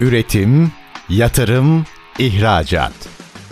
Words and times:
Üretim, 0.00 0.72
yatırım, 1.08 1.84
ihracat. 2.18 2.92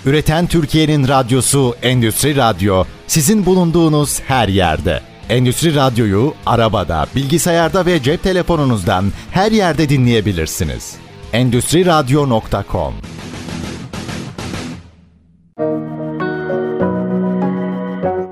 Üreten 0.07 0.47
Türkiye'nin 0.47 1.09
radyosu 1.09 1.75
Endüstri 1.83 2.37
Radyo 2.37 2.85
sizin 3.07 3.47
bulunduğunuz 3.47 4.21
her 4.21 4.49
yerde. 4.49 5.01
Endüstri 5.29 5.75
Radyo'yu 5.75 6.35
arabada, 6.47 7.07
bilgisayarda 7.17 7.87
ve 7.87 8.03
cep 8.03 8.23
telefonunuzdan 8.23 9.05
her 9.31 9.53
yerde 9.53 9.89
dinleyebilirsiniz. 9.89 10.97
Endüstri 11.33 11.87
Radyo.com 11.87 12.95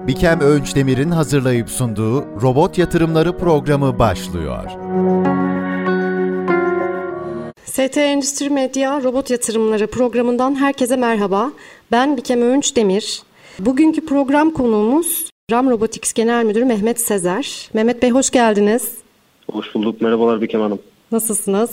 Bikem 0.06 0.40
Öğünç 0.40 0.74
Demir'in 0.76 1.10
hazırlayıp 1.10 1.70
sunduğu 1.70 2.24
Robot 2.42 2.78
Yatırımları 2.78 3.38
programı 3.38 3.98
başlıyor. 3.98 4.70
ST 7.76 7.96
Endüstri 7.96 8.50
Medya 8.50 9.02
Robot 9.02 9.30
Yatırımları 9.30 9.86
programından 9.86 10.54
herkese 10.54 10.96
merhaba. 10.96 11.52
Ben 11.92 12.16
Bikem 12.16 12.42
Öğünç 12.42 12.76
Demir. 12.76 13.22
Bugünkü 13.58 14.06
program 14.06 14.50
konuğumuz 14.50 15.30
RAM 15.50 15.70
Robotics 15.70 16.12
Genel 16.12 16.44
Müdürü 16.44 16.64
Mehmet 16.64 17.00
Sezer. 17.00 17.70
Mehmet 17.74 18.02
Bey 18.02 18.10
hoş 18.10 18.30
geldiniz. 18.30 18.92
Hoş 19.52 19.74
bulduk. 19.74 20.00
Merhabalar 20.00 20.40
Bikem 20.40 20.60
Hanım. 20.60 20.78
Nasılsınız? 21.12 21.70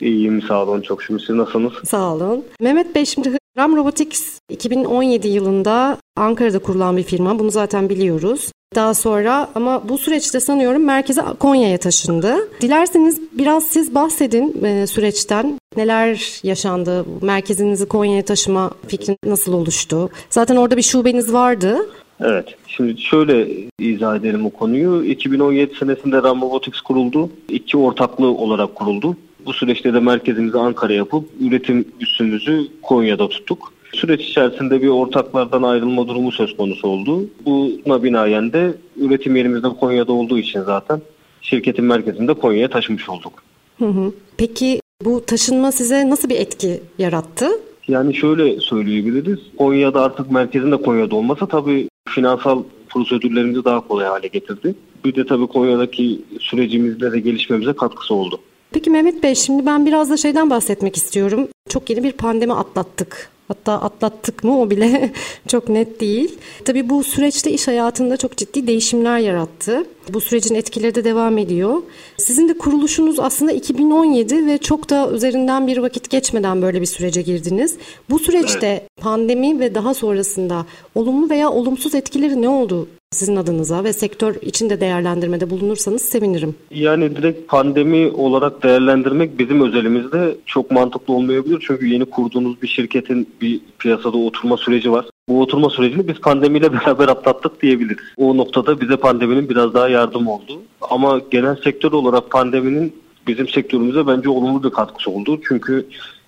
İyiyim 0.00 0.42
sağ 0.42 0.62
olun. 0.62 0.80
Çok 0.80 1.02
şükür. 1.02 1.18
Siz 1.18 1.36
nasılsınız? 1.36 1.72
Sağ 1.84 2.14
olun. 2.14 2.44
Mehmet 2.60 2.94
Bey 2.94 3.04
şimdi 3.04 3.38
RAM 3.58 3.76
Robotics 3.76 4.38
2017 4.50 5.28
yılında 5.28 5.96
Ankara'da 6.16 6.58
kurulan 6.58 6.96
bir 6.96 7.02
firma. 7.02 7.38
Bunu 7.38 7.50
zaten 7.50 7.88
biliyoruz. 7.88 8.52
Daha 8.74 8.94
sonra 8.94 9.48
ama 9.54 9.88
bu 9.88 9.98
süreçte 9.98 10.40
sanıyorum 10.40 10.84
merkeze 10.84 11.22
Konya'ya 11.40 11.78
taşındı. 11.78 12.36
Dilerseniz 12.60 13.20
biraz 13.32 13.64
siz 13.64 13.94
bahsedin 13.94 14.64
e, 14.64 14.86
süreçten. 14.86 15.58
Neler 15.76 16.40
yaşandı? 16.42 17.04
Merkezinizi 17.22 17.88
Konya'ya 17.88 18.24
taşıma 18.24 18.70
fikri 18.88 19.16
nasıl 19.26 19.52
oluştu? 19.52 20.10
Zaten 20.30 20.56
orada 20.56 20.76
bir 20.76 20.82
şubeniz 20.82 21.32
vardı. 21.32 21.76
Evet. 22.20 22.54
Şimdi 22.66 23.00
şöyle 23.00 23.48
izah 23.78 24.16
edelim 24.16 24.46
o 24.46 24.50
konuyu. 24.50 25.04
2017 25.04 25.74
senesinde 25.74 26.22
RAM 26.22 26.42
Robotics 26.42 26.80
kuruldu. 26.80 27.30
İki 27.48 27.76
ortaklı 27.76 28.26
olarak 28.26 28.74
kuruldu. 28.74 29.16
Bu 29.46 29.52
süreçte 29.52 29.94
de 29.94 30.00
merkezimizi 30.00 30.58
Ankara 30.58 30.92
yapıp 30.92 31.28
üretim 31.40 31.84
üssümüzü 32.00 32.68
Konya'da 32.82 33.28
tuttuk. 33.28 33.72
Süreç 33.92 34.20
içerisinde 34.20 34.82
bir 34.82 34.88
ortaklardan 34.88 35.62
ayrılma 35.62 36.08
durumu 36.08 36.32
söz 36.32 36.56
konusu 36.56 36.88
oldu. 36.88 37.26
Buna 37.46 38.02
binaen 38.02 38.52
de 38.52 38.74
üretim 38.96 39.36
yerimizde 39.36 39.68
Konya'da 39.68 40.12
olduğu 40.12 40.38
için 40.38 40.62
zaten 40.62 41.00
şirketin 41.42 41.84
merkezini 41.84 42.28
de 42.28 42.34
Konya'ya 42.34 42.70
taşımış 42.70 43.08
olduk. 43.08 43.32
Hı 43.78 43.86
hı. 43.86 44.12
Peki 44.36 44.80
bu 45.04 45.24
taşınma 45.26 45.72
size 45.72 46.10
nasıl 46.10 46.28
bir 46.28 46.40
etki 46.40 46.80
yarattı? 46.98 47.48
Yani 47.88 48.14
şöyle 48.14 48.60
söyleyebiliriz. 48.60 49.38
Konya'da 49.58 50.02
artık 50.02 50.30
merkezin 50.30 50.72
de 50.72 50.76
Konya'da 50.76 51.16
olmasa 51.16 51.46
tabii 51.46 51.88
finansal 52.08 52.62
prosedürlerimizi 52.88 53.64
daha 53.64 53.88
kolay 53.88 54.06
hale 54.06 54.26
getirdi. 54.28 54.74
Bir 55.04 55.14
de 55.14 55.26
tabii 55.26 55.46
Konya'daki 55.46 56.20
sürecimizde 56.40 57.12
de 57.12 57.20
gelişmemize 57.20 57.72
katkısı 57.72 58.14
oldu. 58.14 58.40
Peki 58.72 58.90
Mehmet 58.90 59.22
Bey 59.22 59.34
şimdi 59.34 59.66
ben 59.66 59.86
biraz 59.86 60.10
da 60.10 60.16
şeyden 60.16 60.50
bahsetmek 60.50 60.96
istiyorum. 60.96 61.48
Çok 61.68 61.90
yeni 61.90 62.04
bir 62.04 62.12
pandemi 62.12 62.52
atlattık. 62.52 63.31
Hatta 63.48 63.72
atlattık 63.72 64.44
mı 64.44 64.60
o 64.60 64.70
bile 64.70 65.12
çok 65.48 65.68
net 65.68 66.00
değil. 66.00 66.38
Tabii 66.64 66.90
bu 66.90 67.02
süreçte 67.02 67.50
iş 67.50 67.68
hayatında 67.68 68.16
çok 68.16 68.36
ciddi 68.36 68.66
değişimler 68.66 69.18
yarattı. 69.18 69.84
Bu 70.08 70.20
sürecin 70.20 70.54
etkileri 70.54 70.94
de 70.94 71.04
devam 71.04 71.38
ediyor. 71.38 71.82
Sizin 72.16 72.48
de 72.48 72.58
kuruluşunuz 72.58 73.20
aslında 73.20 73.52
2017 73.52 74.46
ve 74.46 74.58
çok 74.58 74.90
da 74.90 75.10
üzerinden 75.10 75.66
bir 75.66 75.78
vakit 75.78 76.10
geçmeden 76.10 76.62
böyle 76.62 76.80
bir 76.80 76.86
sürece 76.86 77.22
girdiniz. 77.22 77.76
Bu 78.10 78.18
süreçte 78.18 78.66
evet. 78.66 78.88
pandemi 79.00 79.60
ve 79.60 79.74
daha 79.74 79.94
sonrasında 79.94 80.66
olumlu 80.94 81.30
veya 81.30 81.50
olumsuz 81.50 81.94
etkileri 81.94 82.42
ne 82.42 82.48
oldu 82.48 82.88
sizin 83.12 83.36
adınıza 83.36 83.84
ve 83.84 83.92
sektör 83.92 84.34
içinde 84.42 84.80
değerlendirmede 84.80 85.50
bulunursanız 85.50 86.02
sevinirim. 86.02 86.54
Yani 86.70 87.16
direkt 87.16 87.48
pandemi 87.48 88.10
olarak 88.10 88.62
değerlendirmek 88.62 89.38
bizim 89.38 89.62
özelimizde 89.62 90.36
çok 90.46 90.70
mantıklı 90.70 91.14
olmayabilir. 91.14 91.64
Çünkü 91.66 91.86
yeni 91.86 92.04
kurduğunuz 92.04 92.62
bir 92.62 92.68
şirketin 92.68 93.28
bir 93.40 93.60
piyasada 93.78 94.16
oturma 94.16 94.56
süreci 94.56 94.92
var. 94.92 95.06
Bu 95.28 95.40
oturma 95.40 95.70
sürecini 95.70 96.08
biz 96.08 96.20
pandemiyle 96.20 96.72
beraber 96.72 97.08
atlattık 97.08 97.62
diyebiliriz. 97.62 98.04
O 98.16 98.36
noktada 98.36 98.80
bize 98.80 98.96
pandeminin 98.96 99.48
biraz 99.48 99.74
daha 99.74 99.88
yardım 99.88 100.28
oldu. 100.28 100.62
Ama 100.80 101.20
genel 101.30 101.56
sektör 101.56 101.92
olarak 101.92 102.30
pandeminin 102.30 102.92
bizim 103.26 103.48
sektörümüze 103.48 104.06
bence 104.06 104.28
olumlu 104.28 104.64
bir 104.64 104.70
katkısı 104.70 105.10
oldu. 105.10 105.40
Çünkü 105.48 105.86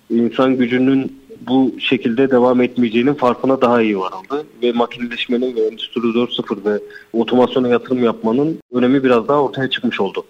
insan 0.09 0.57
gücünün 0.57 1.24
bu 1.47 1.71
şekilde 1.79 2.31
devam 2.31 2.61
etmeyeceğinin 2.61 3.13
farkına 3.13 3.61
daha 3.61 3.81
iyi 3.81 3.99
varıldı. 3.99 4.45
Ve 4.63 4.71
makineleşmenin 4.71 5.55
ve 5.55 5.61
Endüstri 5.61 6.01
4.0 6.01 6.65
ve 6.65 6.79
otomasyona 7.13 7.67
yatırım 7.67 8.03
yapmanın 8.03 8.59
önemi 8.73 9.03
biraz 9.03 9.27
daha 9.27 9.43
ortaya 9.43 9.69
çıkmış 9.69 10.01
oldu. 10.01 10.25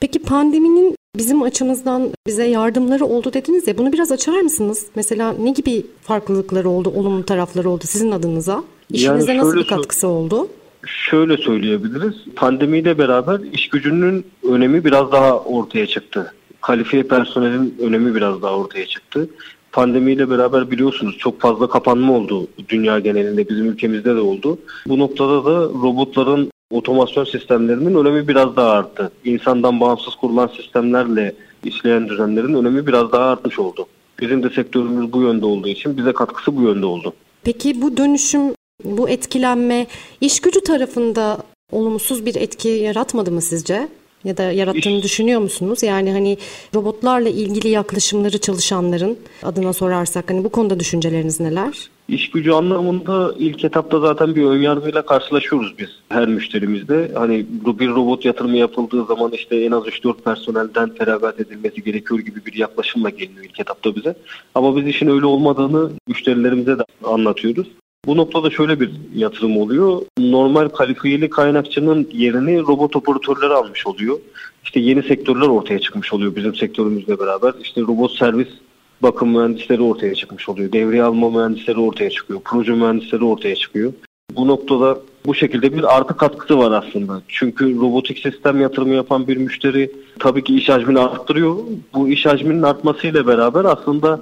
Peki 0.00 0.18
pandeminin 0.22 0.96
bizim 1.16 1.42
açımızdan 1.42 2.10
bize 2.26 2.44
yardımları 2.44 3.04
oldu 3.04 3.32
dediniz 3.32 3.68
ya 3.68 3.78
bunu 3.78 3.92
biraz 3.92 4.12
açar 4.12 4.40
mısınız? 4.40 4.86
Mesela 4.94 5.32
ne 5.32 5.50
gibi 5.50 5.86
farklılıkları 6.02 6.68
oldu, 6.68 6.92
olumlu 6.96 7.24
tarafları 7.24 7.70
oldu 7.70 7.84
sizin 7.86 8.10
adınıza? 8.10 8.64
İşinize 8.90 9.32
yani 9.32 9.40
nasıl 9.40 9.56
bir 9.56 9.66
katkısı 9.66 10.08
oldu? 10.08 10.48
Şöyle 10.86 11.36
söyleyebiliriz. 11.36 12.14
Pandemiyle 12.36 12.98
beraber 12.98 13.40
iş 13.52 13.68
gücünün 13.68 14.26
önemi 14.48 14.84
biraz 14.84 15.12
daha 15.12 15.38
ortaya 15.38 15.86
çıktı. 15.86 16.34
Kalifiye 16.60 17.02
personelin 17.02 17.74
önemi 17.80 18.14
biraz 18.14 18.42
daha 18.42 18.56
ortaya 18.56 18.86
çıktı 18.86 19.28
pandemiyle 19.72 20.30
beraber 20.30 20.70
biliyorsunuz 20.70 21.18
çok 21.18 21.40
fazla 21.40 21.68
kapanma 21.68 22.12
oldu 22.12 22.46
dünya 22.68 22.98
genelinde 22.98 23.48
bizim 23.48 23.66
ülkemizde 23.66 24.16
de 24.16 24.20
oldu. 24.20 24.58
Bu 24.86 24.98
noktada 24.98 25.44
da 25.44 25.60
robotların 25.60 26.50
otomasyon 26.70 27.24
sistemlerinin 27.24 27.94
önemi 27.94 28.28
biraz 28.28 28.56
daha 28.56 28.70
arttı. 28.70 29.12
İnsandan 29.24 29.80
bağımsız 29.80 30.14
kurulan 30.14 30.50
sistemlerle 30.56 31.34
işleyen 31.64 32.08
düzenlerin 32.08 32.54
önemi 32.54 32.86
biraz 32.86 33.12
daha 33.12 33.24
artmış 33.24 33.58
oldu. 33.58 33.86
Bizim 34.20 34.42
de 34.42 34.50
sektörümüz 34.50 35.12
bu 35.12 35.22
yönde 35.22 35.46
olduğu 35.46 35.68
için 35.68 35.96
bize 35.96 36.12
katkısı 36.12 36.56
bu 36.56 36.62
yönde 36.62 36.86
oldu. 36.86 37.12
Peki 37.44 37.82
bu 37.82 37.96
dönüşüm, 37.96 38.42
bu 38.84 39.08
etkilenme 39.08 39.86
iş 40.20 40.40
gücü 40.40 40.60
tarafında 40.60 41.38
olumsuz 41.72 42.26
bir 42.26 42.34
etki 42.34 42.68
yaratmadı 42.68 43.32
mı 43.32 43.42
sizce? 43.42 43.88
Ya 44.24 44.36
da 44.36 44.42
yarattığını 44.42 44.98
İş... 44.98 45.04
düşünüyor 45.04 45.40
musunuz? 45.40 45.82
Yani 45.82 46.12
hani 46.12 46.38
robotlarla 46.74 47.28
ilgili 47.28 47.68
yaklaşımları 47.68 48.38
çalışanların 48.38 49.18
adına 49.42 49.72
sorarsak 49.72 50.30
hani 50.30 50.44
bu 50.44 50.48
konuda 50.48 50.80
düşünceleriniz 50.80 51.40
neler? 51.40 51.90
İş 52.08 52.30
gücü 52.30 52.50
anlamında 52.52 53.34
ilk 53.38 53.64
etapta 53.64 54.00
zaten 54.00 54.34
bir 54.34 54.44
önyargıyla 54.44 55.06
karşılaşıyoruz 55.06 55.74
biz 55.78 55.88
her 56.08 56.28
müşterimizde. 56.28 57.10
Hani 57.14 57.46
bir 57.78 57.88
robot 57.88 58.24
yatırımı 58.24 58.56
yapıldığı 58.56 59.04
zaman 59.04 59.32
işte 59.32 59.56
en 59.56 59.72
az 59.72 59.84
3-4 59.84 60.22
personelden 60.22 60.94
feragat 60.94 61.40
edilmesi 61.40 61.82
gerekiyor 61.82 62.20
gibi 62.20 62.46
bir 62.46 62.54
yaklaşımla 62.54 63.10
geliniyor 63.10 63.44
ilk 63.44 63.60
etapta 63.60 63.96
bize. 63.96 64.14
Ama 64.54 64.76
biz 64.76 64.86
işin 64.86 65.08
öyle 65.08 65.26
olmadığını 65.26 65.90
müşterilerimize 66.08 66.78
de 66.78 66.84
anlatıyoruz. 67.04 67.66
Bu 68.06 68.16
noktada 68.16 68.50
şöyle 68.50 68.80
bir 68.80 68.90
yatırım 69.14 69.56
oluyor. 69.56 70.02
Normal 70.18 70.68
kalifiyeli 70.68 71.30
kaynakçının 71.30 72.08
yerini 72.12 72.60
robot 72.60 72.96
operatörleri 72.96 73.52
almış 73.52 73.86
oluyor. 73.86 74.18
İşte 74.64 74.80
yeni 74.80 75.02
sektörler 75.02 75.46
ortaya 75.46 75.78
çıkmış 75.78 76.12
oluyor 76.12 76.36
bizim 76.36 76.54
sektörümüzle 76.54 77.18
beraber. 77.18 77.54
İşte 77.60 77.80
robot 77.80 78.12
servis 78.12 78.48
bakım 79.02 79.28
mühendisleri 79.28 79.82
ortaya 79.82 80.14
çıkmış 80.14 80.48
oluyor. 80.48 80.72
Devreye 80.72 81.02
alma 81.02 81.30
mühendisleri 81.30 81.80
ortaya 81.80 82.10
çıkıyor. 82.10 82.40
Proje 82.44 82.72
mühendisleri 82.72 83.24
ortaya 83.24 83.56
çıkıyor. 83.56 83.92
Bu 84.36 84.48
noktada 84.48 84.98
bu 85.26 85.34
şekilde 85.34 85.72
bir 85.72 85.96
artı 85.96 86.16
katkısı 86.16 86.58
var 86.58 86.82
aslında. 86.84 87.22
Çünkü 87.28 87.76
robotik 87.76 88.18
sistem 88.18 88.60
yatırımı 88.60 88.94
yapan 88.94 89.28
bir 89.28 89.36
müşteri 89.36 89.92
tabii 90.18 90.44
ki 90.44 90.56
iş 90.56 90.68
hacmini 90.68 90.98
arttırıyor. 90.98 91.56
Bu 91.94 92.08
iş 92.08 92.26
hacminin 92.26 92.62
artmasıyla 92.62 93.26
beraber 93.26 93.64
aslında 93.64 94.20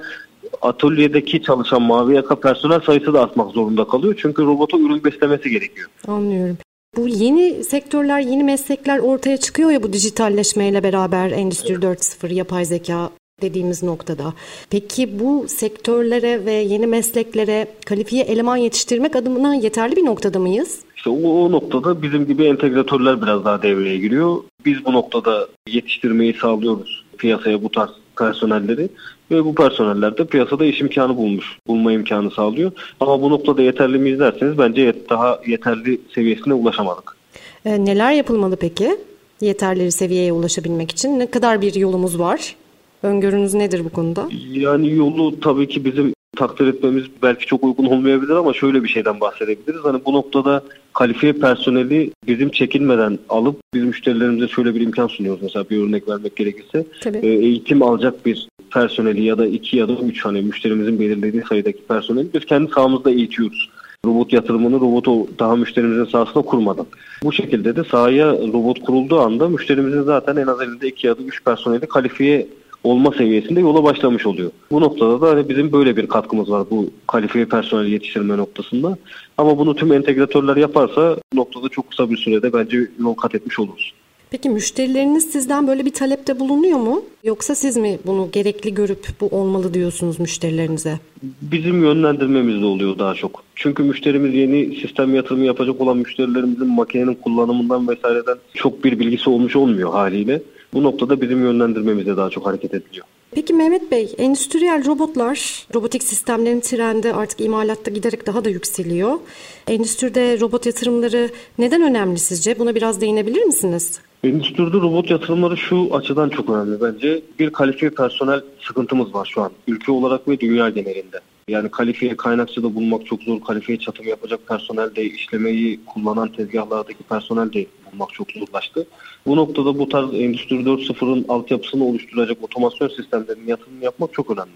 atölyedeki 0.62 1.42
çalışan 1.42 1.82
mavi 1.82 2.14
yaka 2.14 2.40
personel 2.40 2.80
sayısı 2.80 3.14
da 3.14 3.22
artmak 3.22 3.50
zorunda 3.50 3.84
kalıyor. 3.84 4.14
Çünkü 4.18 4.42
robota 4.42 4.78
ürün 4.78 5.04
beslemesi 5.04 5.50
gerekiyor. 5.50 5.88
Anlıyorum. 6.08 6.56
Bu 6.96 7.08
yeni 7.08 7.64
sektörler, 7.64 8.20
yeni 8.20 8.44
meslekler 8.44 8.98
ortaya 8.98 9.36
çıkıyor 9.36 9.70
ya 9.70 9.82
bu 9.82 9.92
dijitalleşmeyle 9.92 10.82
beraber 10.82 11.30
Endüstri 11.30 11.74
4.0, 11.74 12.32
yapay 12.32 12.64
zeka 12.64 13.10
dediğimiz 13.42 13.82
noktada. 13.82 14.34
Peki 14.70 15.20
bu 15.20 15.48
sektörlere 15.48 16.44
ve 16.44 16.52
yeni 16.52 16.86
mesleklere 16.86 17.66
kalifiye 17.86 18.24
eleman 18.24 18.56
yetiştirmek 18.56 19.16
adımına 19.16 19.54
yeterli 19.54 19.96
bir 19.96 20.04
noktada 20.04 20.38
mıyız? 20.38 20.80
İşte 20.96 21.10
o, 21.10 21.44
o 21.44 21.52
noktada 21.52 22.02
bizim 22.02 22.26
gibi 22.26 22.44
entegratörler 22.44 23.22
biraz 23.22 23.44
daha 23.44 23.62
devreye 23.62 23.98
giriyor. 23.98 24.36
Biz 24.64 24.84
bu 24.84 24.92
noktada 24.92 25.48
yetiştirmeyi 25.68 26.34
sağlıyoruz 26.34 27.04
piyasaya 27.18 27.62
bu 27.62 27.68
tarz 27.68 27.90
personelleri 28.18 28.88
ve 29.30 29.44
bu 29.44 29.54
personeller 29.54 30.18
de 30.18 30.24
piyasada 30.24 30.64
iş 30.64 30.80
imkanı 30.80 31.16
bulmuş, 31.16 31.58
bulma 31.66 31.92
imkanı 31.92 32.30
sağlıyor. 32.30 32.72
Ama 33.00 33.22
bu 33.22 33.30
noktada 33.30 33.62
yeterli 33.62 33.98
miyiz 33.98 34.18
derseniz 34.18 34.58
bence 34.58 34.94
daha 35.10 35.40
yeterli 35.46 36.00
seviyesine 36.14 36.54
ulaşamadık. 36.54 37.16
E, 37.64 37.84
neler 37.84 38.12
yapılmalı 38.12 38.56
peki? 38.56 38.96
Yeterli 39.40 39.92
seviyeye 39.92 40.32
ulaşabilmek 40.32 40.90
için 40.90 41.18
ne 41.18 41.30
kadar 41.30 41.62
bir 41.62 41.74
yolumuz 41.74 42.18
var? 42.18 42.56
Öngörünüz 43.02 43.54
nedir 43.54 43.84
bu 43.84 43.88
konuda? 43.88 44.28
Yani 44.50 44.94
yolu 44.94 45.40
tabii 45.40 45.68
ki 45.68 45.84
bizim 45.84 46.14
takdir 46.36 46.66
etmemiz 46.66 47.04
belki 47.22 47.46
çok 47.46 47.64
uygun 47.64 47.84
olmayabilir 47.84 48.32
ama 48.32 48.52
şöyle 48.52 48.84
bir 48.84 48.88
şeyden 48.88 49.20
bahsedebiliriz. 49.20 49.84
Hani 49.84 50.00
bu 50.04 50.12
noktada 50.12 50.62
kalifiye 50.92 51.32
personeli 51.32 52.10
bizim 52.26 52.50
çekinmeden 52.50 53.18
alıp 53.28 53.56
biz 53.74 53.84
müşterilerimize 53.84 54.48
şöyle 54.48 54.74
bir 54.74 54.80
imkan 54.80 55.06
sunuyoruz. 55.06 55.42
Mesela 55.42 55.70
bir 55.70 55.82
örnek 55.82 56.08
vermek 56.08 56.36
gerekirse 56.36 56.86
Tabii. 57.00 57.18
e, 57.18 57.28
eğitim 57.28 57.82
alacak 57.82 58.26
bir 58.26 58.48
personeli 58.70 59.22
ya 59.22 59.38
da 59.38 59.46
iki 59.46 59.76
ya 59.76 59.88
da 59.88 59.92
üç 59.92 60.24
hani 60.24 60.42
müşterimizin 60.42 61.00
belirlediği 61.00 61.42
sayıdaki 61.48 61.82
personeli 61.88 62.28
biz 62.34 62.44
kendi 62.44 62.72
sahamızda 62.72 63.10
eğitiyoruz. 63.10 63.70
Robot 64.06 64.32
yatırımını 64.32 64.80
robotu 64.80 65.38
daha 65.38 65.56
müşterimizin 65.56 66.04
sahasına 66.04 66.42
kurmadan. 66.42 66.86
Bu 67.22 67.32
şekilde 67.32 67.76
de 67.76 67.84
sahaya 67.84 68.32
robot 68.32 68.82
kurulduğu 68.82 69.20
anda 69.20 69.48
müşterimizin 69.48 70.02
zaten 70.02 70.36
en 70.36 70.46
az 70.46 70.60
elinde 70.60 70.88
iki 70.88 71.06
ya 71.06 71.18
da 71.18 71.22
üç 71.22 71.44
personeli 71.44 71.86
kalifiye 71.86 72.46
olma 72.84 73.12
seviyesinde 73.12 73.60
yola 73.60 73.84
başlamış 73.84 74.26
oluyor. 74.26 74.50
Bu 74.70 74.80
noktada 74.80 75.20
da 75.20 75.28
hani 75.28 75.48
bizim 75.48 75.72
böyle 75.72 75.96
bir 75.96 76.06
katkımız 76.06 76.50
var 76.50 76.66
bu 76.70 76.90
kalifiye 77.06 77.44
personel 77.44 77.86
yetiştirme 77.86 78.36
noktasında. 78.36 78.98
Ama 79.38 79.58
bunu 79.58 79.76
tüm 79.76 79.92
entegratörler 79.92 80.56
yaparsa 80.56 81.16
bu 81.32 81.36
noktada 81.36 81.68
çok 81.68 81.90
kısa 81.90 82.10
bir 82.10 82.16
sürede 82.16 82.52
bence 82.52 82.90
yol 83.00 83.14
kat 83.14 83.34
etmiş 83.34 83.58
oluruz. 83.58 83.92
Peki 84.30 84.50
müşterileriniz 84.50 85.30
sizden 85.30 85.66
böyle 85.66 85.84
bir 85.84 85.92
talepte 85.92 86.40
bulunuyor 86.40 86.78
mu? 86.78 87.02
Yoksa 87.24 87.54
siz 87.54 87.76
mi 87.76 87.98
bunu 88.06 88.28
gerekli 88.32 88.74
görüp 88.74 89.06
bu 89.20 89.26
olmalı 89.26 89.74
diyorsunuz 89.74 90.20
müşterilerinize? 90.20 90.98
Bizim 91.42 91.84
yönlendirmemiz 91.84 92.62
de 92.62 92.64
oluyor 92.64 92.98
daha 92.98 93.14
çok. 93.14 93.42
Çünkü 93.54 93.82
müşterimiz 93.82 94.34
yeni 94.34 94.76
sistem 94.80 95.14
yatırımı 95.14 95.44
yapacak 95.44 95.80
olan 95.80 95.96
müşterilerimizin 95.96 96.66
makinenin 96.66 97.14
kullanımından 97.14 97.88
vesaireden 97.88 98.36
çok 98.54 98.84
bir 98.84 98.98
bilgisi 98.98 99.30
olmuş 99.30 99.56
olmuyor 99.56 99.90
haliyle. 99.90 100.42
Bu 100.74 100.82
noktada 100.82 101.20
bizim 101.20 101.44
yönlendirmemizde 101.44 102.16
daha 102.16 102.30
çok 102.30 102.46
hareket 102.46 102.74
ediliyor. 102.74 103.06
Peki 103.30 103.54
Mehmet 103.54 103.90
Bey, 103.90 104.14
endüstriyel 104.18 104.86
robotlar, 104.86 105.66
robotik 105.74 106.02
sistemlerin 106.02 106.60
trendi 106.60 107.12
artık 107.12 107.40
imalatta 107.40 107.90
giderek 107.90 108.26
daha 108.26 108.44
da 108.44 108.50
yükseliyor. 108.50 109.18
Endüstride 109.66 110.40
robot 110.40 110.66
yatırımları 110.66 111.30
neden 111.58 111.82
önemli 111.82 112.18
sizce? 112.18 112.58
Buna 112.58 112.74
biraz 112.74 113.00
değinebilir 113.00 113.42
misiniz? 113.42 114.00
Endüstride 114.24 114.76
robot 114.76 115.10
yatırımları 115.10 115.56
şu 115.56 115.88
açıdan 115.94 116.28
çok 116.28 116.50
önemli 116.50 116.80
bence. 116.80 117.22
Bir 117.38 117.50
kalifiye 117.50 117.90
personel 117.90 118.40
sıkıntımız 118.60 119.14
var 119.14 119.28
şu 119.34 119.42
an. 119.42 119.52
Ülke 119.68 119.92
olarak 119.92 120.28
ve 120.28 120.40
dünya 120.40 120.70
genelinde. 120.70 121.20
Yani 121.48 121.70
kalifiye 121.70 122.16
kaynakçıda 122.16 122.74
bulmak 122.74 123.06
çok 123.06 123.22
zor. 123.22 123.40
Kalifiye 123.40 123.78
çatım 123.78 124.08
yapacak 124.08 124.40
personel 124.48 124.94
de, 124.94 125.04
işlemeyi 125.04 125.80
kullanan 125.86 126.32
tezgahlardaki 126.32 127.02
personel 127.02 127.52
de 127.52 127.66
bulmak 127.92 128.12
çok 128.12 128.30
zorlaştı. 128.30 128.86
Bu 129.26 129.36
noktada 129.36 129.78
bu 129.78 129.88
tarz 129.88 130.14
Endüstri 130.14 130.56
4.0'ın 130.56 131.24
altyapısını 131.28 131.84
oluşturacak 131.84 132.38
otomasyon 132.42 132.88
sistemlerinin 132.88 133.46
yatırımını 133.46 133.84
yapmak 133.84 134.12
çok 134.12 134.30
önemli. 134.30 134.52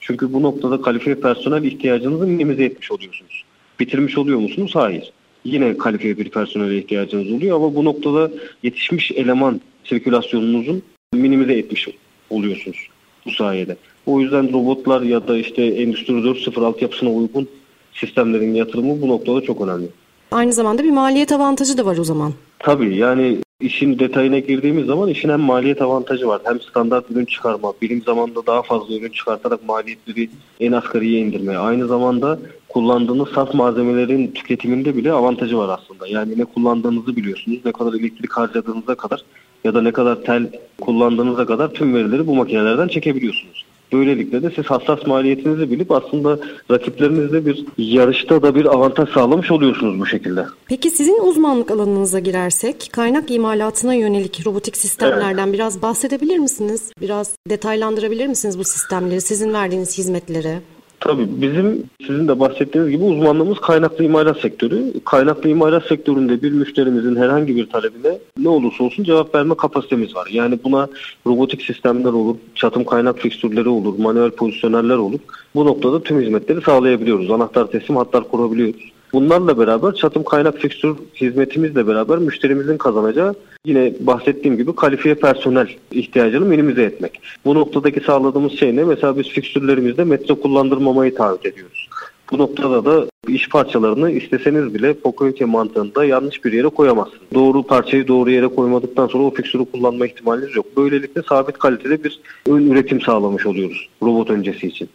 Çünkü 0.00 0.32
bu 0.32 0.42
noktada 0.42 0.82
kalifiye 0.82 1.16
personel 1.16 1.64
ihtiyacınızı 1.64 2.26
minimize 2.26 2.64
etmiş 2.64 2.92
oluyorsunuz. 2.92 3.44
Bitirmiş 3.80 4.18
oluyor 4.18 4.38
musunuz? 4.38 4.70
Hayır. 4.74 5.12
Yine 5.44 5.78
kalifiye 5.78 6.18
bir 6.18 6.30
personele 6.30 6.78
ihtiyacınız 6.78 7.32
oluyor 7.32 7.56
ama 7.56 7.74
bu 7.74 7.84
noktada 7.84 8.30
yetişmiş 8.62 9.12
eleman 9.12 9.60
sirkülasyonunuzun 9.84 10.82
minimize 11.12 11.52
etmiş 11.52 11.88
oluyorsunuz 12.30 12.88
bu 13.26 13.30
sayede. 13.30 13.76
O 14.06 14.20
yüzden 14.20 14.52
robotlar 14.52 15.02
ya 15.02 15.28
da 15.28 15.38
işte 15.38 15.64
Endüstri 15.64 16.12
4.0 16.14 16.64
altyapısına 16.64 17.10
uygun 17.10 17.48
sistemlerin 17.92 18.54
yatırımı 18.54 19.02
bu 19.02 19.08
noktada 19.08 19.40
çok 19.40 19.60
önemli. 19.60 19.86
Aynı 20.30 20.52
zamanda 20.52 20.84
bir 20.84 20.90
maliyet 20.90 21.32
avantajı 21.32 21.78
da 21.78 21.86
var 21.86 21.98
o 21.98 22.04
zaman. 22.04 22.32
Tabii 22.58 22.96
yani 22.96 23.38
işin 23.60 23.98
detayına 23.98 24.38
girdiğimiz 24.38 24.86
zaman 24.86 25.08
işin 25.08 25.28
hem 25.28 25.40
maliyet 25.40 25.82
avantajı 25.82 26.28
var 26.28 26.40
hem 26.44 26.60
standart 26.60 27.10
ürün 27.10 27.24
çıkarma, 27.24 27.72
birim 27.82 28.02
zamanda 28.02 28.46
daha 28.46 28.62
fazla 28.62 28.94
ürün 28.94 29.08
çıkartarak 29.08 29.68
maliyetleri 29.68 30.30
en 30.60 30.72
asgariye 30.72 31.20
indirme. 31.20 31.56
Aynı 31.56 31.86
zamanda 31.86 32.38
kullandığınız 32.68 33.28
saf 33.28 33.54
malzemelerin 33.54 34.26
tüketiminde 34.26 34.96
bile 34.96 35.12
avantajı 35.12 35.58
var 35.58 35.78
aslında. 35.78 36.06
Yani 36.08 36.38
ne 36.38 36.44
kullandığınızı 36.44 37.16
biliyorsunuz, 37.16 37.58
ne 37.64 37.72
kadar 37.72 37.92
elektrik 37.92 38.32
harcadığınıza 38.32 38.94
kadar 38.94 39.22
ya 39.64 39.74
da 39.74 39.82
ne 39.82 39.92
kadar 39.92 40.22
tel 40.22 40.50
kullandığınıza 40.80 41.46
kadar 41.46 41.68
tüm 41.68 41.94
verileri 41.94 42.26
bu 42.26 42.34
makinelerden 42.34 42.88
çekebiliyorsunuz. 42.88 43.67
Böylelikle 43.92 44.42
de 44.42 44.50
siz 44.56 44.66
hassas 44.66 45.06
maliyetinizi 45.06 45.70
bilip 45.70 45.90
aslında 45.92 46.38
rakiplerinizle 46.70 47.46
bir 47.46 47.64
yarışta 47.78 48.42
da 48.42 48.54
bir 48.54 48.64
avantaj 48.64 49.08
sağlamış 49.08 49.50
oluyorsunuz 49.50 50.00
bu 50.00 50.06
şekilde. 50.06 50.46
Peki 50.66 50.90
sizin 50.90 51.18
uzmanlık 51.20 51.70
alanınıza 51.70 52.18
girersek 52.18 52.88
kaynak 52.92 53.30
imalatına 53.30 53.94
yönelik 53.94 54.46
robotik 54.46 54.76
sistemlerden 54.76 55.52
biraz 55.52 55.82
bahsedebilir 55.82 56.38
misiniz? 56.38 56.92
Biraz 57.00 57.30
detaylandırabilir 57.48 58.26
misiniz 58.26 58.58
bu 58.58 58.64
sistemleri, 58.64 59.20
sizin 59.20 59.52
verdiğiniz 59.52 59.98
hizmetleri? 59.98 60.58
Tabii 61.00 61.42
bizim 61.42 61.82
sizin 62.06 62.28
de 62.28 62.40
bahsettiğiniz 62.40 62.90
gibi 62.90 63.04
uzmanlığımız 63.04 63.60
kaynaklı 63.60 64.04
imalat 64.04 64.40
sektörü. 64.40 64.92
Kaynaklı 65.04 65.48
imalat 65.48 65.86
sektöründe 65.86 66.42
bir 66.42 66.52
müşterimizin 66.52 67.16
herhangi 67.16 67.56
bir 67.56 67.70
talebine 67.70 68.18
ne 68.38 68.48
olursa 68.48 68.84
olsun 68.84 69.04
cevap 69.04 69.34
verme 69.34 69.54
kapasitemiz 69.54 70.14
var. 70.14 70.28
Yani 70.32 70.58
buna 70.64 70.88
robotik 71.26 71.62
sistemler 71.62 72.12
olur, 72.12 72.36
çatım 72.54 72.84
kaynak 72.84 73.18
fikstürleri 73.18 73.68
olur, 73.68 73.98
manuel 73.98 74.30
pozisyonerler 74.30 74.96
olur. 74.96 75.20
Bu 75.54 75.66
noktada 75.66 76.02
tüm 76.02 76.20
hizmetleri 76.20 76.62
sağlayabiliyoruz. 76.62 77.30
Anahtar 77.30 77.70
teslim 77.70 77.96
hatlar 77.96 78.28
kurabiliyoruz. 78.28 78.92
Bunlarla 79.12 79.58
beraber 79.58 79.92
çatım 79.94 80.24
kaynak 80.24 80.58
fikstür 80.58 80.96
hizmetimizle 81.20 81.86
beraber 81.86 82.18
müşterimizin 82.18 82.78
kazanacağı 82.78 83.34
yine 83.64 83.92
bahsettiğim 84.00 84.56
gibi 84.56 84.74
kalifiye 84.74 85.14
personel 85.14 85.68
ihtiyacını 85.90 86.44
minimize 86.44 86.82
etmek. 86.82 87.20
Bu 87.44 87.54
noktadaki 87.54 88.00
sağladığımız 88.00 88.52
şey 88.52 88.76
ne? 88.76 88.84
Mesela 88.84 89.18
biz 89.18 89.28
fikstürlerimizde 89.28 90.04
metre 90.04 90.34
kullandırmamayı 90.34 91.14
taahhüt 91.14 91.46
ediyoruz. 91.46 91.88
Bu 92.32 92.38
noktada 92.38 92.84
da 92.84 93.06
iş 93.28 93.48
parçalarını 93.48 94.10
isteseniz 94.10 94.74
bile 94.74 94.94
Pocoyoke 94.94 95.44
mantığında 95.44 96.04
yanlış 96.04 96.44
bir 96.44 96.52
yere 96.52 96.68
koyamazsınız. 96.68 97.22
Doğru 97.34 97.62
parçayı 97.62 98.08
doğru 98.08 98.30
yere 98.30 98.46
koymadıktan 98.46 99.06
sonra 99.06 99.24
o 99.24 99.34
fikstürü 99.34 99.64
kullanma 99.64 100.06
ihtimaliniz 100.06 100.56
yok. 100.56 100.66
Böylelikle 100.76 101.22
sabit 101.22 101.58
kalitede 101.58 102.04
bir 102.04 102.20
ön 102.46 102.70
üretim 102.70 103.00
sağlamış 103.00 103.46
oluyoruz 103.46 103.88
robot 104.02 104.30
öncesi 104.30 104.66
için. 104.66 104.88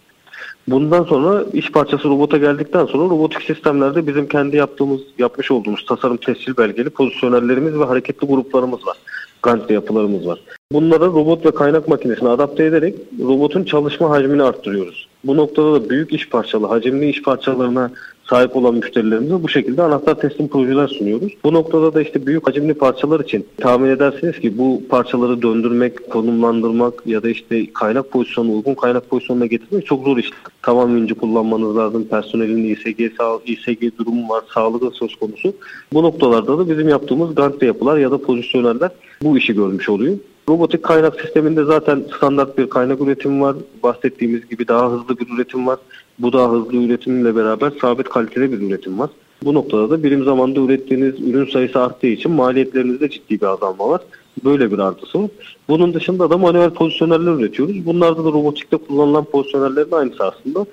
Bundan 0.68 1.04
sonra 1.04 1.44
iş 1.54 1.72
parçası 1.72 2.10
robota 2.10 2.38
geldikten 2.38 2.86
sonra 2.86 3.04
robotik 3.04 3.42
sistemlerde 3.42 4.08
bizim 4.08 4.28
kendi 4.28 4.58
yaptığımız, 4.58 5.02
yapmış 5.18 5.52
olduğumuz 5.52 5.86
tasarım 5.86 6.18
tescil 6.18 6.58
belgeli 6.58 6.90
pozisyonerlerimiz 6.90 7.80
ve 7.80 7.84
hareketli 7.84 8.28
gruplarımız 8.28 8.88
var. 8.88 8.98
Gantry 9.44 9.74
yapılarımız 9.74 10.28
var. 10.28 10.40
Bunları 10.72 11.06
robot 11.06 11.46
ve 11.46 11.52
kaynak 11.52 11.88
makinesine 11.88 12.30
adapte 12.30 12.64
ederek 12.64 12.96
robotun 13.20 13.64
çalışma 13.64 14.10
hacmini 14.10 14.44
arttırıyoruz. 14.44 15.08
Bu 15.24 15.38
noktada 15.38 15.74
da 15.74 15.90
büyük 15.90 16.14
iş 16.14 16.30
parçalı, 16.30 16.68
hacimli 16.68 17.10
iş 17.10 17.22
parçalarına 17.22 17.92
sahip 18.30 18.56
olan 18.56 18.76
müşterilerimize 18.76 19.44
bu 19.44 19.50
şekilde 19.50 19.82
anahtar 19.82 20.20
teslim 20.20 20.48
projeler 20.48 20.88
sunuyoruz. 20.88 21.34
Bu 21.44 21.54
noktada 21.54 21.94
da 21.94 22.02
işte 22.02 22.26
büyük 22.26 22.48
hacimli 22.48 22.74
parçalar 22.74 23.20
için 23.20 23.46
tahmin 23.58 23.90
edersiniz 23.90 24.40
ki 24.40 24.58
bu 24.58 24.82
parçaları 24.90 25.42
döndürmek, 25.42 26.10
konumlandırmak 26.10 26.94
ya 27.06 27.24
da 27.24 27.30
işte 27.30 27.74
kaynak 27.74 28.12
pozisyonu 28.12 28.56
uygun 28.56 28.76
kaynak 28.76 29.10
pozisyonuna 29.10 29.46
getirmek 29.46 29.86
çok 29.86 30.06
zor 30.06 30.18
iş. 30.18 30.30
Tamam 30.62 30.96
vinci 30.96 31.14
kullanmanız 31.14 31.78
lazım. 31.78 32.08
Personelin 32.08 32.76
İSG, 32.76 33.18
sağ, 33.18 33.40
durumu 33.98 34.30
var. 34.30 34.44
Sağlığı 34.54 34.92
söz 34.92 35.16
konusu. 35.16 35.54
Bu 35.94 36.04
noktalarda 36.04 36.58
da 36.58 36.70
bizim 36.70 36.90
yaptığımız 36.90 37.36
gantry 37.36 37.66
yapılar 37.66 37.98
ya 37.98 38.12
da 38.12 38.18
pozisyonerler 38.18 38.92
bu 39.24 39.38
işi 39.38 39.54
görmüş 39.54 39.90
oluyor. 39.90 40.18
Robotik 40.50 40.84
kaynak 40.84 41.22
sisteminde 41.22 41.64
zaten 41.64 42.04
standart 42.18 42.58
bir 42.58 42.70
kaynak 42.70 43.02
üretimi 43.02 43.42
var. 43.42 43.56
Bahsettiğimiz 43.84 44.50
gibi 44.50 44.68
daha 44.68 44.92
hızlı 44.92 45.20
bir 45.20 45.28
üretim 45.36 45.68
var. 45.68 45.80
Bu 46.20 46.34
daha 46.34 46.52
hızlı 46.52 46.78
üretimle 46.78 47.36
beraber 47.36 47.72
sabit 47.82 48.10
kaliteli 48.10 48.52
bir 48.52 48.70
üretim 48.70 49.00
var. 49.00 49.10
Bu 49.44 49.54
noktada 49.54 49.90
da 49.90 50.04
birim 50.04 50.24
zamanda 50.24 50.60
ürettiğiniz 50.60 51.20
ürün 51.20 51.52
sayısı 51.52 51.82
arttığı 51.82 52.08
için 52.08 52.32
maliyetlerinizde 52.32 53.10
ciddi 53.10 53.42
bir 53.42 53.46
azalma 53.46 53.90
var. 53.90 54.02
Böyle 54.46 54.72
bir 54.72 54.80
artısı 54.80 55.24
var. 55.24 55.30
Bunun 55.70 55.94
dışında 55.94 56.30
da 56.30 56.38
manuel 56.38 56.70
pozisyonerler 56.70 57.32
üretiyoruz. 57.32 57.86
Bunlarda 57.86 58.26
da 58.26 58.30
robotikte 58.30 58.78
kullanılan 58.78 59.24
pozisyonerlerin 59.24 59.92
aynısı 59.92 60.24
aslında. 60.24 60.66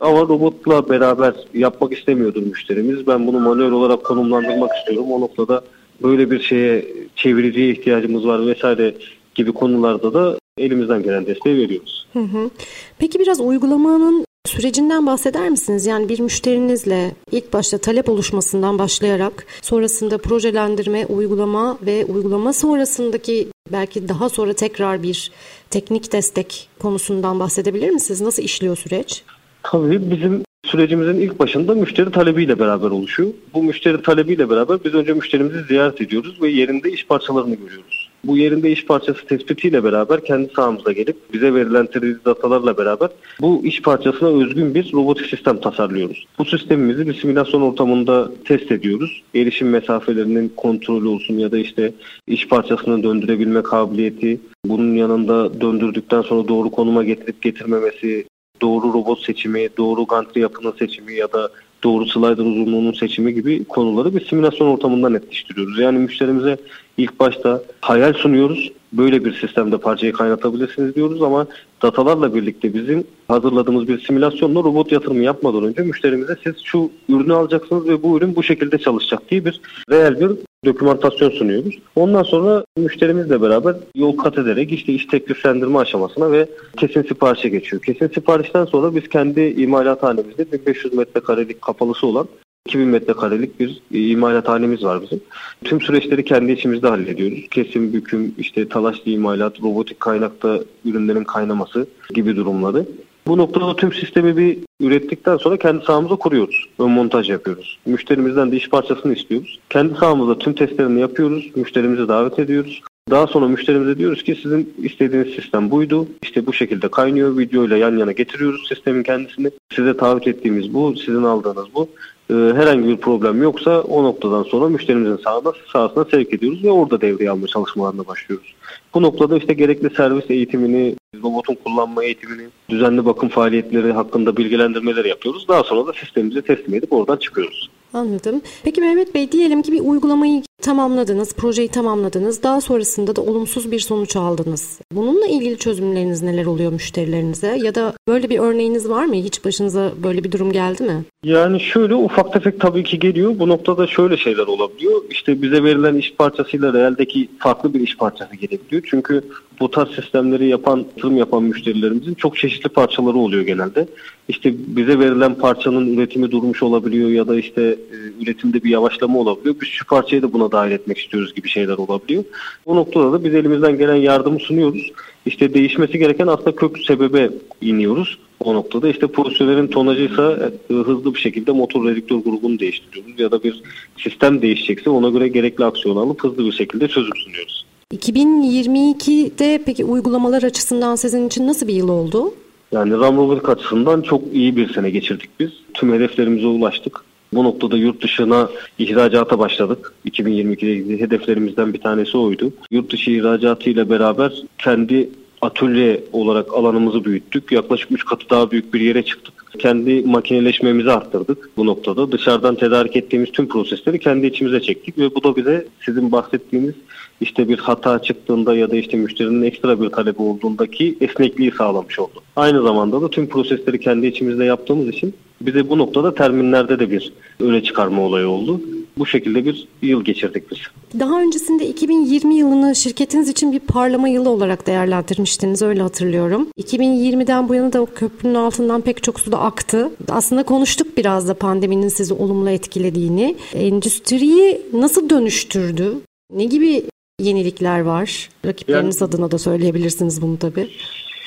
Ama 0.00 0.20
robotla 0.20 0.88
beraber 0.88 1.34
yapmak 1.54 1.92
istemiyordur 1.92 2.42
müşterimiz. 2.42 3.06
Ben 3.06 3.26
bunu 3.26 3.40
manuel 3.40 3.72
olarak 3.72 4.04
konumlandırmak 4.04 4.70
istiyorum. 4.76 5.12
O 5.12 5.20
noktada 5.20 5.62
böyle 6.02 6.30
bir 6.30 6.40
şeye 6.40 6.86
çeviriciye 7.16 7.70
ihtiyacımız 7.70 8.26
var 8.26 8.46
vesaire 8.46 8.94
gibi 9.36 9.52
konularda 9.52 10.14
da 10.14 10.38
elimizden 10.58 11.02
gelen 11.02 11.26
desteği 11.26 11.56
veriyoruz. 11.56 12.06
Hı 12.12 12.18
hı. 12.18 12.50
Peki 12.98 13.18
biraz 13.18 13.40
uygulamanın 13.40 14.26
sürecinden 14.46 15.06
bahseder 15.06 15.48
misiniz? 15.48 15.86
Yani 15.86 16.08
bir 16.08 16.20
müşterinizle 16.20 17.12
ilk 17.32 17.52
başta 17.52 17.78
talep 17.78 18.08
oluşmasından 18.08 18.78
başlayarak 18.78 19.46
sonrasında 19.62 20.18
projelendirme, 20.18 21.06
uygulama 21.06 21.78
ve 21.82 22.04
uygulama 22.04 22.52
sonrasındaki 22.52 23.48
belki 23.72 24.08
daha 24.08 24.28
sonra 24.28 24.52
tekrar 24.52 25.02
bir 25.02 25.30
teknik 25.70 26.12
destek 26.12 26.68
konusundan 26.78 27.40
bahsedebilir 27.40 27.90
misiniz? 27.90 28.20
Nasıl 28.20 28.42
işliyor 28.42 28.76
süreç? 28.76 29.22
Tabii 29.62 30.10
bizim 30.10 30.44
sürecimizin 30.64 31.20
ilk 31.20 31.38
başında 31.38 31.74
müşteri 31.74 32.10
talebiyle 32.10 32.58
beraber 32.58 32.90
oluşuyor. 32.90 33.28
Bu 33.54 33.62
müşteri 33.62 34.02
talebiyle 34.02 34.50
beraber 34.50 34.78
biz 34.84 34.94
önce 34.94 35.12
müşterimizi 35.12 35.62
ziyaret 35.68 36.00
ediyoruz 36.00 36.42
ve 36.42 36.50
yerinde 36.50 36.92
iş 36.92 37.06
parçalarını 37.06 37.54
görüyoruz. 37.54 38.05
Bu 38.26 38.36
yerinde 38.36 38.70
iş 38.70 38.86
parçası 38.86 39.26
tespitiyle 39.26 39.84
beraber 39.84 40.24
kendi 40.24 40.52
sahamıza 40.56 40.92
gelip 40.92 41.16
bize 41.32 41.54
verilen 41.54 41.84
3D 41.84 42.24
datalarla 42.24 42.78
beraber 42.78 43.08
bu 43.40 43.60
iş 43.64 43.82
parçasına 43.82 44.28
özgün 44.28 44.74
bir 44.74 44.92
robotik 44.92 45.26
sistem 45.26 45.60
tasarlıyoruz. 45.60 46.26
Bu 46.38 46.44
sistemimizi 46.44 47.08
bir 47.08 47.14
simülasyon 47.14 47.62
ortamında 47.62 48.30
test 48.44 48.72
ediyoruz. 48.72 49.22
Erişim 49.34 49.70
mesafelerinin 49.70 50.52
kontrolü 50.56 51.08
olsun 51.08 51.38
ya 51.38 51.52
da 51.52 51.58
işte 51.58 51.92
iş 52.26 52.48
parçasını 52.48 53.02
döndürebilme 53.02 53.62
kabiliyeti, 53.62 54.40
bunun 54.64 54.94
yanında 54.94 55.60
döndürdükten 55.60 56.22
sonra 56.22 56.48
doğru 56.48 56.70
konuma 56.70 57.04
getirip 57.04 57.42
getirmemesi, 57.42 58.24
doğru 58.62 58.92
robot 58.92 59.22
seçimi, 59.22 59.68
doğru 59.76 60.06
gantry 60.06 60.40
yapının 60.40 60.72
seçimi 60.78 61.14
ya 61.14 61.32
da 61.32 61.50
doğru 61.84 62.06
slider 62.06 62.44
uzunluğunun 62.44 62.92
seçimi 62.92 63.34
gibi 63.34 63.64
konuları 63.64 64.14
bir 64.14 64.26
simülasyon 64.26 64.68
ortamında 64.68 65.08
netleştiriyoruz. 65.08 65.78
Yani 65.78 65.98
müşterimize 65.98 66.56
ilk 66.96 67.20
başta 67.20 67.62
hayal 67.80 68.12
sunuyoruz. 68.12 68.72
Böyle 68.92 69.24
bir 69.24 69.32
sistemde 69.40 69.78
parçayı 69.78 70.12
kaynatabilirsiniz 70.12 70.94
diyoruz 70.94 71.22
ama 71.22 71.46
datalarla 71.82 72.34
birlikte 72.34 72.74
bizim 72.74 73.04
hazırladığımız 73.28 73.88
bir 73.88 74.00
simülasyonla 74.00 74.58
robot 74.58 74.92
yatırımı 74.92 75.22
yapmadan 75.22 75.64
önce 75.64 75.82
müşterimize 75.82 76.36
siz 76.44 76.54
şu 76.64 76.90
ürünü 77.08 77.34
alacaksınız 77.34 77.88
ve 77.88 78.02
bu 78.02 78.16
ürün 78.18 78.36
bu 78.36 78.42
şekilde 78.42 78.78
çalışacak 78.78 79.30
diye 79.30 79.44
bir 79.44 79.60
reel 79.90 80.20
bir 80.20 80.30
dokümantasyon 80.64 81.30
sunuyoruz. 81.30 81.78
Ondan 81.96 82.22
sonra 82.22 82.64
müşterimizle 82.76 83.42
beraber 83.42 83.74
yol 83.94 84.16
kat 84.16 84.38
ederek 84.38 84.72
işte 84.72 84.92
iş 84.92 85.06
tekliflendirme 85.06 85.78
aşamasına 85.78 86.32
ve 86.32 86.48
kesin 86.76 87.02
siparişe 87.02 87.48
geçiyor. 87.48 87.82
Kesin 87.82 88.08
siparişten 88.08 88.64
sonra 88.64 88.94
biz 88.94 89.08
kendi 89.08 89.40
imalathanemizde 89.40 90.52
1500 90.52 90.94
metrekarelik 90.94 91.62
kapalısı 91.62 92.06
olan 92.06 92.28
2000 92.66 92.88
metrekarelik 92.88 93.60
bir 93.60 93.82
imalathanemiz 93.90 94.84
var 94.84 95.02
bizim. 95.02 95.20
Tüm 95.64 95.80
süreçleri 95.80 96.24
kendi 96.24 96.52
içimizde 96.52 96.88
hallediyoruz. 96.88 97.46
Kesim, 97.50 97.92
büküm, 97.92 98.34
işte 98.38 98.68
talaşlı 98.68 99.10
imalat, 99.10 99.62
robotik 99.62 100.00
kaynakta 100.00 100.60
ürünlerin 100.84 101.24
kaynaması 101.24 101.86
gibi 102.14 102.36
durumları. 102.36 102.86
Bu 103.26 103.38
noktada 103.38 103.76
tüm 103.76 103.92
sistemi 103.92 104.36
bir 104.36 104.58
ürettikten 104.80 105.36
sonra 105.36 105.56
kendi 105.56 105.84
sahamıza 105.84 106.16
kuruyoruz. 106.16 106.68
Ön 106.78 106.90
montaj 106.90 107.30
yapıyoruz. 107.30 107.78
Müşterimizden 107.86 108.52
de 108.52 108.56
iş 108.56 108.68
parçasını 108.68 109.14
istiyoruz. 109.14 109.58
Kendi 109.70 109.94
sahamızda 109.94 110.38
tüm 110.38 110.52
testlerini 110.52 111.00
yapıyoruz. 111.00 111.50
Müşterimizi 111.56 112.08
davet 112.08 112.38
ediyoruz. 112.38 112.82
Daha 113.10 113.26
sonra 113.26 113.48
müşterimize 113.48 113.98
diyoruz 113.98 114.22
ki 114.22 114.38
sizin 114.42 114.74
istediğiniz 114.82 115.34
sistem 115.34 115.70
buydu. 115.70 116.08
İşte 116.22 116.46
bu 116.46 116.52
şekilde 116.52 116.88
kaynıyor. 116.88 117.38
Videoyla 117.38 117.76
yan 117.76 117.96
yana 117.96 118.12
getiriyoruz 118.12 118.68
sistemin 118.68 119.02
kendisini. 119.02 119.50
Size 119.72 119.96
taahhüt 119.96 120.28
ettiğimiz 120.28 120.74
bu, 120.74 120.96
sizin 120.96 121.22
aldığınız 121.22 121.66
bu. 121.74 121.88
Ee, 122.30 122.34
herhangi 122.34 122.88
bir 122.88 122.96
problem 122.96 123.42
yoksa 123.42 123.80
o 123.80 124.04
noktadan 124.04 124.42
sonra 124.42 124.68
müşterimizin 124.68 125.16
sahasına, 125.16 125.52
sahasına 125.72 126.04
sevk 126.04 126.34
ediyoruz 126.34 126.64
ve 126.64 126.70
orada 126.70 127.00
devreye 127.00 127.30
alma 127.30 127.46
çalışmalarına 127.46 128.06
başlıyoruz. 128.06 128.54
Bu 128.94 129.02
noktada 129.02 129.36
işte 129.38 129.54
gerekli 129.54 129.90
servis 129.96 130.30
eğitimini, 130.30 130.96
robotun 131.22 131.56
kullanma 131.64 132.04
eğitimini, 132.04 132.48
düzenli 132.68 133.06
bakım 133.06 133.28
faaliyetleri 133.28 133.92
hakkında 133.92 134.36
bilgilendirmeleri 134.36 135.08
yapıyoruz. 135.08 135.48
Daha 135.48 135.62
sonra 135.62 135.86
da 135.86 135.92
sistemimize 135.92 136.42
teslim 136.42 136.74
edip 136.74 136.92
oradan 136.92 137.16
çıkıyoruz. 137.16 137.70
Anladım. 137.94 138.40
Peki 138.64 138.80
Mehmet 138.80 139.14
Bey 139.14 139.32
diyelim 139.32 139.62
ki 139.62 139.72
bir 139.72 139.80
uygulamayı 139.80 140.42
tamamladınız, 140.62 141.34
projeyi 141.34 141.68
tamamladınız. 141.68 142.42
Daha 142.42 142.60
sonrasında 142.60 143.16
da 143.16 143.22
olumsuz 143.22 143.70
bir 143.70 143.80
sonuç 143.80 144.16
aldınız. 144.16 144.80
Bununla 144.92 145.26
ilgili 145.26 145.58
çözümleriniz 145.58 146.22
neler 146.22 146.46
oluyor 146.46 146.72
müşterilerinize? 146.72 147.58
Ya 147.62 147.74
da 147.74 147.92
böyle 148.08 148.30
bir 148.30 148.38
örneğiniz 148.38 148.88
var 148.88 149.04
mı? 149.04 149.14
Hiç 149.14 149.44
başınıza 149.44 149.92
böyle 150.02 150.24
bir 150.24 150.32
durum 150.32 150.52
geldi 150.52 150.82
mi? 150.82 151.04
Yani 151.24 151.60
şöyle 151.60 151.94
ufak 151.94 152.32
tefek 152.32 152.60
tabii 152.60 152.84
ki 152.84 152.98
geliyor. 152.98 153.38
Bu 153.38 153.48
noktada 153.48 153.86
şöyle 153.86 154.16
şeyler 154.16 154.46
olabiliyor. 154.46 155.02
İşte 155.10 155.42
bize 155.42 155.64
verilen 155.64 155.94
iş 155.94 156.14
parçasıyla 156.14 156.72
realdeki 156.72 157.28
farklı 157.38 157.74
bir 157.74 157.80
iş 157.80 157.96
parçası 157.96 158.36
gelebiliyor. 158.36 158.55
Çünkü 158.84 159.22
bu 159.60 159.70
tarz 159.70 159.90
sistemleri 159.90 160.48
yapan, 160.48 160.78
yatırım 160.78 161.16
yapan 161.16 161.42
müşterilerimizin 161.42 162.14
çok 162.14 162.36
çeşitli 162.36 162.68
parçaları 162.68 163.16
oluyor 163.16 163.42
genelde. 163.42 163.88
İşte 164.28 164.54
bize 164.66 164.98
verilen 164.98 165.34
parçanın 165.34 165.96
üretimi 165.96 166.30
durmuş 166.30 166.62
olabiliyor 166.62 167.10
ya 167.10 167.28
da 167.28 167.36
işte 167.36 167.62
e, 167.62 168.22
üretimde 168.22 168.64
bir 168.64 168.70
yavaşlama 168.70 169.18
olabiliyor. 169.18 169.54
Biz 169.60 169.68
şu 169.68 169.86
parçayı 169.86 170.22
da 170.22 170.32
buna 170.32 170.52
dahil 170.52 170.72
etmek 170.72 170.98
istiyoruz 170.98 171.34
gibi 171.34 171.48
şeyler 171.48 171.78
olabiliyor. 171.78 172.24
Bu 172.66 172.76
noktada 172.76 173.12
da 173.12 173.24
biz 173.24 173.34
elimizden 173.34 173.78
gelen 173.78 173.94
yardımı 173.94 174.40
sunuyoruz. 174.40 174.92
İşte 175.26 175.54
değişmesi 175.54 175.98
gereken 175.98 176.26
aslında 176.26 176.56
kök 176.56 176.78
sebebe 176.78 177.30
iniyoruz. 177.60 178.18
O 178.40 178.54
noktada 178.54 178.88
işte 178.88 179.06
pozisyonların 179.06 179.66
tonajıysa 179.66 180.50
e, 180.70 180.74
hızlı 180.74 181.14
bir 181.14 181.20
şekilde 181.20 181.52
motor 181.52 181.88
redüktör 181.88 182.16
grubunu 182.16 182.58
değiştiriyoruz 182.58 183.20
ya 183.20 183.30
da 183.30 183.42
bir 183.42 183.62
sistem 183.98 184.42
değişecekse 184.42 184.90
ona 184.90 185.08
göre 185.08 185.28
gerekli 185.28 185.64
aksiyon 185.64 185.96
alıp 185.96 186.24
hızlı 186.24 186.46
bir 186.46 186.52
şekilde 186.52 186.88
çözüm 186.88 187.16
sunuyoruz. 187.16 187.65
2022'de 187.92 189.62
peki 189.66 189.84
uygulamalar 189.84 190.42
açısından 190.42 190.96
sizin 190.96 191.26
için 191.26 191.46
nasıl 191.46 191.68
bir 191.68 191.74
yıl 191.74 191.88
oldu? 191.88 192.34
Yani 192.72 192.92
RAM 192.92 193.16
robotik 193.16 193.48
açısından 193.48 194.02
çok 194.02 194.22
iyi 194.32 194.56
bir 194.56 194.72
sene 194.72 194.90
geçirdik 194.90 195.30
biz. 195.40 195.50
Tüm 195.74 195.92
hedeflerimize 195.92 196.46
ulaştık. 196.46 197.00
Bu 197.32 197.44
noktada 197.44 197.76
yurt 197.76 198.02
dışına 198.02 198.48
ihracata 198.78 199.38
başladık. 199.38 199.92
2022'de 200.06 201.00
hedeflerimizden 201.00 201.74
bir 201.74 201.80
tanesi 201.80 202.18
oydu. 202.18 202.52
Yurt 202.70 202.92
dışı 202.92 203.10
ihracatı 203.10 203.70
ile 203.70 203.90
beraber 203.90 204.42
kendi 204.58 205.10
atölye 205.42 206.04
olarak 206.12 206.54
alanımızı 206.54 207.04
büyüttük. 207.04 207.52
Yaklaşık 207.52 207.92
3 207.92 208.04
katı 208.04 208.30
daha 208.30 208.50
büyük 208.50 208.74
bir 208.74 208.80
yere 208.80 209.02
çıktık. 209.02 209.35
Kendi 209.58 210.02
makineleşmemizi 210.02 210.92
arttırdık 210.92 211.50
bu 211.56 211.66
noktada. 211.66 212.12
Dışarıdan 212.12 212.54
tedarik 212.54 212.96
ettiğimiz 212.96 213.32
tüm 213.32 213.48
prosesleri 213.48 213.98
kendi 213.98 214.26
içimize 214.26 214.60
çektik 214.60 214.98
ve 214.98 215.14
bu 215.14 215.22
da 215.22 215.36
bize 215.36 215.66
sizin 215.84 216.12
bahsettiğiniz 216.12 216.74
işte 217.20 217.48
bir 217.48 217.58
hata 217.58 218.02
çıktığında 218.02 218.56
ya 218.56 218.70
da 218.70 218.76
işte 218.76 218.96
müşterinin 218.96 219.42
ekstra 219.42 219.80
bir 219.80 219.88
talebi 219.88 220.22
olduğundaki 220.22 220.96
esnekliği 221.00 221.50
sağlamış 221.50 221.98
oldu. 221.98 222.22
Aynı 222.36 222.62
zamanda 222.62 223.02
da 223.02 223.10
tüm 223.10 223.28
prosesleri 223.28 223.80
kendi 223.80 224.06
içimizde 224.06 224.44
yaptığımız 224.44 224.88
için 224.88 225.14
bize 225.40 225.68
bu 225.68 225.78
noktada 225.78 226.14
terminlerde 226.14 226.78
de 226.78 226.90
bir 226.90 227.12
öne 227.40 227.62
çıkarma 227.62 228.02
olayı 228.02 228.28
oldu. 228.28 228.60
Bu 228.98 229.06
şekilde 229.06 229.44
bir 229.44 229.68
yıl 229.82 230.04
geçirdik 230.04 230.50
biz. 230.50 230.58
Daha 231.00 231.20
öncesinde 231.20 231.68
2020 231.68 232.36
yılını 232.38 232.76
şirketiniz 232.76 233.28
için 233.28 233.52
bir 233.52 233.58
parlama 233.58 234.08
yılı 234.08 234.30
olarak 234.30 234.66
değerlendirmiştiniz 234.66 235.62
öyle 235.62 235.82
hatırlıyorum. 235.82 236.48
2020'den 236.58 237.48
bu 237.48 237.54
yana 237.54 237.72
da 237.72 237.82
o 237.82 237.86
köprünün 237.86 238.34
altından 238.34 238.80
pek 238.80 239.02
çok 239.02 239.20
su 239.20 239.32
da 239.32 239.40
aktı. 239.40 239.90
Aslında 240.08 240.42
konuştuk 240.42 240.96
biraz 240.96 241.28
da 241.28 241.34
pandeminin 241.34 241.88
sizi 241.88 242.14
olumlu 242.14 242.50
etkilediğini. 242.50 243.36
Endüstriyi 243.54 244.62
nasıl 244.72 245.10
dönüştürdü? 245.10 245.94
Ne 246.32 246.44
gibi 246.44 246.82
yenilikler 247.20 247.80
var? 247.80 248.30
Rakipleriniz 248.46 249.00
yani, 249.00 249.08
adına 249.08 249.30
da 249.30 249.38
söyleyebilirsiniz 249.38 250.22
bunu 250.22 250.38
tabii. 250.38 250.68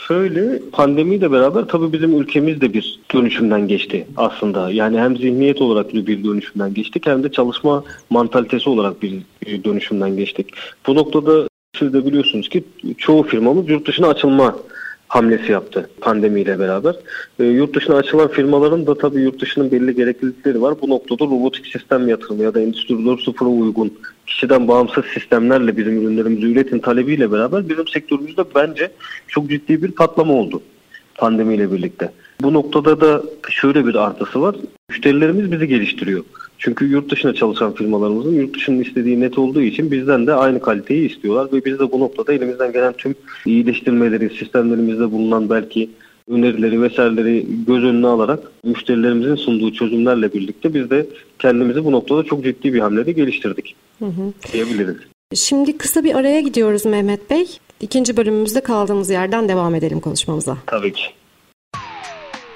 Şöyle 0.09 0.59
pandemiyle 0.71 1.31
beraber 1.31 1.65
tabii 1.65 1.93
bizim 1.93 2.21
ülkemiz 2.21 2.61
de 2.61 2.73
bir 2.73 2.99
dönüşümden 3.13 3.67
geçti 3.67 4.07
aslında. 4.17 4.71
Yani 4.71 4.99
hem 4.99 5.17
zihniyet 5.17 5.61
olarak 5.61 5.93
bir 5.93 6.23
dönüşümden 6.23 6.73
geçtik 6.73 7.07
hem 7.07 7.23
de 7.23 7.31
çalışma 7.31 7.83
mantalitesi 8.09 8.69
olarak 8.69 9.03
bir 9.03 9.21
dönüşümden 9.63 10.17
geçtik. 10.17 10.47
Bu 10.87 10.95
noktada 10.95 11.47
siz 11.79 11.93
de 11.93 12.05
biliyorsunuz 12.05 12.49
ki 12.49 12.63
çoğu 12.97 13.23
firmamız 13.23 13.69
yurt 13.69 13.87
dışına 13.87 14.07
açılma 14.07 14.55
hamlesi 15.09 15.51
yaptı 15.51 15.89
pandemiyle 16.01 16.59
beraber. 16.59 16.95
E, 17.39 17.43
yurt 17.43 17.75
dışına 17.75 17.95
açılan 17.95 18.27
firmaların 18.27 18.87
da 18.87 18.97
tabii 18.97 19.21
yurt 19.21 19.41
dışının 19.41 19.71
belli 19.71 19.95
gereklilikleri 19.95 20.61
var. 20.61 20.75
Bu 20.81 20.89
noktada 20.89 21.25
robotik 21.25 21.67
sistem 21.67 22.07
yatırımı 22.07 22.43
ya 22.43 22.53
da 22.53 22.61
Endüstri 22.61 22.95
4.0'a 22.95 23.47
uygun 23.47 23.93
kişiden 24.27 24.67
bağımsız 24.67 25.05
sistemlerle 25.05 25.77
bizim 25.77 26.01
ürünlerimizi 26.01 26.47
üretin 26.47 26.79
talebiyle 26.79 27.31
beraber 27.31 27.69
bizim 27.69 27.87
sektörümüzde 27.87 28.43
bence 28.55 28.91
çok 29.27 29.49
ciddi 29.49 29.83
bir 29.83 29.91
patlama 29.91 30.33
oldu 30.33 30.61
pandemiyle 31.15 31.71
birlikte. 31.71 32.11
Bu 32.41 32.53
noktada 32.53 33.01
da 33.01 33.24
şöyle 33.50 33.86
bir 33.86 33.96
artısı 33.96 34.41
var. 34.41 34.55
Müşterilerimiz 34.89 35.51
bizi 35.51 35.67
geliştiriyor. 35.67 36.24
Çünkü 36.58 36.86
yurt 36.86 37.12
dışına 37.12 37.34
çalışan 37.34 37.74
firmalarımızın 37.74 38.34
yurt 38.34 38.55
dışının 38.55 38.84
istediği 38.84 39.19
net 39.19 39.38
olduğu 39.38 39.62
için 39.62 39.91
bizden 39.91 40.27
de 40.27 40.34
aynı 40.34 40.62
kaliteyi 40.62 41.10
istiyorlar 41.10 41.53
ve 41.53 41.65
biz 41.65 41.79
de 41.79 41.91
bu 41.91 42.00
noktada 42.00 42.34
elimizden 42.34 42.72
gelen 42.72 42.93
tüm 42.93 43.15
iyileştirmeleri, 43.46 44.29
sistemlerimizde 44.29 45.12
bulunan 45.12 45.50
belki 45.50 45.89
önerileri 46.29 46.81
vesaireleri 46.81 47.46
göz 47.67 47.84
önüne 47.84 48.08
alarak 48.08 48.51
müşterilerimizin 48.63 49.36
sunduğu 49.36 49.74
çözümlerle 49.74 50.34
birlikte 50.34 50.74
biz 50.74 50.89
de 50.89 51.05
kendimizi 51.39 51.86
bu 51.86 51.91
noktada 51.91 52.24
çok 52.24 52.43
ciddi 52.43 52.74
bir 52.74 52.79
hamlede 52.79 53.12
geliştirdik 53.12 53.75
hı 54.00 54.05
hı. 54.05 54.34
diyebiliriz. 54.53 54.98
Şimdi 55.34 55.77
kısa 55.77 56.03
bir 56.03 56.15
araya 56.15 56.41
gidiyoruz 56.41 56.86
Mehmet 56.86 57.29
Bey. 57.29 57.46
İkinci 57.81 58.17
bölümümüzde 58.17 58.62
kaldığımız 58.62 59.10
yerden 59.10 59.50
devam 59.50 59.75
edelim 59.75 60.00
konuşmamıza. 60.00 60.58
Tabii 60.65 60.93
ki. 60.93 61.03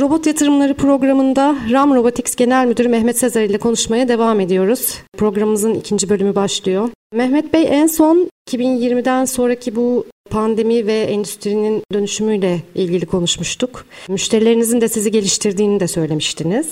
Robot 0.00 0.26
Yatırımları 0.26 0.74
programında 0.74 1.56
RAM 1.70 1.94
Robotics 1.94 2.34
Genel 2.34 2.66
Müdürü 2.66 2.88
Mehmet 2.88 3.18
Sezer 3.18 3.44
ile 3.44 3.58
konuşmaya 3.58 4.08
devam 4.08 4.40
ediyoruz. 4.40 4.94
Programımızın 5.16 5.74
ikinci 5.74 6.08
bölümü 6.08 6.34
başlıyor. 6.34 6.88
Mehmet 7.14 7.52
Bey 7.52 7.66
en 7.70 7.86
son 7.86 8.30
2020'den 8.50 9.24
sonraki 9.24 9.76
bu 9.76 10.06
pandemi 10.30 10.86
ve 10.86 11.00
endüstrinin 11.00 11.82
dönüşümüyle 11.92 12.62
ilgili 12.74 13.06
konuşmuştuk. 13.06 13.86
Müşterilerinizin 14.08 14.80
de 14.80 14.88
sizi 14.88 15.10
geliştirdiğini 15.10 15.80
de 15.80 15.88
söylemiştiniz. 15.88 16.66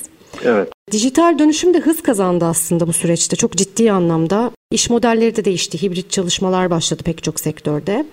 Evet. 0.45 0.69
Dijital 0.93 1.38
dönüşüm 1.38 1.75
de 1.75 1.78
hız 1.78 2.02
kazandı 2.02 2.45
aslında 2.45 2.87
bu 2.87 2.93
süreçte 2.93 3.37
çok 3.37 3.52
ciddi 3.52 3.93
anlamda. 3.93 4.50
İş 4.71 4.90
modelleri 4.90 5.37
de 5.37 5.45
değişti. 5.45 5.83
Hibrit 5.83 6.11
çalışmalar 6.11 6.71
başladı 6.71 7.02
pek 7.02 7.23
çok 7.23 7.40
sektörde. 7.40 8.07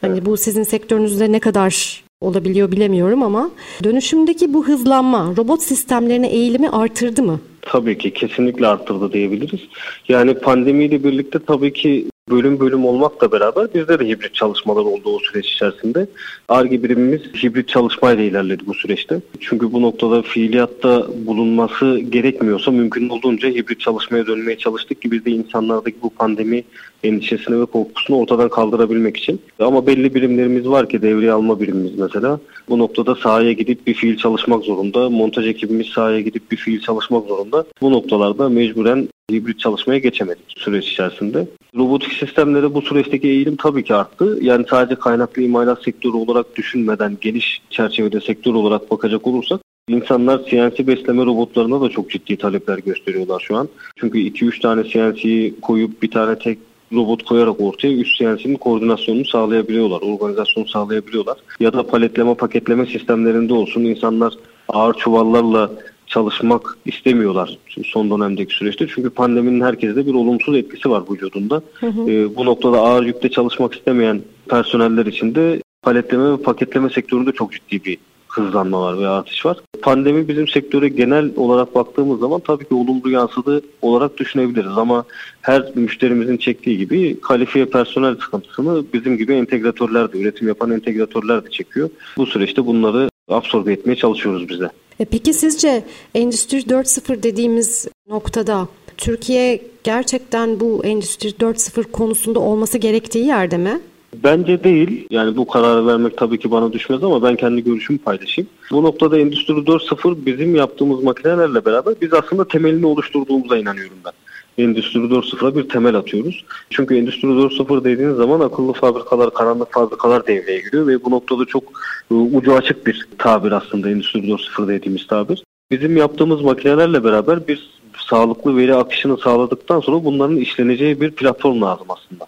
Hani 0.00 0.26
bu 0.26 0.36
sizin 0.36 0.62
sektörünüzde 0.62 1.32
ne 1.32 1.40
kadar 1.40 2.03
olabiliyor 2.24 2.72
bilemiyorum 2.72 3.22
ama 3.22 3.50
dönüşümdeki 3.84 4.54
bu 4.54 4.66
hızlanma 4.66 5.34
robot 5.36 5.62
sistemlerine 5.62 6.28
eğilimi 6.28 6.68
artırdı 6.68 7.22
mı? 7.22 7.40
Tabii 7.62 7.98
ki 7.98 8.12
kesinlikle 8.12 8.66
arttırdı 8.66 9.12
diyebiliriz. 9.12 9.60
Yani 10.08 10.34
pandemiyle 10.34 11.04
birlikte 11.04 11.38
tabii 11.38 11.72
ki 11.72 12.06
bölüm 12.30 12.60
bölüm 12.60 12.84
olmakla 12.84 13.32
beraber 13.32 13.74
bizde 13.74 13.98
de 13.98 14.08
hibrit 14.08 14.34
çalışmalar 14.34 14.80
oldu 14.80 15.16
o 15.16 15.18
süreç 15.18 15.46
içerisinde. 15.52 16.06
ARGE 16.48 16.82
birimimiz 16.82 17.20
hibrit 17.42 17.68
çalışmayla 17.68 18.24
ilerledi 18.24 18.62
bu 18.66 18.74
süreçte. 18.74 19.20
Çünkü 19.40 19.72
bu 19.72 19.82
noktada 19.82 20.22
fiiliyatta 20.22 21.06
bulunması 21.26 21.98
gerekmiyorsa 21.98 22.70
mümkün 22.70 23.08
olduğunca 23.08 23.48
hibrit 23.48 23.80
çalışmaya 23.80 24.26
dönmeye 24.26 24.58
çalıştık 24.58 25.02
ki 25.02 25.10
biz 25.10 25.24
de 25.24 25.30
insanlardaki 25.30 25.96
bu 26.02 26.10
pandemi 26.10 26.64
endişesini 27.02 27.60
ve 27.60 27.66
korkusunu 27.66 28.16
ortadan 28.16 28.48
kaldırabilmek 28.48 29.16
için. 29.16 29.40
Ama 29.58 29.86
belli 29.86 30.14
birimlerimiz 30.14 30.68
var 30.68 30.88
ki 30.88 31.02
devreye 31.02 31.32
alma 31.32 31.60
birimimiz 31.60 31.98
mesela. 31.98 32.40
Bu 32.68 32.78
noktada 32.78 33.14
sahaya 33.14 33.52
gidip 33.52 33.86
bir 33.86 33.94
fiil 33.94 34.16
çalışmak 34.16 34.64
zorunda. 34.64 35.10
Montaj 35.10 35.46
ekibimiz 35.46 35.86
sahaya 35.86 36.20
gidip 36.20 36.50
bir 36.50 36.56
fiil 36.56 36.80
çalışmak 36.80 37.26
zorunda. 37.26 37.64
Bu 37.80 37.92
noktalarda 37.92 38.48
mecburen 38.48 39.08
hibrit 39.32 39.60
çalışmaya 39.60 39.98
geçemedik 39.98 40.54
süreç 40.56 40.88
içerisinde. 40.88 41.46
Robotik 41.76 42.12
sistemlere 42.12 42.74
bu 42.74 42.82
süreçteki 42.82 43.28
eğilim 43.28 43.56
tabii 43.56 43.84
ki 43.84 43.94
arttı. 43.94 44.38
Yani 44.42 44.66
sadece 44.70 44.94
kaynaklı 44.94 45.42
imalat 45.42 45.82
sektörü 45.82 46.16
olarak 46.16 46.56
düşünmeden 46.56 47.18
geniş 47.20 47.62
çerçevede 47.70 48.20
sektör 48.20 48.54
olarak 48.54 48.90
bakacak 48.90 49.26
olursak 49.26 49.60
İnsanlar 49.88 50.44
CNC 50.44 50.86
besleme 50.86 51.26
robotlarına 51.26 51.80
da 51.80 51.88
çok 51.88 52.10
ciddi 52.10 52.36
talepler 52.36 52.78
gösteriyorlar 52.78 53.40
şu 53.40 53.56
an. 53.56 53.68
Çünkü 53.96 54.18
2-3 54.18 54.60
tane 54.60 54.84
CNC'yi 54.84 55.60
koyup 55.60 56.02
bir 56.02 56.10
tane 56.10 56.38
tek 56.38 56.58
robot 56.92 57.24
koyarak 57.24 57.60
ortaya 57.60 57.92
üst 57.92 58.18
CNC'nin 58.18 58.56
koordinasyonunu 58.56 59.24
sağlayabiliyorlar, 59.24 60.00
organizasyonu 60.00 60.68
sağlayabiliyorlar. 60.68 61.36
Ya 61.60 61.72
da 61.72 61.86
paletleme, 61.86 62.34
paketleme 62.34 62.86
sistemlerinde 62.86 63.54
olsun 63.54 63.84
insanlar 63.84 64.34
ağır 64.68 64.94
çuvallarla 64.94 65.70
çalışmak 66.14 66.78
istemiyorlar 66.84 67.58
son 67.84 68.10
dönemdeki 68.10 68.54
süreçte. 68.54 68.86
Çünkü 68.94 69.10
pandeminin 69.10 69.60
herkeste 69.60 70.06
bir 70.06 70.14
olumsuz 70.14 70.56
etkisi 70.56 70.90
var 70.90 71.02
vücudunda. 71.10 71.62
Hı 71.74 71.86
hı. 71.86 72.10
E, 72.10 72.36
bu 72.36 72.44
noktada 72.44 72.78
ağır 72.78 73.06
yükte 73.06 73.28
çalışmak 73.28 73.74
istemeyen 73.74 74.22
personeller 74.48 75.06
için 75.06 75.34
de 75.34 75.62
paletleme 75.82 76.32
ve 76.32 76.36
paketleme 76.36 76.90
sektöründe 76.90 77.32
çok 77.32 77.52
ciddi 77.52 77.84
bir 77.84 77.98
hızlanma 78.28 78.80
var 78.80 78.98
ve 78.98 79.08
artış 79.08 79.46
var. 79.46 79.56
Pandemi 79.82 80.28
bizim 80.28 80.48
sektöre 80.48 80.88
genel 80.88 81.30
olarak 81.36 81.74
baktığımız 81.74 82.20
zaman 82.20 82.40
tabii 82.40 82.68
ki 82.68 82.74
olumlu 82.74 83.10
yansıdı 83.10 83.62
olarak 83.82 84.18
düşünebiliriz 84.18 84.78
ama 84.78 85.04
her 85.42 85.62
müşterimizin 85.74 86.36
çektiği 86.36 86.78
gibi 86.78 87.20
kalifiye 87.20 87.64
personel 87.64 88.14
sıkıntısını 88.14 88.84
bizim 88.92 89.16
gibi 89.16 89.34
entegratörler 89.34 90.12
de, 90.12 90.18
üretim 90.18 90.48
yapan 90.48 90.70
entegratörler 90.70 91.44
de 91.44 91.50
çekiyor. 91.50 91.90
Bu 92.16 92.26
süreçte 92.26 92.66
bunları 92.66 93.08
absorbe 93.28 93.72
etmeye 93.72 93.96
çalışıyoruz 93.96 94.48
bize. 94.48 94.70
E 95.00 95.04
peki 95.04 95.32
sizce 95.32 95.84
Endüstri 96.14 96.58
4.0 96.58 97.22
dediğimiz 97.22 97.88
noktada 98.08 98.68
Türkiye 98.96 99.62
gerçekten 99.84 100.60
bu 100.60 100.80
Endüstri 100.84 101.28
4.0 101.28 101.84
konusunda 101.84 102.40
olması 102.40 102.78
gerektiği 102.78 103.26
yerde 103.26 103.56
mi? 103.56 103.80
Bence 104.24 104.64
değil. 104.64 105.06
Yani 105.10 105.36
bu 105.36 105.46
kararı 105.46 105.86
vermek 105.86 106.18
tabii 106.18 106.38
ki 106.38 106.50
bana 106.50 106.72
düşmez 106.72 107.04
ama 107.04 107.22
ben 107.22 107.36
kendi 107.36 107.64
görüşümü 107.64 107.98
paylaşayım. 107.98 108.50
Bu 108.70 108.82
noktada 108.82 109.18
Endüstri 109.18 109.54
4.0 109.54 110.26
bizim 110.26 110.54
yaptığımız 110.54 111.02
makinelerle 111.02 111.64
beraber 111.64 111.94
biz 112.00 112.12
aslında 112.12 112.48
temelini 112.48 112.86
oluşturduğumuza 112.86 113.58
inanıyorum 113.58 113.96
ben. 114.04 114.12
Endüstri 114.58 115.00
4.0'a 115.00 115.56
bir 115.56 115.68
temel 115.68 115.94
atıyoruz. 115.94 116.44
Çünkü 116.70 116.96
Endüstri 116.96 117.28
4.0 117.28 117.84
dediğiniz 117.84 118.16
zaman 118.16 118.40
akıllı 118.40 118.72
fabrikalar, 118.72 119.34
karanlık 119.34 119.72
fabrikalar 119.72 120.26
devreye 120.26 120.60
giriyor 120.60 120.86
ve 120.86 121.04
bu 121.04 121.10
noktada 121.10 121.44
çok 121.44 121.62
e, 122.10 122.14
ucu 122.14 122.54
açık 122.54 122.86
bir 122.86 123.08
tabir 123.18 123.52
aslında 123.52 123.90
Endüstri 123.90 124.20
4.0 124.20 124.68
dediğimiz 124.68 125.06
tabir. 125.06 125.44
Bizim 125.70 125.96
yaptığımız 125.96 126.40
makinelerle 126.40 127.04
beraber 127.04 127.48
bir 127.48 127.70
sağlıklı 127.98 128.56
veri 128.56 128.74
akışını 128.74 129.18
sağladıktan 129.18 129.80
sonra 129.80 130.04
bunların 130.04 130.36
işleneceği 130.36 131.00
bir 131.00 131.10
platform 131.10 131.62
lazım 131.62 131.86
aslında. 131.88 132.26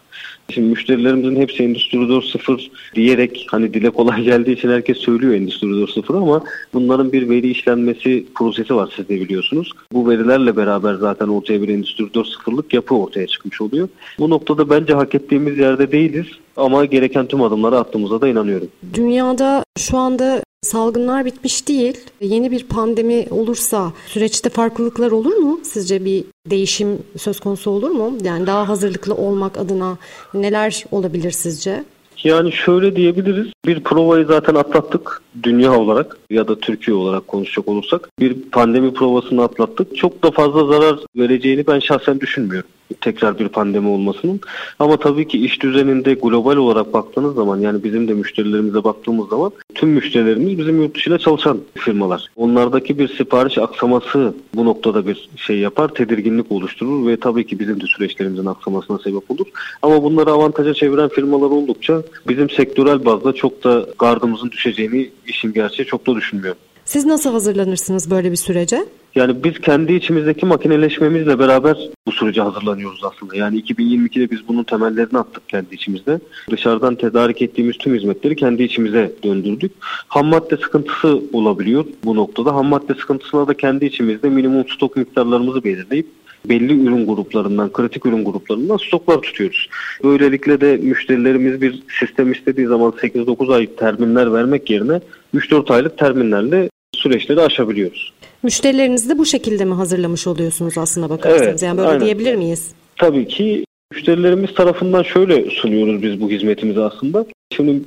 Şimdi 0.50 0.68
müşterilerimizin 0.68 1.40
hepsi 1.40 1.62
Endüstri 1.62 1.98
4.0 1.98 2.68
diyerek 2.94 3.46
hani 3.50 3.74
dile 3.74 3.90
kolay 3.90 4.22
geldiği 4.24 4.52
için 4.52 4.68
herkes 4.68 4.98
söylüyor 4.98 5.34
Endüstri 5.34 5.66
4.0 5.66 6.16
ama 6.16 6.42
bunların 6.74 7.12
bir 7.12 7.30
veri 7.30 7.50
işlenmesi 7.50 8.26
prosesi 8.34 8.74
var 8.74 8.92
siz 8.96 9.08
de 9.08 9.20
biliyorsunuz. 9.20 9.72
Bu 9.92 10.08
verilerle 10.08 10.56
beraber 10.56 10.94
zaten 10.94 11.28
ortaya 11.28 11.62
bir 11.62 11.68
Endüstri 11.68 12.04
4.0'lık 12.04 12.74
yapı 12.74 12.94
ortaya 12.94 13.26
çıkmış 13.26 13.60
oluyor. 13.60 13.88
Bu 14.18 14.30
noktada 14.30 14.70
bence 14.70 14.94
hak 14.94 15.14
ettiğimiz 15.14 15.58
yerde 15.58 15.92
değiliz 15.92 16.26
ama 16.56 16.84
gereken 16.84 17.26
tüm 17.26 17.42
adımları 17.42 17.78
attığımıza 17.78 18.20
da 18.20 18.28
inanıyorum. 18.28 18.68
Dünyada 18.94 19.64
şu 19.78 19.98
anda 19.98 20.42
salgınlar 20.66 21.24
bitmiş 21.24 21.68
değil. 21.68 21.96
Yeni 22.20 22.50
bir 22.50 22.64
pandemi 22.64 23.26
olursa 23.30 23.92
süreçte 24.06 24.50
farklılıklar 24.50 25.10
olur 25.10 25.36
mu? 25.36 25.60
Sizce 25.62 26.04
bir 26.04 26.24
değişim 26.50 26.98
söz 27.18 27.40
konusu 27.40 27.70
olur 27.70 27.90
mu? 27.90 28.18
Yani 28.22 28.46
daha 28.46 28.68
hazırlıklı 28.68 29.14
olmak 29.14 29.58
adına 29.58 29.98
neler 30.34 30.84
olabilir 30.90 31.30
sizce? 31.30 31.84
Yani 32.24 32.52
şöyle 32.52 32.96
diyebiliriz. 32.96 33.46
Bir 33.66 33.84
provayı 33.84 34.26
zaten 34.26 34.54
atlattık 34.54 35.22
dünya 35.42 35.78
olarak 35.78 36.18
ya 36.30 36.48
da 36.48 36.58
Türkiye 36.58 36.96
olarak 36.96 37.28
konuşacak 37.28 37.68
olursak. 37.68 38.08
Bir 38.20 38.34
pandemi 38.42 38.94
provasını 38.94 39.42
atlattık. 39.42 39.96
Çok 39.96 40.22
da 40.22 40.30
fazla 40.30 40.64
zarar 40.64 40.98
vereceğini 41.16 41.66
ben 41.66 41.78
şahsen 41.78 42.20
düşünmüyorum 42.20 42.70
tekrar 43.00 43.38
bir 43.38 43.48
pandemi 43.48 43.88
olmasının. 43.88 44.40
Ama 44.78 44.96
tabii 44.96 45.28
ki 45.28 45.44
iş 45.44 45.62
düzeninde 45.62 46.14
global 46.14 46.56
olarak 46.56 46.92
baktığınız 46.92 47.34
zaman 47.34 47.60
yani 47.60 47.84
bizim 47.84 48.08
de 48.08 48.14
müşterilerimize 48.14 48.84
baktığımız 48.84 49.28
zaman 49.28 49.52
tüm 49.74 49.88
müşterilerimiz 49.88 50.58
bizim 50.58 50.82
yurt 50.82 50.94
dışıyla 50.94 51.18
çalışan 51.18 51.58
firmalar. 51.74 52.26
Onlardaki 52.36 52.98
bir 52.98 53.08
sipariş 53.08 53.58
aksaması 53.58 54.34
bu 54.54 54.64
noktada 54.64 55.06
bir 55.06 55.28
şey 55.36 55.58
yapar, 55.58 55.88
tedirginlik 55.88 56.52
oluşturur 56.52 57.06
ve 57.06 57.16
tabii 57.16 57.46
ki 57.46 57.58
bizim 57.58 57.80
de 57.80 57.84
süreçlerimizin 57.86 58.46
aksamasına 58.46 58.98
sebep 58.98 59.30
olur. 59.30 59.46
Ama 59.82 60.02
bunları 60.02 60.30
avantaja 60.30 60.74
çeviren 60.74 61.08
firmalar 61.08 61.50
oldukça 61.50 62.02
bizim 62.28 62.50
sektörel 62.50 63.04
bazda 63.04 63.32
çok 63.32 63.64
da 63.64 63.86
gardımızın 63.98 64.50
düşeceğini 64.50 65.10
işin 65.26 65.52
gerçeği 65.52 65.86
çok 65.86 66.06
da 66.06 66.14
düşünmüyorum. 66.14 66.60
Siz 66.86 67.06
nasıl 67.06 67.32
hazırlanırsınız 67.32 68.10
böyle 68.10 68.30
bir 68.30 68.36
sürece? 68.36 68.84
Yani 69.14 69.44
biz 69.44 69.60
kendi 69.60 69.92
içimizdeki 69.92 70.46
makineleşmemizle 70.46 71.38
beraber 71.38 71.76
bu 72.06 72.12
sürece 72.12 72.42
hazırlanıyoruz 72.42 73.00
aslında. 73.04 73.36
Yani 73.36 73.60
2022'de 73.60 74.30
biz 74.30 74.48
bunun 74.48 74.64
temellerini 74.64 75.18
attık 75.18 75.48
kendi 75.48 75.74
içimizde. 75.74 76.20
Dışarıdan 76.50 76.94
tedarik 76.94 77.42
ettiğimiz 77.42 77.78
tüm 77.78 77.94
hizmetleri 77.94 78.36
kendi 78.36 78.62
içimize 78.62 79.12
döndürdük. 79.24 79.72
Ham 80.08 80.26
madde 80.26 80.56
sıkıntısı 80.56 81.20
olabiliyor 81.32 81.84
bu 82.04 82.16
noktada. 82.16 82.54
Ham 82.54 82.66
madde 82.66 82.94
sıkıntısına 82.94 83.48
da 83.48 83.54
kendi 83.54 83.84
içimizde 83.84 84.28
minimum 84.28 84.68
stok 84.68 84.96
miktarlarımızı 84.96 85.64
belirleyip 85.64 86.06
belli 86.48 86.86
ürün 86.86 87.06
gruplarından, 87.06 87.72
kritik 87.72 88.06
ürün 88.06 88.24
gruplarından 88.24 88.76
stoklar 88.76 89.20
tutuyoruz. 89.20 89.68
Böylelikle 90.04 90.60
de 90.60 90.76
müşterilerimiz 90.76 91.60
bir 91.60 91.82
sistem 92.00 92.32
istediği 92.32 92.66
zaman 92.66 92.90
8-9 92.90 93.54
ay 93.54 93.66
terminler 93.66 94.32
vermek 94.32 94.70
yerine 94.70 95.00
3-4 95.34 95.74
aylık 95.74 95.98
terminlerle 95.98 96.68
süreçleri 97.06 97.40
aşabiliyoruz. 97.40 98.12
Müşterilerinizi 98.42 99.08
de 99.08 99.18
bu 99.18 99.26
şekilde 99.26 99.64
mi 99.64 99.74
hazırlamış 99.74 100.26
oluyorsunuz 100.26 100.78
aslında 100.78 101.10
bakarsanız? 101.10 101.48
Evet, 101.48 101.62
yani 101.62 101.78
böyle 101.78 101.88
aynen. 101.88 102.04
diyebilir 102.04 102.34
miyiz? 102.34 102.70
Tabii 102.96 103.28
ki 103.28 103.64
müşterilerimiz 103.92 104.54
tarafından 104.54 105.02
şöyle 105.02 105.50
sunuyoruz 105.50 106.02
biz 106.02 106.20
bu 106.20 106.30
hizmetimizi 106.30 106.80
aslında. 106.80 107.26
Şimdi 107.52 107.82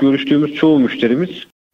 görüştüğümüz 0.00 0.54
çoğu 0.54 0.78
müşterimiz 0.78 1.30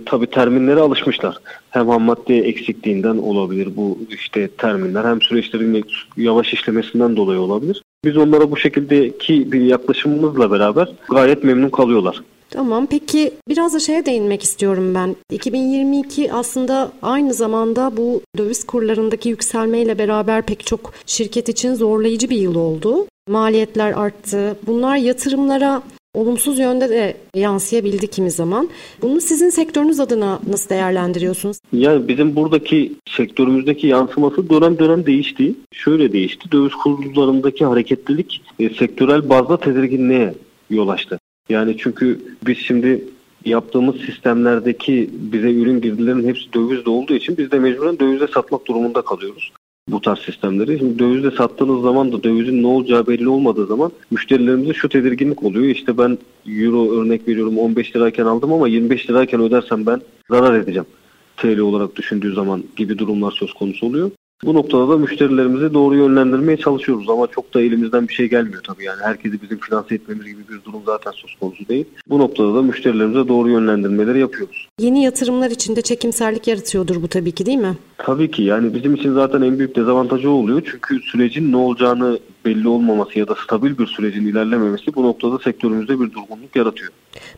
tabii 0.06 0.26
terminlere 0.26 0.80
alışmışlar. 0.80 1.36
Hem 1.70 1.88
ham 1.88 2.02
madde 2.02 2.38
eksikliğinden 2.38 3.16
olabilir 3.16 3.68
bu 3.76 3.98
işte 4.10 4.48
terminler 4.48 5.04
hem 5.04 5.22
süreçlerin 5.22 5.84
yavaş 6.16 6.52
işlemesinden 6.52 7.16
dolayı 7.16 7.40
olabilir. 7.40 7.82
Biz 8.04 8.16
onlara 8.16 8.50
bu 8.50 8.56
şekildeki 8.56 9.52
bir 9.52 9.60
yaklaşımımızla 9.60 10.50
beraber 10.50 10.88
gayet 11.10 11.44
memnun 11.44 11.70
kalıyorlar. 11.70 12.22
Tamam 12.50 12.86
peki 12.86 13.32
biraz 13.48 13.74
da 13.74 13.78
şeye 13.80 14.06
değinmek 14.06 14.42
istiyorum 14.42 14.94
ben. 14.94 15.16
2022 15.30 16.32
aslında 16.32 16.92
aynı 17.02 17.34
zamanda 17.34 17.96
bu 17.96 18.22
döviz 18.38 18.66
kurlarındaki 18.66 19.28
yükselmeyle 19.28 19.98
beraber 19.98 20.42
pek 20.42 20.66
çok 20.66 20.92
şirket 21.06 21.48
için 21.48 21.74
zorlayıcı 21.74 22.30
bir 22.30 22.36
yıl 22.36 22.54
oldu. 22.54 23.06
Maliyetler 23.28 23.92
arttı. 23.92 24.56
Bunlar 24.66 24.96
yatırımlara 24.96 25.82
olumsuz 26.14 26.58
yönde 26.58 26.88
de 26.88 27.16
yansıyabildi 27.34 28.06
kimi 28.06 28.30
zaman. 28.30 28.68
Bunu 29.02 29.20
sizin 29.20 29.50
sektörünüz 29.50 30.00
adına 30.00 30.40
nasıl 30.48 30.70
değerlendiriyorsunuz? 30.70 31.56
Yani 31.72 32.08
bizim 32.08 32.36
buradaki 32.36 32.92
sektörümüzdeki 33.08 33.86
yansıması 33.86 34.50
dönem 34.50 34.78
dönem 34.78 35.06
değişti. 35.06 35.54
Şöyle 35.72 36.12
değişti. 36.12 36.52
Döviz 36.52 36.72
kurullarındaki 36.74 37.64
hareketlilik 37.64 38.42
e, 38.58 38.70
sektörel 38.70 39.28
bazda 39.28 39.60
tedirginliğe 39.60 40.34
yol 40.70 40.88
açtı. 40.88 41.19
Yani 41.50 41.76
çünkü 41.78 42.20
biz 42.46 42.58
şimdi 42.58 43.04
yaptığımız 43.44 43.96
sistemlerdeki 43.96 45.10
bize 45.12 45.52
ürün 45.52 45.80
girdilerinin 45.80 46.28
hepsi 46.28 46.52
dövizde 46.52 46.90
olduğu 46.90 47.14
için 47.14 47.36
biz 47.36 47.50
de 47.50 47.58
mecburen 47.58 47.98
dövizde 47.98 48.26
satmak 48.26 48.66
durumunda 48.66 49.02
kalıyoruz 49.02 49.52
bu 49.88 50.00
tarz 50.00 50.18
sistemleri. 50.18 50.78
Şimdi 50.78 50.98
dövizde 50.98 51.30
sattığınız 51.30 51.82
zaman 51.82 52.12
da 52.12 52.22
dövizin 52.22 52.62
ne 52.62 52.66
olacağı 52.66 53.06
belli 53.06 53.28
olmadığı 53.28 53.66
zaman 53.66 53.92
müşterilerimizde 54.10 54.74
şu 54.74 54.88
tedirginlik 54.88 55.42
oluyor. 55.42 55.64
İşte 55.64 55.98
ben 55.98 56.18
euro 56.46 56.92
örnek 56.92 57.28
veriyorum 57.28 57.58
15 57.58 57.96
lirayken 57.96 58.24
aldım 58.24 58.52
ama 58.52 58.68
25 58.68 59.10
lirayken 59.10 59.40
ödersem 59.40 59.86
ben 59.86 60.00
zarar 60.30 60.58
edeceğim. 60.58 60.86
TL 61.36 61.58
olarak 61.58 61.96
düşündüğü 61.96 62.32
zaman 62.32 62.64
gibi 62.76 62.98
durumlar 62.98 63.30
söz 63.30 63.52
konusu 63.52 63.86
oluyor. 63.86 64.10
Bu 64.44 64.54
noktada 64.54 64.88
da 64.88 64.98
müşterilerimizi 64.98 65.74
doğru 65.74 65.96
yönlendirmeye 65.96 66.56
çalışıyoruz 66.56 67.10
ama 67.10 67.26
çok 67.26 67.54
da 67.54 67.60
elimizden 67.60 68.08
bir 68.08 68.14
şey 68.14 68.28
gelmiyor 68.28 68.62
tabii 68.62 68.84
yani 68.84 69.02
herkesi 69.02 69.42
bizim 69.42 69.58
finanse 69.58 69.94
etmemiz 69.94 70.26
gibi 70.26 70.40
bir 70.48 70.64
durum 70.64 70.82
zaten 70.86 71.10
söz 71.10 71.34
konusu 71.40 71.68
değil. 71.68 71.84
Bu 72.08 72.18
noktada 72.18 72.54
da 72.54 72.62
müşterilerimize 72.62 73.28
doğru 73.28 73.50
yönlendirmeleri 73.50 74.20
yapıyoruz. 74.20 74.68
Yeni 74.78 75.04
yatırımlar 75.04 75.50
için 75.50 75.76
de 75.76 75.82
çekimserlik 75.82 76.48
yaratıyordur 76.48 77.02
bu 77.02 77.08
tabii 77.08 77.32
ki 77.32 77.46
değil 77.46 77.58
mi? 77.58 77.76
Tabii 77.98 78.30
ki 78.30 78.42
yani 78.42 78.74
bizim 78.74 78.94
için 78.94 79.14
zaten 79.14 79.42
en 79.42 79.58
büyük 79.58 79.76
dezavantajı 79.76 80.30
oluyor 80.30 80.62
çünkü 80.70 81.00
sürecin 81.00 81.52
ne 81.52 81.56
olacağını 81.56 82.18
belli 82.44 82.68
olmaması 82.68 83.18
ya 83.18 83.28
da 83.28 83.34
stabil 83.34 83.78
bir 83.78 83.86
sürecin 83.86 84.26
ilerlememesi 84.26 84.94
bu 84.94 85.02
noktada 85.02 85.38
sektörümüzde 85.38 86.00
bir 86.00 86.12
durgunluk 86.12 86.56
yaratıyor. 86.56 86.90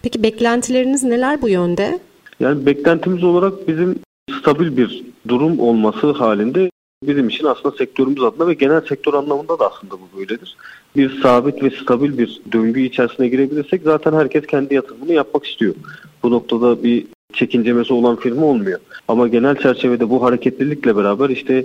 Peki 0.02 0.22
beklentileriniz 0.22 1.02
neler 1.02 1.42
bu 1.42 1.48
yönde? 1.48 1.98
Yani 2.40 2.66
beklentimiz 2.66 3.24
olarak 3.24 3.68
bizim 3.68 3.96
stabil 4.40 4.76
bir 4.76 5.02
durum 5.28 5.60
olması 5.60 6.10
halinde 6.10 6.70
bizim 7.02 7.28
için 7.28 7.44
aslında 7.44 7.76
sektörümüz 7.76 8.22
adına 8.22 8.48
ve 8.48 8.54
genel 8.54 8.80
sektör 8.80 9.14
anlamında 9.14 9.58
da 9.58 9.70
aslında 9.70 9.94
bu 9.94 10.18
böyledir. 10.18 10.56
Bir 10.96 11.20
sabit 11.20 11.62
ve 11.62 11.70
stabil 11.70 12.18
bir 12.18 12.40
döngü 12.52 12.80
içerisine 12.80 13.28
girebilirsek 13.28 13.82
zaten 13.84 14.12
herkes 14.12 14.46
kendi 14.46 14.74
yatırımını 14.74 15.12
yapmak 15.12 15.46
istiyor. 15.46 15.74
Bu 16.22 16.30
noktada 16.30 16.82
bir 16.82 17.04
çekincemesi 17.32 17.92
olan 17.92 18.16
firma 18.16 18.46
olmuyor. 18.46 18.78
Ama 19.08 19.28
genel 19.28 19.56
çerçevede 19.56 20.10
bu 20.10 20.22
hareketlilikle 20.22 20.96
beraber 20.96 21.28
işte 21.28 21.64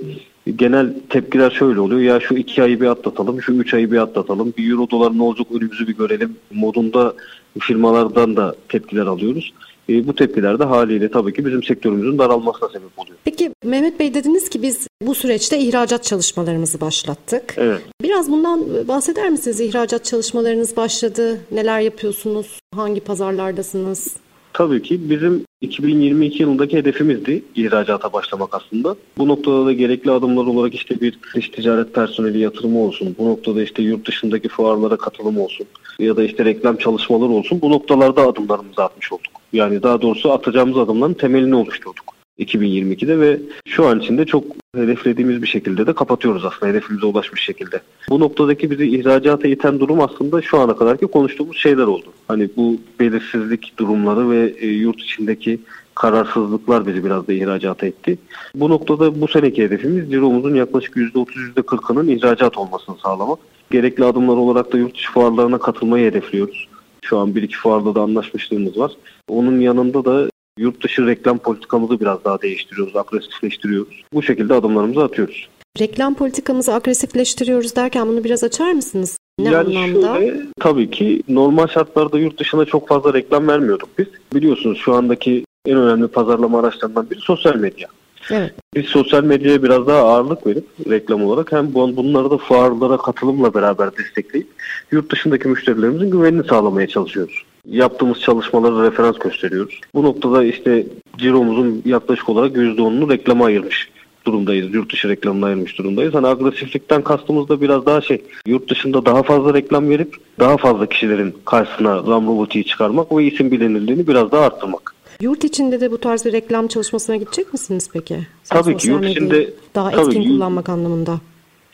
genel 0.55 0.93
tepkiler 1.09 1.51
şöyle 1.51 1.79
oluyor. 1.79 2.01
Ya 2.01 2.19
şu 2.19 2.35
iki 2.35 2.63
ayı 2.63 2.81
bir 2.81 2.87
atlatalım, 2.87 3.41
şu 3.41 3.53
üç 3.53 3.73
ayı 3.73 3.91
bir 3.91 3.97
atlatalım. 3.97 4.53
Bir 4.57 4.71
euro 4.71 4.89
dolar 4.89 5.17
ne 5.17 5.23
olacak 5.23 5.47
önümüzü 5.51 5.87
bir 5.87 5.97
görelim 5.97 6.35
modunda 6.51 7.13
firmalardan 7.59 8.37
da 8.37 8.55
tepkiler 8.69 9.05
alıyoruz. 9.05 9.53
E, 9.89 10.07
bu 10.07 10.15
tepkiler 10.15 10.59
de 10.59 10.63
haliyle 10.63 11.11
tabii 11.11 11.33
ki 11.33 11.45
bizim 11.45 11.63
sektörümüzün 11.63 12.17
daralmasına 12.17 12.69
sebep 12.69 12.99
oluyor. 12.99 13.17
Peki 13.25 13.51
Mehmet 13.63 13.99
Bey 13.99 14.13
dediniz 14.13 14.49
ki 14.49 14.61
biz 14.61 14.87
bu 15.01 15.15
süreçte 15.15 15.59
ihracat 15.59 16.03
çalışmalarımızı 16.03 16.81
başlattık. 16.81 17.53
Evet. 17.57 17.81
Biraz 18.01 18.31
bundan 18.31 18.87
bahseder 18.87 19.29
misiniz? 19.29 19.59
İhracat 19.59 20.05
çalışmalarınız 20.05 20.77
başladı. 20.77 21.39
Neler 21.51 21.79
yapıyorsunuz? 21.79 22.59
Hangi 22.75 23.01
pazarlardasınız? 23.01 24.15
Tabii 24.53 24.81
ki 24.81 25.09
bizim 25.09 25.45
2022 25.61 26.43
yılındaki 26.43 26.77
hedefimizdi 26.77 27.43
ihracata 27.55 28.13
başlamak 28.13 28.49
aslında. 28.51 28.95
Bu 29.17 29.27
noktada 29.27 29.65
da 29.65 29.73
gerekli 29.73 30.11
adımlar 30.11 30.45
olarak 30.45 30.75
işte 30.75 31.01
bir 31.01 31.19
dış 31.35 31.49
ticaret 31.49 31.93
personeli 31.93 32.39
yatırımı 32.39 32.79
olsun. 32.79 33.15
Bu 33.19 33.25
noktada 33.29 33.63
işte 33.63 33.83
yurt 33.83 34.07
dışındaki 34.07 34.49
fuarlara 34.49 34.97
katılım 34.97 35.39
olsun. 35.39 35.67
Ya 35.99 36.17
da 36.17 36.23
işte 36.23 36.45
reklam 36.45 36.77
çalışmaları 36.77 37.29
olsun. 37.29 37.61
Bu 37.61 37.69
noktalarda 37.69 38.27
adımlarımızı 38.27 38.83
atmış 38.83 39.13
olduk. 39.13 39.36
Yani 39.53 39.83
daha 39.83 40.01
doğrusu 40.01 40.31
atacağımız 40.31 40.77
adımların 40.77 41.13
temelini 41.13 41.55
oluşturduk. 41.55 42.17
2022'de 42.39 43.19
ve 43.19 43.39
şu 43.67 43.85
an 43.85 43.99
içinde 43.99 44.25
çok 44.25 44.43
hedeflediğimiz 44.75 45.41
bir 45.41 45.47
şekilde 45.47 45.87
de 45.87 45.93
kapatıyoruz 45.93 46.45
aslında 46.45 46.71
hedefimize 46.71 47.05
ulaşmış 47.05 47.41
şekilde. 47.41 47.81
Bu 48.09 48.19
noktadaki 48.19 48.71
bizi 48.71 48.85
ihracata 48.85 49.47
iten 49.47 49.79
durum 49.79 50.01
aslında 50.01 50.41
şu 50.41 50.59
ana 50.59 50.75
kadarki 50.75 51.07
konuştuğumuz 51.07 51.57
şeyler 51.57 51.83
oldu. 51.83 52.05
Hani 52.27 52.49
bu 52.57 52.77
belirsizlik 52.99 53.77
durumları 53.79 54.29
ve 54.29 54.53
e, 54.59 54.67
yurt 54.67 55.01
içindeki 55.01 55.59
kararsızlıklar 55.95 56.87
bizi 56.87 57.05
biraz 57.05 57.27
da 57.27 57.33
ihracata 57.33 57.87
etti. 57.87 58.17
Bu 58.55 58.69
noktada 58.69 59.21
bu 59.21 59.27
seneki 59.27 59.63
hedefimiz 59.63 60.11
ciromuzun 60.11 60.55
yaklaşık 60.55 60.95
%30-%40'ının 60.95 62.07
ihracat 62.07 62.57
olmasını 62.57 62.95
sağlamak. 63.03 63.39
Gerekli 63.71 64.05
adımlar 64.05 64.35
olarak 64.37 64.73
da 64.73 64.77
yurt 64.77 64.95
dışı 64.95 65.11
fuarlarına 65.11 65.57
katılmayı 65.57 66.05
hedefliyoruz. 66.05 66.67
Şu 67.09 67.17
an 67.17 67.35
bir 67.35 67.43
iki 67.43 67.57
fuarda 67.57 67.95
da 67.95 68.01
anlaşmışlığımız 68.01 68.77
var. 68.77 68.91
Onun 69.29 69.59
yanında 69.59 70.05
da 70.05 70.29
yurt 70.59 70.83
dışı 70.83 71.07
reklam 71.07 71.37
politikamızı 71.37 71.99
biraz 71.99 72.23
daha 72.23 72.41
değiştiriyoruz, 72.41 72.95
agresifleştiriyoruz. 72.95 74.03
Bu 74.13 74.23
şekilde 74.23 74.53
adımlarımızı 74.53 75.03
atıyoruz. 75.03 75.49
Reklam 75.79 76.15
politikamızı 76.15 76.73
agresifleştiriyoruz 76.73 77.75
derken 77.75 78.07
bunu 78.07 78.23
biraz 78.23 78.43
açar 78.43 78.71
mısınız? 78.71 79.17
Ne 79.39 79.49
yani 79.49 79.79
anlamda? 79.79 80.15
Şöyle, 80.15 80.41
tabii 80.59 80.89
ki 80.89 81.23
normal 81.29 81.67
şartlarda 81.67 82.19
yurt 82.19 82.39
dışına 82.39 82.65
çok 82.65 82.87
fazla 82.87 83.13
reklam 83.13 83.47
vermiyorduk 83.47 83.89
biz. 83.97 84.07
Biliyorsunuz 84.33 84.77
şu 84.77 84.93
andaki 84.93 85.45
en 85.65 85.77
önemli 85.77 86.07
pazarlama 86.07 86.59
araçlarından 86.59 87.09
biri 87.09 87.19
sosyal 87.19 87.55
medya. 87.55 87.87
Evet. 88.31 88.53
Biz 88.75 88.85
sosyal 88.85 89.23
medyaya 89.23 89.63
biraz 89.63 89.87
daha 89.87 89.99
ağırlık 89.99 90.47
verip 90.47 90.65
reklam 90.89 91.23
olarak 91.23 91.51
hem 91.51 91.73
bunları 91.73 92.31
da 92.31 92.37
fuarlara 92.37 92.97
katılımla 92.97 93.53
beraber 93.53 93.97
destekleyip 93.97 94.47
yurt 94.91 95.11
dışındaki 95.11 95.47
müşterilerimizin 95.47 96.11
güvenini 96.11 96.43
sağlamaya 96.43 96.87
çalışıyoruz 96.87 97.43
yaptığımız 97.67 98.21
çalışmaları 98.21 98.83
referans 98.83 99.19
gösteriyoruz. 99.19 99.81
Bu 99.95 100.03
noktada 100.03 100.43
işte 100.43 100.85
ciromuzun 101.17 101.81
yaklaşık 101.85 102.29
olarak 102.29 102.55
%10'unu 102.55 103.13
reklama 103.13 103.45
ayırmış 103.45 103.89
durumdayız. 104.25 104.73
Yurt 104.73 104.93
dışı 104.93 105.09
reklamına 105.09 105.45
ayırmış 105.45 105.77
durumdayız. 105.77 106.13
Hani 106.13 106.27
agresiflikten 106.27 107.01
kastımız 107.01 107.49
da 107.49 107.61
biraz 107.61 107.85
daha 107.85 108.01
şey 108.01 108.21
yurt 108.45 108.69
dışında 108.69 109.05
daha 109.05 109.23
fazla 109.23 109.53
reklam 109.53 109.89
verip 109.89 110.15
daha 110.39 110.57
fazla 110.57 110.85
kişilerin 110.85 111.35
karşısına 111.45 111.95
RAM 111.95 112.27
robotiği 112.27 112.65
çıkarmak 112.65 113.17
ve 113.17 113.23
isim 113.23 113.51
bilinirliğini 113.51 114.07
biraz 114.07 114.31
daha 114.31 114.45
arttırmak. 114.45 114.96
Yurt 115.21 115.43
içinde 115.43 115.81
de 115.81 115.91
bu 115.91 115.97
tarz 115.97 116.25
bir 116.25 116.33
reklam 116.33 116.67
çalışmasına 116.67 117.15
gidecek 117.15 117.53
misiniz 117.53 117.89
peki? 117.93 118.27
Sen 118.43 118.61
tabii 118.61 118.77
ki 118.77 118.89
yurt 118.89 119.05
içinde 119.05 119.53
daha 119.75 119.91
etkin 119.91 120.03
tabii, 120.03 120.27
kullanmak 120.27 120.69
anlamında. 120.69 121.19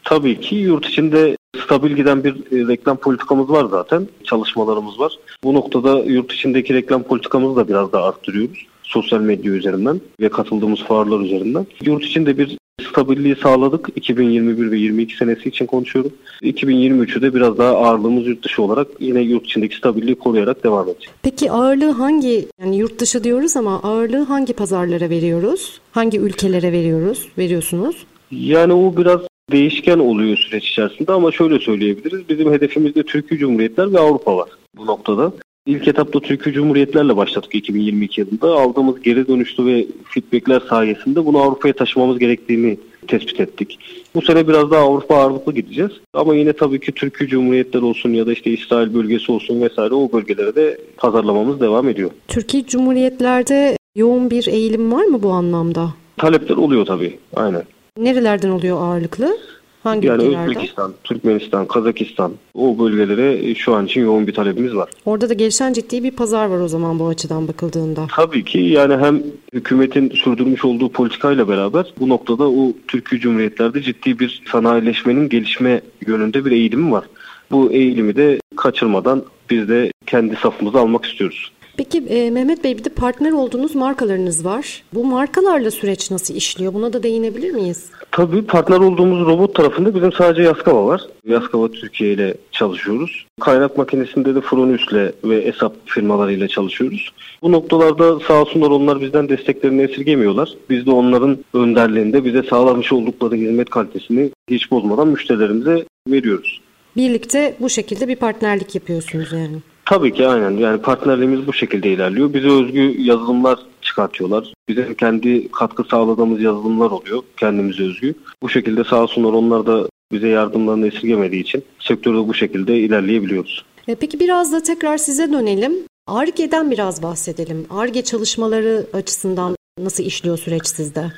Tabii 0.03 0.39
ki 0.39 0.55
yurt 0.55 0.85
içinde 0.85 1.37
stabil 1.65 1.91
giden 1.91 2.23
bir 2.23 2.35
e, 2.35 2.67
reklam 2.67 2.97
politikamız 2.97 3.49
var 3.49 3.65
zaten. 3.71 4.07
Çalışmalarımız 4.23 4.99
var. 4.99 5.13
Bu 5.43 5.53
noktada 5.53 5.99
yurt 5.99 6.33
içindeki 6.33 6.73
reklam 6.73 7.03
politikamızı 7.03 7.55
da 7.55 7.67
biraz 7.67 7.91
daha 7.91 8.03
arttırıyoruz. 8.03 8.65
Sosyal 8.83 9.21
medya 9.21 9.51
üzerinden 9.51 10.01
ve 10.19 10.29
katıldığımız 10.29 10.83
fuarlar 10.83 11.19
üzerinden. 11.19 11.67
Yurt 11.85 12.03
içinde 12.03 12.37
bir 12.37 12.57
stabilliği 12.89 13.35
sağladık. 13.35 13.89
2021 13.95 14.71
ve 14.71 14.77
22 14.77 15.17
senesi 15.17 15.49
için 15.49 15.65
konuşuyorum. 15.65 16.11
2023'ü 16.41 17.21
de 17.21 17.33
biraz 17.33 17.57
daha 17.57 17.69
ağırlığımız 17.69 18.27
yurt 18.27 18.45
dışı 18.45 18.61
olarak 18.61 18.87
yine 18.99 19.21
yurt 19.21 19.45
içindeki 19.45 19.75
stabilliği 19.75 20.15
koruyarak 20.15 20.63
devam 20.63 20.89
edecek. 20.89 21.09
Peki 21.21 21.51
ağırlığı 21.51 21.91
hangi, 21.91 22.47
yani 22.61 22.77
yurt 22.77 22.99
dışı 22.99 23.23
diyoruz 23.23 23.57
ama 23.57 23.79
ağırlığı 23.83 24.23
hangi 24.23 24.53
pazarlara 24.53 25.09
veriyoruz? 25.09 25.81
Hangi 25.91 26.19
ülkelere 26.19 26.71
veriyoruz, 26.71 27.27
veriyorsunuz? 27.37 27.95
Yani 28.31 28.73
o 28.73 28.97
biraz 28.97 29.19
değişken 29.51 29.99
oluyor 29.99 30.37
süreç 30.37 30.69
içerisinde 30.69 31.11
ama 31.11 31.31
şöyle 31.31 31.59
söyleyebiliriz. 31.59 32.29
Bizim 32.29 32.51
hedefimizde 32.51 33.03
Türkiye 33.03 33.39
Cumhuriyetler 33.39 33.93
ve 33.93 33.99
Avrupa 33.99 34.37
var 34.37 34.49
bu 34.77 34.85
noktada. 34.85 35.33
İlk 35.65 35.87
etapta 35.87 36.19
Türkiye 36.19 36.55
Cumhuriyetlerle 36.55 37.17
başladık 37.17 37.55
2022 37.55 38.21
yılında. 38.21 38.47
Aldığımız 38.47 39.01
geri 39.01 39.27
dönüşlü 39.27 39.65
ve 39.65 39.85
feedbackler 40.05 40.59
sayesinde 40.69 41.25
bunu 41.25 41.37
Avrupa'ya 41.41 41.73
taşımamız 41.73 42.19
gerektiğini 42.19 42.77
tespit 43.07 43.39
ettik. 43.39 43.79
Bu 44.15 44.21
sene 44.21 44.47
biraz 44.47 44.71
daha 44.71 44.81
Avrupa 44.81 45.15
ağırlıklı 45.15 45.53
gideceğiz. 45.53 45.91
Ama 46.13 46.35
yine 46.35 46.53
tabii 46.53 46.79
ki 46.79 46.91
Türkiye 46.91 47.29
Cumhuriyetleri 47.29 47.85
olsun 47.85 48.09
ya 48.09 48.27
da 48.27 48.33
işte 48.33 48.51
İsrail 48.51 48.93
bölgesi 48.93 49.31
olsun 49.31 49.61
vesaire 49.61 49.93
o 49.93 50.11
bölgelere 50.11 50.55
de 50.55 50.77
pazarlamamız 50.97 51.59
devam 51.59 51.89
ediyor. 51.89 52.11
Türkiye 52.27 52.65
Cumhuriyetlerde 52.65 53.77
yoğun 53.95 54.29
bir 54.29 54.47
eğilim 54.47 54.91
var 54.91 55.03
mı 55.05 55.23
bu 55.23 55.31
anlamda? 55.31 55.93
Talepler 56.17 56.55
oluyor 56.55 56.85
tabii. 56.85 57.19
Aynen. 57.35 57.63
Nerelerden 57.97 58.49
oluyor 58.49 58.77
ağırlıklı? 58.81 59.37
Hangi 59.83 60.07
yani 60.07 60.23
ülkelerden? 60.23 60.49
Özbekistan, 60.49 60.93
Türkmenistan, 61.03 61.67
Kazakistan 61.67 62.31
o 62.53 62.79
bölgelere 62.79 63.49
e, 63.49 63.55
şu 63.55 63.75
an 63.75 63.85
için 63.85 64.01
yoğun 64.01 64.27
bir 64.27 64.33
talebimiz 64.33 64.75
var. 64.75 64.89
Orada 65.05 65.29
da 65.29 65.33
gelişen 65.33 65.73
ciddi 65.73 66.03
bir 66.03 66.11
pazar 66.11 66.45
var 66.45 66.59
o 66.59 66.67
zaman 66.67 66.99
bu 66.99 67.07
açıdan 67.07 67.47
bakıldığında. 67.47 68.07
Tabii 68.15 68.43
ki 68.43 68.59
yani 68.59 68.97
hem 68.97 69.23
hükümetin 69.53 70.09
sürdürmüş 70.09 70.65
olduğu 70.65 70.89
politikayla 70.89 71.47
beraber 71.47 71.93
bu 71.99 72.09
noktada 72.09 72.49
o 72.49 72.73
Türkiye 72.87 73.21
Cumhuriyetlerde 73.21 73.81
ciddi 73.81 74.19
bir 74.19 74.43
sanayileşmenin 74.51 75.29
gelişme 75.29 75.81
yönünde 76.07 76.45
bir 76.45 76.51
eğilimi 76.51 76.91
var. 76.91 77.03
Bu 77.51 77.71
eğilimi 77.71 78.15
de 78.15 78.39
kaçırmadan 78.55 79.23
biz 79.49 79.69
de 79.69 79.91
kendi 80.05 80.35
safımıza 80.35 80.79
almak 80.79 81.05
istiyoruz. 81.05 81.51
Peki 81.77 81.97
e, 81.97 82.31
Mehmet 82.31 82.63
Bey 82.63 82.77
bir 82.77 82.83
de 82.83 82.89
partner 82.89 83.31
olduğunuz 83.31 83.75
markalarınız 83.75 84.45
var. 84.45 84.83
Bu 84.93 85.05
markalarla 85.05 85.71
süreç 85.71 86.11
nasıl 86.11 86.35
işliyor? 86.35 86.73
Buna 86.73 86.93
da 86.93 87.03
değinebilir 87.03 87.51
miyiz? 87.51 87.85
Tabii 88.15 88.41
partner 88.45 88.77
olduğumuz 88.77 89.27
robot 89.27 89.55
tarafında 89.55 89.95
bizim 89.95 90.11
sadece 90.11 90.41
Yaskava 90.41 90.85
var. 90.85 91.01
Yaskava 91.25 91.71
Türkiye 91.71 92.13
ile 92.13 92.33
çalışıyoruz. 92.51 93.25
Kaynak 93.41 93.77
makinesinde 93.77 94.35
de 94.35 94.41
Fronus'le 94.41 95.13
ve 95.23 95.37
ESAP 95.41 95.73
firmalarıyla 95.85 96.47
çalışıyoruz. 96.47 97.13
Bu 97.41 97.51
noktalarda 97.51 98.19
sağ 98.19 98.41
olsunlar 98.41 98.69
onlar 98.69 99.01
bizden 99.01 99.29
desteklerini 99.29 99.81
esirgemiyorlar. 99.81 100.49
Biz 100.69 100.85
de 100.85 100.91
onların 100.91 101.37
önderliğinde 101.53 102.25
bize 102.25 102.43
sağlamış 102.43 102.91
oldukları 102.91 103.35
hizmet 103.35 103.69
kalitesini 103.69 104.31
hiç 104.49 104.71
bozmadan 104.71 105.07
müşterilerimize 105.07 105.85
veriyoruz. 106.07 106.61
Birlikte 106.95 107.55
bu 107.59 107.69
şekilde 107.69 108.07
bir 108.07 108.15
partnerlik 108.15 108.75
yapıyorsunuz 108.75 109.31
yani. 109.31 109.57
Tabii 109.85 110.13
ki 110.13 110.27
aynen. 110.27 110.51
Yani 110.51 110.81
partnerliğimiz 110.81 111.47
bu 111.47 111.53
şekilde 111.53 111.89
ilerliyor. 111.89 112.33
Bize 112.33 112.49
özgü 112.49 113.01
yazılımlar 113.01 113.59
çıkartıyorlar. 113.83 114.53
Bizim 114.69 114.93
kendi 114.93 115.51
katkı 115.51 115.83
sağladığımız 115.83 116.41
yazılımlar 116.41 116.91
oluyor. 116.91 117.23
Kendimize 117.37 117.83
özgü. 117.83 118.13
Bu 118.41 118.49
şekilde 118.49 118.83
sağ 118.83 119.03
olsunlar 119.03 119.33
onlar 119.33 119.65
da 119.65 119.87
bize 120.11 120.27
yardımlarını 120.27 120.87
esirgemediği 120.87 121.41
için 121.41 121.63
sektörde 121.79 122.27
bu 122.27 122.33
şekilde 122.33 122.79
ilerleyebiliyoruz. 122.79 123.65
E, 123.87 123.95
peki 123.95 124.19
biraz 124.19 124.53
da 124.53 124.63
tekrar 124.63 124.97
size 124.97 125.31
dönelim. 125.31 125.73
ARGE'den 126.07 126.71
biraz 126.71 127.03
bahsedelim. 127.03 127.65
ARGE 127.69 128.01
çalışmaları 128.01 128.85
açısından 128.93 129.55
nasıl 129.79 130.03
işliyor 130.03 130.37
süreç 130.37 130.67
sizde? 130.67 131.11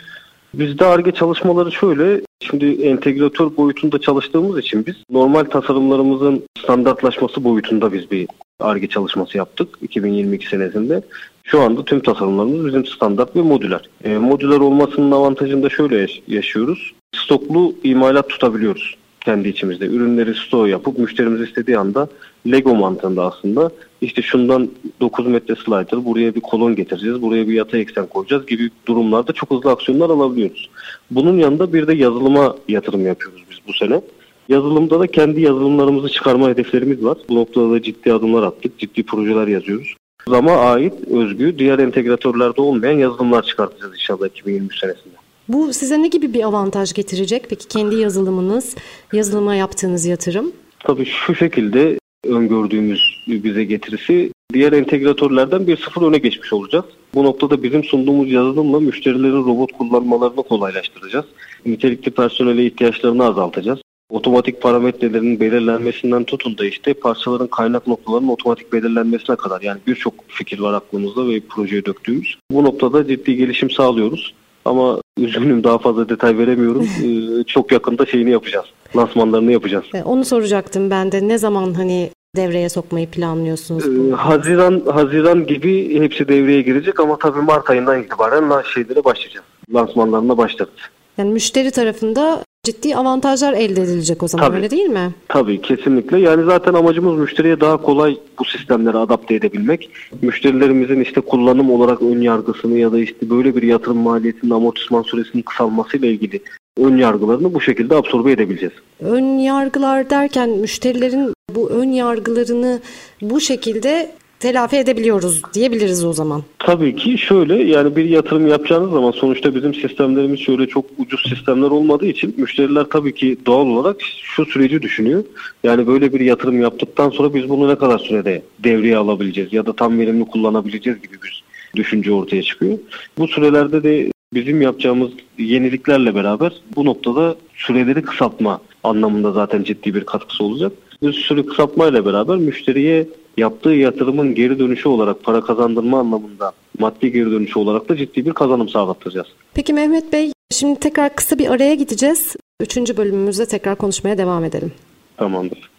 Bizde 0.53 0.85
ARGE 0.85 1.11
çalışmaları 1.11 1.71
şöyle, 1.71 2.21
şimdi 2.41 2.65
entegratör 2.65 3.57
boyutunda 3.57 4.01
çalıştığımız 4.01 4.59
için 4.59 4.85
biz 4.85 4.95
normal 5.09 5.43
tasarımlarımızın 5.43 6.43
standartlaşması 6.63 7.43
boyutunda 7.43 7.93
biz 7.93 8.11
bir 8.11 8.27
ARGE 8.59 8.87
çalışması 8.87 9.37
yaptık 9.37 9.69
2022 9.81 10.47
senesinde. 10.47 11.01
Şu 11.47 11.61
anda 11.61 11.85
tüm 11.85 11.99
tasarımlarımız 11.99 12.65
bizim 12.65 12.85
standart 12.85 13.35
ve 13.35 13.41
modüler. 13.41 13.81
E, 14.03 14.17
modüler 14.17 14.57
olmasının 14.57 15.11
avantajını 15.11 15.63
da 15.63 15.69
şöyle 15.69 16.07
yaşıyoruz. 16.27 16.93
Stoklu 17.15 17.75
imalat 17.83 18.29
tutabiliyoruz 18.29 18.95
kendi 19.21 19.49
içimizde. 19.49 19.85
Ürünleri 19.85 20.35
stoğu 20.35 20.67
yapıp 20.67 20.99
müşterimiz 20.99 21.41
istediği 21.41 21.77
anda 21.77 22.07
Lego 22.47 22.75
mantığında 22.75 23.25
aslında 23.25 23.71
işte 24.01 24.21
şundan 24.21 24.69
9 25.01 25.27
metre 25.27 25.55
slider 25.55 26.05
buraya 26.05 26.35
bir 26.35 26.41
kolon 26.41 26.75
getireceğiz, 26.75 27.21
buraya 27.21 27.47
bir 27.47 27.53
yatay 27.53 27.81
eksen 27.81 28.07
koyacağız 28.07 28.45
gibi 28.45 28.69
durumlarda 28.87 29.33
çok 29.33 29.51
hızlı 29.51 29.71
aksiyonlar 29.71 30.09
alabiliyoruz. 30.09 30.69
Bunun 31.11 31.37
yanında 31.37 31.73
bir 31.73 31.87
de 31.87 31.93
yazılıma 31.93 32.55
yatırım 32.67 33.05
yapıyoruz 33.05 33.43
biz 33.51 33.57
bu 33.67 33.73
sene. 33.73 34.01
Yazılımda 34.49 34.99
da 34.99 35.07
kendi 35.07 35.41
yazılımlarımızı 35.41 36.09
çıkarma 36.09 36.49
hedeflerimiz 36.49 37.03
var. 37.03 37.17
Bu 37.29 37.35
noktada 37.35 37.71
da 37.71 37.81
ciddi 37.81 38.13
adımlar 38.13 38.43
attık, 38.43 38.79
ciddi 38.79 39.03
projeler 39.03 39.47
yazıyoruz. 39.47 39.95
Zama 40.29 40.51
ait 40.51 40.93
özgü, 41.11 41.59
diğer 41.59 41.79
entegratörlerde 41.79 42.61
olmayan 42.61 42.97
yazılımlar 42.97 43.43
çıkartacağız 43.43 43.93
inşallah 43.93 44.27
2023 44.27 44.79
senesinde. 44.79 45.15
Bu 45.47 45.73
size 45.73 46.01
ne 46.01 46.07
gibi 46.07 46.33
bir 46.33 46.43
avantaj 46.43 46.93
getirecek? 46.93 47.45
Peki 47.49 47.67
kendi 47.67 47.95
yazılımınız, 47.95 48.75
yazılıma 49.13 49.55
yaptığınız 49.55 50.05
yatırım? 50.05 50.51
Tabii 50.79 51.05
şu 51.05 51.35
şekilde 51.35 51.99
öngördüğümüz 52.23 53.01
bize 53.27 53.63
getirisi 53.63 54.31
diğer 54.53 54.73
entegratörlerden 54.73 55.67
bir 55.67 55.77
sıfır 55.77 56.01
öne 56.01 56.17
geçmiş 56.17 56.53
olacağız. 56.53 56.85
Bu 57.15 57.23
noktada 57.23 57.63
bizim 57.63 57.83
sunduğumuz 57.83 58.31
yazılımla 58.31 58.79
müşterilerin 58.79 59.45
robot 59.45 59.71
kullanmalarını 59.71 60.43
kolaylaştıracağız. 60.43 61.25
Nitelikli 61.65 62.11
personele 62.11 62.65
ihtiyaçlarını 62.65 63.25
azaltacağız. 63.25 63.79
Otomatik 64.09 64.61
parametrelerin 64.61 65.39
belirlenmesinden 65.39 66.23
tutun 66.23 66.57
da 66.57 66.65
işte 66.65 66.93
parçaların 66.93 67.47
kaynak 67.47 67.87
noktalarının 67.87 68.27
otomatik 68.27 68.73
belirlenmesine 68.73 69.35
kadar 69.35 69.61
yani 69.61 69.79
birçok 69.87 70.13
fikir 70.27 70.59
var 70.59 70.73
aklımızda 70.73 71.27
ve 71.27 71.39
projeye 71.39 71.85
döktüğümüz. 71.85 72.37
Bu 72.51 72.63
noktada 72.63 73.07
ciddi 73.07 73.35
gelişim 73.35 73.69
sağlıyoruz. 73.69 74.33
Ama 74.65 75.01
üzgünüm 75.17 75.63
daha 75.63 75.77
fazla 75.77 76.09
detay 76.09 76.37
veremiyorum. 76.37 76.87
Ee, 77.03 77.43
çok 77.43 77.71
yakında 77.71 78.05
şeyini 78.05 78.31
yapacağız. 78.31 78.65
Lansmanlarını 78.95 79.51
yapacağız. 79.51 79.85
E, 79.93 80.03
onu 80.03 80.25
soracaktım 80.25 80.89
ben 80.89 81.11
de. 81.11 81.27
Ne 81.27 81.37
zaman 81.37 81.73
hani 81.73 82.09
devreye 82.35 82.69
sokmayı 82.69 83.07
planlıyorsunuz? 83.07 83.83
Ee, 83.87 84.15
Haziran 84.15 84.81
Haziran 84.93 85.47
gibi 85.47 85.99
hepsi 86.01 86.27
devreye 86.27 86.61
girecek 86.61 86.99
ama 86.99 87.17
tabii 87.17 87.41
Mart 87.41 87.69
ayından 87.69 88.03
itibaren 88.03 88.63
şeylere 88.73 89.03
başlayacağız. 89.03 89.45
Lansmanlarına 89.73 90.37
başlarız. 90.37 90.73
Yani 91.17 91.31
müşteri 91.31 91.71
tarafında 91.71 92.43
ciddi 92.65 92.95
avantajlar 92.95 93.53
elde 93.53 93.81
edilecek 93.81 94.23
o 94.23 94.27
zaman 94.27 94.47
Tabii. 94.47 94.57
öyle 94.57 94.71
değil 94.71 94.89
mi? 94.89 95.13
Tabii 95.27 95.61
kesinlikle. 95.61 96.19
Yani 96.19 96.45
zaten 96.45 96.73
amacımız 96.73 97.19
müşteriye 97.19 97.61
daha 97.61 97.77
kolay 97.77 98.17
bu 98.39 98.45
sistemleri 98.45 98.97
adapte 98.97 99.35
edebilmek. 99.35 99.89
Müşterilerimizin 100.21 100.99
işte 100.99 101.21
kullanım 101.21 101.71
olarak 101.71 102.01
ön 102.01 102.21
yargısını 102.21 102.77
ya 102.77 102.91
da 102.91 102.99
işte 102.99 103.29
böyle 103.29 103.55
bir 103.55 103.63
yatırım 103.63 103.97
maliyetinin 103.97 104.51
amortisman 104.51 105.01
süresinin 105.01 105.43
kısalmasıyla 105.43 106.07
ilgili 106.07 106.39
ön 106.77 106.97
yargılarını 106.97 107.53
bu 107.53 107.61
şekilde 107.61 107.95
absorbe 107.95 108.31
edebileceğiz. 108.31 108.73
Ön 108.99 109.37
yargılar 109.37 110.09
derken 110.09 110.49
müşterilerin 110.49 111.33
bu 111.55 111.69
ön 111.69 111.91
yargılarını 111.91 112.79
bu 113.21 113.41
şekilde 113.41 114.11
telafi 114.39 114.77
edebiliyoruz 114.77 115.41
diyebiliriz 115.53 116.05
o 116.05 116.13
zaman. 116.13 116.43
Tabii 116.59 116.95
ki 116.95 117.17
şöyle 117.17 117.63
yani 117.63 117.95
bir 117.95 118.05
yatırım 118.05 118.47
yapacağınız 118.47 118.91
zaman 118.91 119.11
sonuçta 119.11 119.55
bizim 119.55 119.73
sistemlerimiz 119.73 120.39
şöyle 120.39 120.67
çok 120.67 120.85
ucuz 120.97 121.29
sistemler 121.29 121.67
olmadığı 121.67 122.05
için 122.05 122.35
müşteriler 122.37 122.83
tabii 122.83 123.15
ki 123.15 123.37
doğal 123.45 123.67
olarak 123.67 124.01
şu 124.23 124.45
süreci 124.45 124.81
düşünüyor. 124.81 125.23
Yani 125.63 125.87
böyle 125.87 126.13
bir 126.13 126.19
yatırım 126.19 126.61
yaptıktan 126.61 127.09
sonra 127.09 127.33
biz 127.33 127.49
bunu 127.49 127.67
ne 127.67 127.75
kadar 127.75 127.99
sürede 127.99 128.41
devreye 128.59 128.97
alabileceğiz 128.97 129.53
ya 129.53 129.65
da 129.65 129.73
tam 129.73 129.99
verimli 129.99 130.25
kullanabileceğiz 130.25 131.01
gibi 131.01 131.13
bir 131.23 131.43
düşünce 131.75 132.13
ortaya 132.13 132.43
çıkıyor. 132.43 132.77
Bu 133.17 133.27
sürelerde 133.27 133.83
de 133.83 134.11
bizim 134.33 134.61
yapacağımız 134.61 135.11
yeniliklerle 135.37 136.15
beraber 136.15 136.53
bu 136.75 136.85
noktada 136.85 137.35
süreleri 137.55 138.01
kısaltma 138.01 138.61
anlamında 138.83 139.31
zaten 139.31 139.63
ciddi 139.63 139.95
bir 139.95 140.03
katkısı 140.05 140.43
olacak. 140.43 140.71
Bu 141.01 141.13
süre 141.13 141.45
kısaltmayla 141.45 142.05
beraber 142.05 142.37
müşteriye 142.37 143.07
yaptığı 143.37 143.69
yatırımın 143.69 144.35
geri 144.35 144.59
dönüşü 144.59 144.89
olarak 144.89 145.23
para 145.23 145.41
kazandırma 145.41 145.99
anlamında 145.99 146.51
maddi 146.79 147.11
geri 147.11 147.31
dönüşü 147.31 147.59
olarak 147.59 147.89
da 147.89 147.97
ciddi 147.97 148.25
bir 148.25 148.33
kazanım 148.33 148.69
sağlattıracağız. 148.69 149.27
Peki 149.53 149.73
Mehmet 149.73 150.13
Bey 150.13 150.31
şimdi 150.51 150.79
tekrar 150.79 151.15
kısa 151.15 151.39
bir 151.39 151.51
araya 151.51 151.75
gideceğiz. 151.75 152.35
Üçüncü 152.59 152.97
bölümümüzde 152.97 153.45
tekrar 153.45 153.75
konuşmaya 153.75 154.17
devam 154.17 154.43
edelim. 154.43 154.71
Tamamdır. 155.17 155.69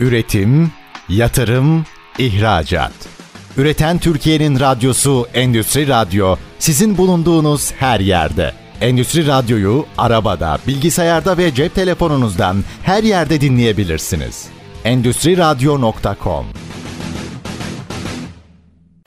Üretim, 0.00 0.70
yatırım, 1.08 1.84
ihracat. 2.18 2.92
Üreten 3.56 3.98
Türkiye'nin 3.98 4.60
radyosu 4.60 5.26
Endüstri 5.34 5.88
Radyo 5.88 6.36
sizin 6.58 6.98
bulunduğunuz 6.98 7.72
her 7.72 8.00
yerde. 8.00 8.52
Endüstri 8.80 9.26
Radyo'yu 9.26 9.84
arabada, 9.98 10.58
bilgisayarda 10.66 11.38
ve 11.38 11.54
cep 11.54 11.74
telefonunuzdan 11.74 12.56
her 12.82 13.02
yerde 13.02 13.40
dinleyebilirsiniz. 13.40 14.48
Endüstriradyo.com 14.84 16.44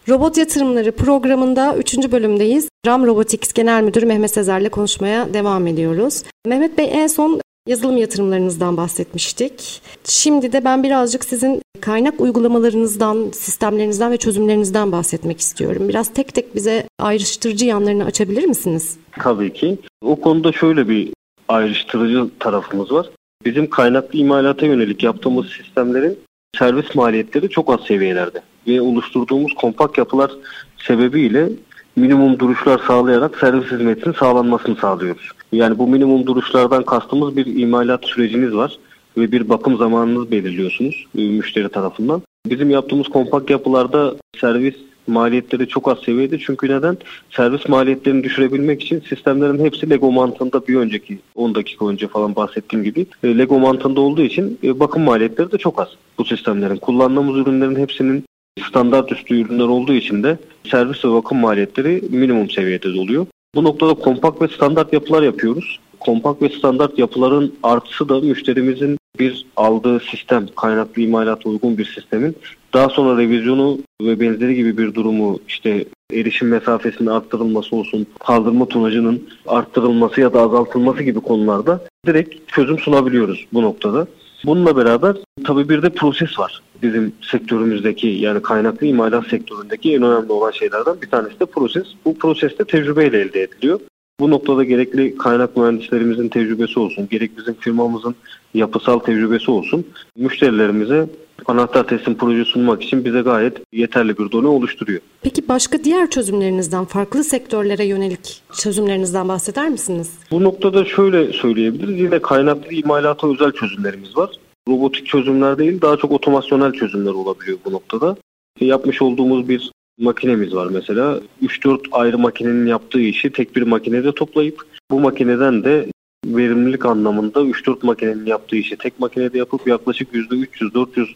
Robot 0.10 0.38
Yatırımları 0.38 0.92
programında 0.92 1.76
3. 1.76 1.98
bölümdeyiz. 2.12 2.70
RAM 2.88 3.06
Robotics 3.06 3.54
Genel 3.54 3.84
Müdürü 3.84 4.06
Mehmet 4.06 4.32
Sezer'le 4.32 4.70
konuşmaya 4.70 5.34
devam 5.34 5.68
ediyoruz. 5.68 6.24
Mehmet 6.48 6.78
Bey 6.78 6.90
en 6.92 7.08
son 7.08 7.42
yazılım 7.68 7.98
yatırımlarınızdan 7.98 8.78
bahsetmiştik. 8.78 9.82
Şimdi 10.04 10.54
de 10.54 10.66
ben 10.66 10.84
birazcık 10.84 11.26
sizin 11.26 11.62
kaynak 11.82 12.22
uygulamalarınızdan, 12.22 13.32
sistemlerinizden 13.34 14.12
ve 14.12 14.18
çözümlerinizden 14.18 14.92
bahsetmek 14.92 15.40
istiyorum. 15.40 15.90
Biraz 15.90 16.14
tek 16.14 16.34
tek 16.34 16.56
bize 16.56 16.84
ayrıştırıcı 17.00 17.66
yanlarını 17.66 18.06
açabilir 18.06 18.46
misiniz? 18.46 18.98
Tabii 19.12 19.54
ki. 19.54 19.78
O 20.02 20.16
konuda 20.16 20.52
şöyle 20.52 20.90
bir 20.90 21.14
ayrıştırıcı 21.48 22.30
tarafımız 22.40 22.92
var. 22.92 23.10
Bizim 23.46 23.70
kaynaklı 23.70 24.20
imalata 24.20 24.66
yönelik 24.66 25.04
yaptığımız 25.04 25.48
sistemlerin 25.50 26.20
servis 26.58 26.96
maliyetleri 26.96 27.50
çok 27.50 27.74
az 27.74 27.80
seviyelerde 27.88 28.42
ve 28.68 28.82
oluşturduğumuz 28.82 29.54
kompakt 29.54 29.98
yapılar 29.98 30.32
sebebiyle 30.78 31.50
minimum 31.96 32.40
duruşlar 32.40 32.82
sağlayarak 32.88 33.38
servis 33.38 33.72
hizmetinin 33.72 34.14
sağlanmasını 34.14 34.76
sağlıyoruz. 34.76 35.30
Yani 35.52 35.78
bu 35.78 35.88
minimum 35.88 36.28
duruşlardan 36.28 36.84
kastımız 36.84 37.38
bir 37.38 37.46
imalat 37.46 38.06
süreciniz 38.06 38.56
var 38.56 38.78
ve 39.18 39.32
bir 39.32 39.50
bakım 39.50 39.78
zamanınız 39.78 40.32
belirliyorsunuz 40.32 41.06
e, 41.18 41.22
müşteri 41.22 41.70
tarafından. 41.70 42.22
Bizim 42.46 42.70
yaptığımız 42.70 43.08
kompakt 43.08 43.50
yapılarda 43.50 44.16
servis 44.42 44.76
maliyetleri 45.08 45.68
çok 45.68 45.88
az 45.88 46.00
seviyede 46.00 46.40
çünkü 46.40 46.70
neden? 46.70 46.98
Servis 47.30 47.70
maliyetlerini 47.70 48.24
düşürebilmek 48.24 48.84
için 48.84 49.04
sistemlerin 49.10 49.66
hepsi 49.66 49.90
Lego 49.90 50.12
mantığında 50.12 50.68
bir 50.68 50.76
önceki 50.76 51.20
10 51.36 51.56
dakika 51.56 51.88
önce 51.88 52.08
falan 52.08 52.36
bahsettiğim 52.36 52.86
gibi 52.86 53.06
e, 53.24 53.38
Lego 53.38 53.60
mantığında 53.60 54.02
olduğu 54.02 54.22
için 54.22 54.60
e, 54.64 54.80
bakım 54.80 55.04
maliyetleri 55.04 55.52
de 55.52 55.58
çok 55.58 55.82
az 55.82 55.88
bu 56.18 56.26
sistemlerin. 56.26 56.78
Kullandığımız 56.78 57.38
ürünlerin 57.38 57.76
hepsinin 57.76 58.24
standart 58.70 59.12
üstü 59.12 59.42
ürünler 59.42 59.66
olduğu 59.66 59.94
için 59.94 60.24
de 60.24 60.38
servis 60.72 61.06
ve 61.06 61.12
bakım 61.12 61.38
maliyetleri 61.38 62.02
minimum 62.10 62.50
seviyede 62.50 62.90
oluyor. 62.90 63.26
Bu 63.56 63.64
noktada 63.64 63.94
kompakt 63.94 64.42
ve 64.42 64.48
standart 64.48 64.94
yapılar 64.94 65.24
yapıyoruz. 65.24 65.80
Kompakt 66.00 66.42
ve 66.42 66.50
standart 66.50 67.00
yapıların 67.00 67.54
artısı 67.64 68.10
da 68.10 68.20
müşterimizin 68.20 68.98
bir 69.20 69.46
aldığı 69.56 70.00
sistem, 70.00 70.48
kaynaklı 70.56 71.02
imalata 71.02 71.50
uygun 71.50 71.78
bir 71.78 71.86
sistemin 71.86 72.36
daha 72.76 72.90
sonra 72.90 73.22
revizyonu 73.22 73.80
ve 74.02 74.20
benzeri 74.20 74.56
gibi 74.56 74.78
bir 74.78 74.94
durumu 74.94 75.40
işte 75.48 75.86
erişim 76.14 76.48
mesafesinin 76.48 77.10
arttırılması 77.10 77.76
olsun, 77.76 78.08
kaldırma 78.20 78.68
tonajının 78.68 79.30
arttırılması 79.48 80.22
ya 80.22 80.34
da 80.34 80.42
azaltılması 80.42 81.04
gibi 81.04 81.20
konularda 81.20 81.84
direkt 82.08 82.48
çözüm 82.48 82.80
sunabiliyoruz 82.80 83.46
bu 83.54 83.62
noktada. 83.62 84.08
Bununla 84.46 84.78
beraber 84.78 85.16
tabii 85.46 85.70
bir 85.70 85.82
de 85.82 85.90
proses 85.90 86.40
var. 86.40 86.62
Bizim 86.82 87.14
sektörümüzdeki 87.32 88.08
yani 88.08 88.42
kaynaklı 88.42 88.88
imalat 88.88 89.28
sektöründeki 89.28 89.94
en 89.96 90.04
önemli 90.04 90.32
olan 90.32 90.52
şeylerden 90.52 91.02
bir 91.02 91.10
tanesi 91.10 91.40
de 91.40 91.46
proses. 91.46 91.88
Bu 92.06 92.18
proses 92.18 92.60
de 92.60 92.66
tecrübeyle 92.66 93.20
elde 93.20 93.42
ediliyor. 93.42 93.80
Bu 94.20 94.32
noktada 94.32 94.64
gerekli 94.64 95.18
kaynak 95.18 95.58
mühendislerimizin 95.58 96.30
tecrübesi 96.30 96.80
olsun, 96.80 97.08
gerek 97.12 97.38
bizim 97.38 97.54
firmamızın 97.54 98.16
yapısal 98.56 99.00
tecrübesi 99.00 99.52
olsun, 99.52 99.86
müşterilerimize 100.18 101.08
anahtar 101.46 101.88
teslim 101.88 102.16
projesi 102.16 102.52
sunmak 102.52 102.84
için 102.84 103.06
bize 103.06 103.22
gayet 103.22 103.58
yeterli 103.74 104.18
bir 104.18 104.32
donu 104.32 104.50
oluşturuyor. 104.50 105.02
Peki 105.22 105.48
başka 105.48 105.84
diğer 105.84 106.10
çözümlerinizden, 106.10 106.86
farklı 106.86 107.24
sektörlere 107.24 107.86
yönelik 107.86 108.42
çözümlerinizden 108.54 109.28
bahseder 109.28 109.70
misiniz? 109.70 110.12
Bu 110.32 110.44
noktada 110.44 110.86
şöyle 110.86 111.34
söyleyebiliriz. 111.34 112.00
Yine 112.00 112.20
kaynaklı 112.20 112.74
imalata 112.74 113.32
özel 113.34 113.52
çözümlerimiz 113.52 114.18
var. 114.18 114.30
Robotik 114.68 115.08
çözümler 115.08 115.58
değil, 115.58 115.82
daha 115.82 115.98
çok 115.98 116.12
otomasyonel 116.12 116.72
çözümler 116.72 117.12
olabiliyor 117.12 117.58
bu 117.66 117.72
noktada. 117.72 118.18
Yapmış 118.62 119.02
olduğumuz 119.02 119.50
bir 119.50 119.72
makinemiz 120.00 120.56
var 120.56 120.68
mesela. 120.72 121.20
3-4 121.44 121.80
ayrı 121.92 122.18
makinenin 122.18 122.66
yaptığı 122.66 123.02
işi 123.02 123.32
tek 123.32 123.56
bir 123.56 123.62
makinede 123.62 124.12
toplayıp 124.12 124.66
bu 124.92 125.00
makineden 125.00 125.64
de 125.64 125.86
verimlilik 126.26 126.86
anlamında 126.86 127.40
3-4 127.40 127.86
makinenin 127.86 128.26
yaptığı 128.26 128.56
işi 128.56 128.78
tek 128.78 129.00
makinede 129.00 129.38
yapıp 129.38 129.68
yaklaşık 129.68 130.14
%300-400 130.14 131.08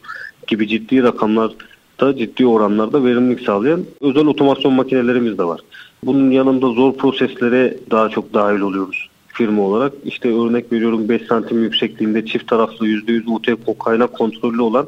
gibi 0.48 0.67
ciddi 0.67 1.04
rakamlarda 1.04 2.17
ciddi 2.17 2.45
oranlarda 2.45 3.06
verimlilik 3.06 3.41
sağlayan 3.41 3.86
özel 4.02 4.26
otomasyon 4.26 4.74
makinelerimiz 4.74 5.38
de 5.38 5.43
var. 5.43 5.62
Bunun 6.04 6.32
yanında 6.32 6.69
zor 6.69 6.93
proseslere 6.93 7.78
daha 7.91 8.10
çok 8.10 8.34
dahil 8.34 8.60
oluyoruz 8.60 9.10
firma 9.39 9.62
olarak. 9.62 9.93
İşte 10.06 10.30
örnek 10.30 10.72
veriyorum 10.72 11.10
5 11.10 11.22
santim 11.22 11.63
yüksekliğinde 11.63 12.26
çift 12.26 12.48
taraflı 12.48 12.88
%100 12.88 13.30
UT 13.30 13.80
kaynak 13.80 14.13
kontrollü 14.13 14.62
olan 14.62 14.88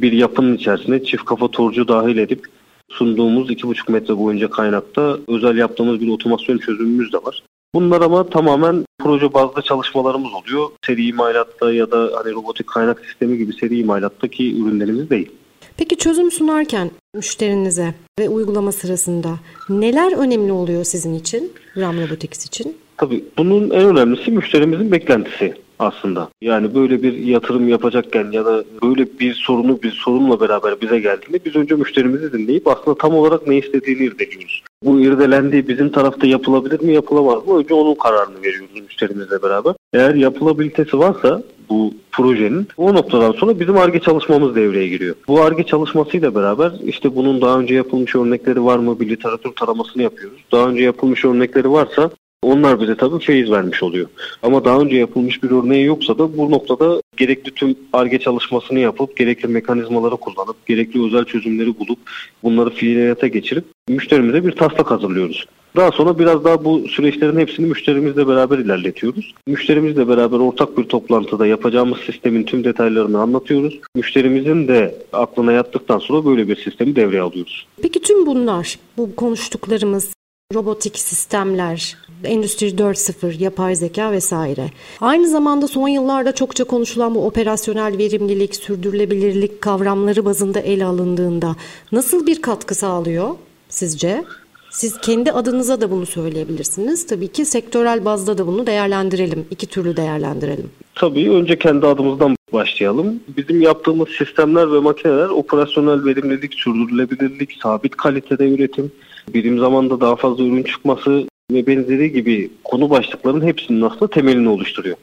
bir 0.00 0.12
yapının 0.12 0.56
içerisine 0.56 1.04
çift 1.04 1.24
kafa 1.24 1.48
torcu 1.48 1.88
dahil 1.88 2.18
edip 2.18 2.46
sunduğumuz 2.88 3.50
2,5 3.50 3.92
metre 3.92 4.18
boyunca 4.18 4.50
kaynakta 4.50 5.18
özel 5.28 5.56
yaptığımız 5.56 6.00
bir 6.00 6.08
otomasyon 6.08 6.58
çözümümüz 6.58 7.12
de 7.12 7.16
var. 7.16 7.42
Bunlar 7.74 8.00
ama 8.00 8.30
tamamen 8.30 8.84
proje 8.98 9.34
bazlı 9.34 9.62
çalışmalarımız 9.62 10.30
oluyor. 10.34 10.68
Seri 10.86 11.06
imalatta 11.06 11.72
ya 11.72 11.90
da 11.90 12.10
hani 12.14 12.34
robotik 12.34 12.66
kaynak 12.66 13.00
sistemi 13.06 13.38
gibi 13.38 13.52
seri 13.52 13.78
imalattaki 13.78 14.62
ürünlerimiz 14.62 15.10
değil. 15.10 15.30
Peki 15.76 15.96
çözüm 15.96 16.30
sunarken 16.30 16.90
müşterinize 17.14 17.94
ve 18.18 18.28
uygulama 18.28 18.72
sırasında 18.72 19.28
neler 19.68 20.18
önemli 20.18 20.52
oluyor 20.52 20.84
sizin 20.84 21.14
için, 21.14 21.52
RAM 21.76 22.00
Robotics 22.00 22.46
için? 22.46 22.76
Tabii 22.96 23.24
bunun 23.38 23.70
en 23.70 23.84
önemlisi 23.84 24.30
müşterimizin 24.30 24.92
beklentisi 24.92 25.54
aslında. 25.78 26.28
Yani 26.42 26.74
böyle 26.74 27.02
bir 27.02 27.12
yatırım 27.12 27.68
yapacakken 27.68 28.30
ya 28.32 28.44
da 28.44 28.64
böyle 28.82 29.18
bir 29.20 29.34
sorunu 29.34 29.82
bir 29.82 29.90
sorunla 29.90 30.40
beraber 30.40 30.80
bize 30.80 31.00
geldiğinde 31.00 31.44
biz 31.44 31.56
önce 31.56 31.74
müşterimizi 31.74 32.32
dinleyip 32.32 32.68
aslında 32.68 32.98
tam 32.98 33.14
olarak 33.14 33.46
ne 33.46 33.58
istediğini 33.58 34.04
irdeliyoruz. 34.04 34.62
Bu 34.82 35.00
irdelendiği 35.00 35.68
bizim 35.68 35.90
tarafta 35.90 36.26
yapılabilir 36.26 36.80
mi 36.80 36.94
yapılamaz 36.94 37.46
mı? 37.46 37.58
Önce 37.58 37.74
onun 37.74 37.94
kararını 37.94 38.42
veriyoruz 38.42 38.80
müşterimizle 38.82 39.42
beraber. 39.42 39.74
Eğer 39.92 40.14
yapılabilitesi 40.14 40.98
varsa 40.98 41.42
bu 41.68 41.94
projenin 42.12 42.68
o 42.76 42.94
noktadan 42.94 43.32
sonra 43.32 43.60
bizim 43.60 43.76
ARGE 43.76 44.00
çalışmamız 44.00 44.56
devreye 44.56 44.88
giriyor. 44.88 45.14
Bu 45.28 45.40
ARGE 45.40 45.62
çalışmasıyla 45.62 46.34
beraber 46.34 46.72
işte 46.84 47.16
bunun 47.16 47.40
daha 47.40 47.58
önce 47.58 47.74
yapılmış 47.74 48.16
örnekleri 48.16 48.64
var 48.64 48.78
mı 48.78 49.00
bir 49.00 49.08
literatür 49.08 49.52
taramasını 49.52 50.02
yapıyoruz. 50.02 50.38
Daha 50.52 50.68
önce 50.68 50.82
yapılmış 50.82 51.24
örnekleri 51.24 51.72
varsa 51.72 52.10
onlar 52.42 52.80
bize 52.80 52.96
tabii 52.96 53.18
feyiz 53.18 53.50
vermiş 53.50 53.82
oluyor. 53.82 54.08
Ama 54.42 54.64
daha 54.64 54.80
önce 54.80 54.96
yapılmış 54.96 55.42
bir 55.42 55.50
örneği 55.50 55.84
yoksa 55.84 56.18
da 56.18 56.38
bu 56.38 56.50
noktada 56.50 57.00
gerekli 57.16 57.50
tüm 57.50 57.76
ARGE 57.92 58.18
çalışmasını 58.18 58.78
yapıp, 58.78 59.16
gerekli 59.16 59.48
mekanizmaları 59.48 60.16
kullanıp, 60.16 60.66
gerekli 60.66 61.06
özel 61.06 61.24
çözümleri 61.24 61.78
bulup, 61.78 61.98
bunları 62.42 62.70
fiiliyata 62.70 63.26
geçirip 63.26 63.64
müşterimize 63.88 64.44
bir 64.44 64.52
taslak 64.52 64.90
hazırlıyoruz. 64.90 65.46
Daha 65.76 65.90
sonra 65.92 66.18
biraz 66.18 66.44
daha 66.44 66.64
bu 66.64 66.88
süreçlerin 66.88 67.38
hepsini 67.38 67.66
müşterimizle 67.66 68.28
beraber 68.28 68.58
ilerletiyoruz. 68.58 69.34
Müşterimizle 69.46 70.08
beraber 70.08 70.38
ortak 70.38 70.78
bir 70.78 70.84
toplantıda 70.84 71.46
yapacağımız 71.46 71.98
sistemin 71.98 72.44
tüm 72.44 72.64
detaylarını 72.64 73.20
anlatıyoruz. 73.20 73.80
Müşterimizin 73.94 74.68
de 74.68 74.94
aklına 75.12 75.52
yattıktan 75.52 75.98
sonra 75.98 76.24
böyle 76.24 76.48
bir 76.48 76.56
sistemi 76.56 76.96
devreye 76.96 77.22
alıyoruz. 77.22 77.66
Peki 77.82 78.00
tüm 78.02 78.26
bunlar, 78.26 78.78
bu 78.96 79.16
konuştuklarımız, 79.16 80.12
robotik 80.54 80.98
sistemler, 80.98 81.96
Endüstri 82.24 82.66
4.0, 82.66 83.42
yapay 83.42 83.74
zeka 83.74 84.12
vesaire. 84.12 84.70
Aynı 85.00 85.28
zamanda 85.28 85.66
son 85.66 85.88
yıllarda 85.88 86.34
çokça 86.34 86.64
konuşulan 86.64 87.14
bu 87.14 87.26
operasyonel 87.26 87.98
verimlilik, 87.98 88.56
sürdürülebilirlik 88.56 89.62
kavramları 89.62 90.24
bazında 90.24 90.60
ele 90.60 90.84
alındığında 90.84 91.56
nasıl 91.92 92.26
bir 92.26 92.42
katkı 92.42 92.74
sağlıyor 92.74 93.30
sizce? 93.68 94.24
Siz 94.70 95.00
kendi 95.00 95.32
adınıza 95.32 95.80
da 95.80 95.90
bunu 95.90 96.06
söyleyebilirsiniz. 96.06 97.06
Tabii 97.06 97.28
ki 97.28 97.44
sektörel 97.44 98.04
bazda 98.04 98.38
da 98.38 98.46
bunu 98.46 98.66
değerlendirelim. 98.66 99.46
İki 99.50 99.66
türlü 99.66 99.96
değerlendirelim. 99.96 100.70
Tabii 100.94 101.30
önce 101.30 101.58
kendi 101.58 101.86
adımızdan 101.86 102.36
başlayalım. 102.52 103.20
Bizim 103.36 103.62
yaptığımız 103.62 104.08
sistemler 104.08 104.72
ve 104.72 104.78
makineler 104.78 105.28
operasyonel 105.28 106.04
verimlilik, 106.04 106.54
sürdürülebilirlik, 106.54 107.58
sabit 107.62 107.96
kalitede 107.96 108.48
üretim, 108.48 108.92
birim 109.34 109.58
zamanda 109.58 110.00
daha 110.00 110.16
fazla 110.16 110.44
ürün 110.44 110.62
çıkması 110.62 111.26
ve 111.50 111.66
benzeri 111.66 112.12
gibi 112.12 112.50
konu 112.64 112.90
başlıklarının 112.90 113.46
hepsinin 113.46 113.80
aslında 113.80 114.10
temelini 114.10 114.48
oluşturuyor. 114.48 114.96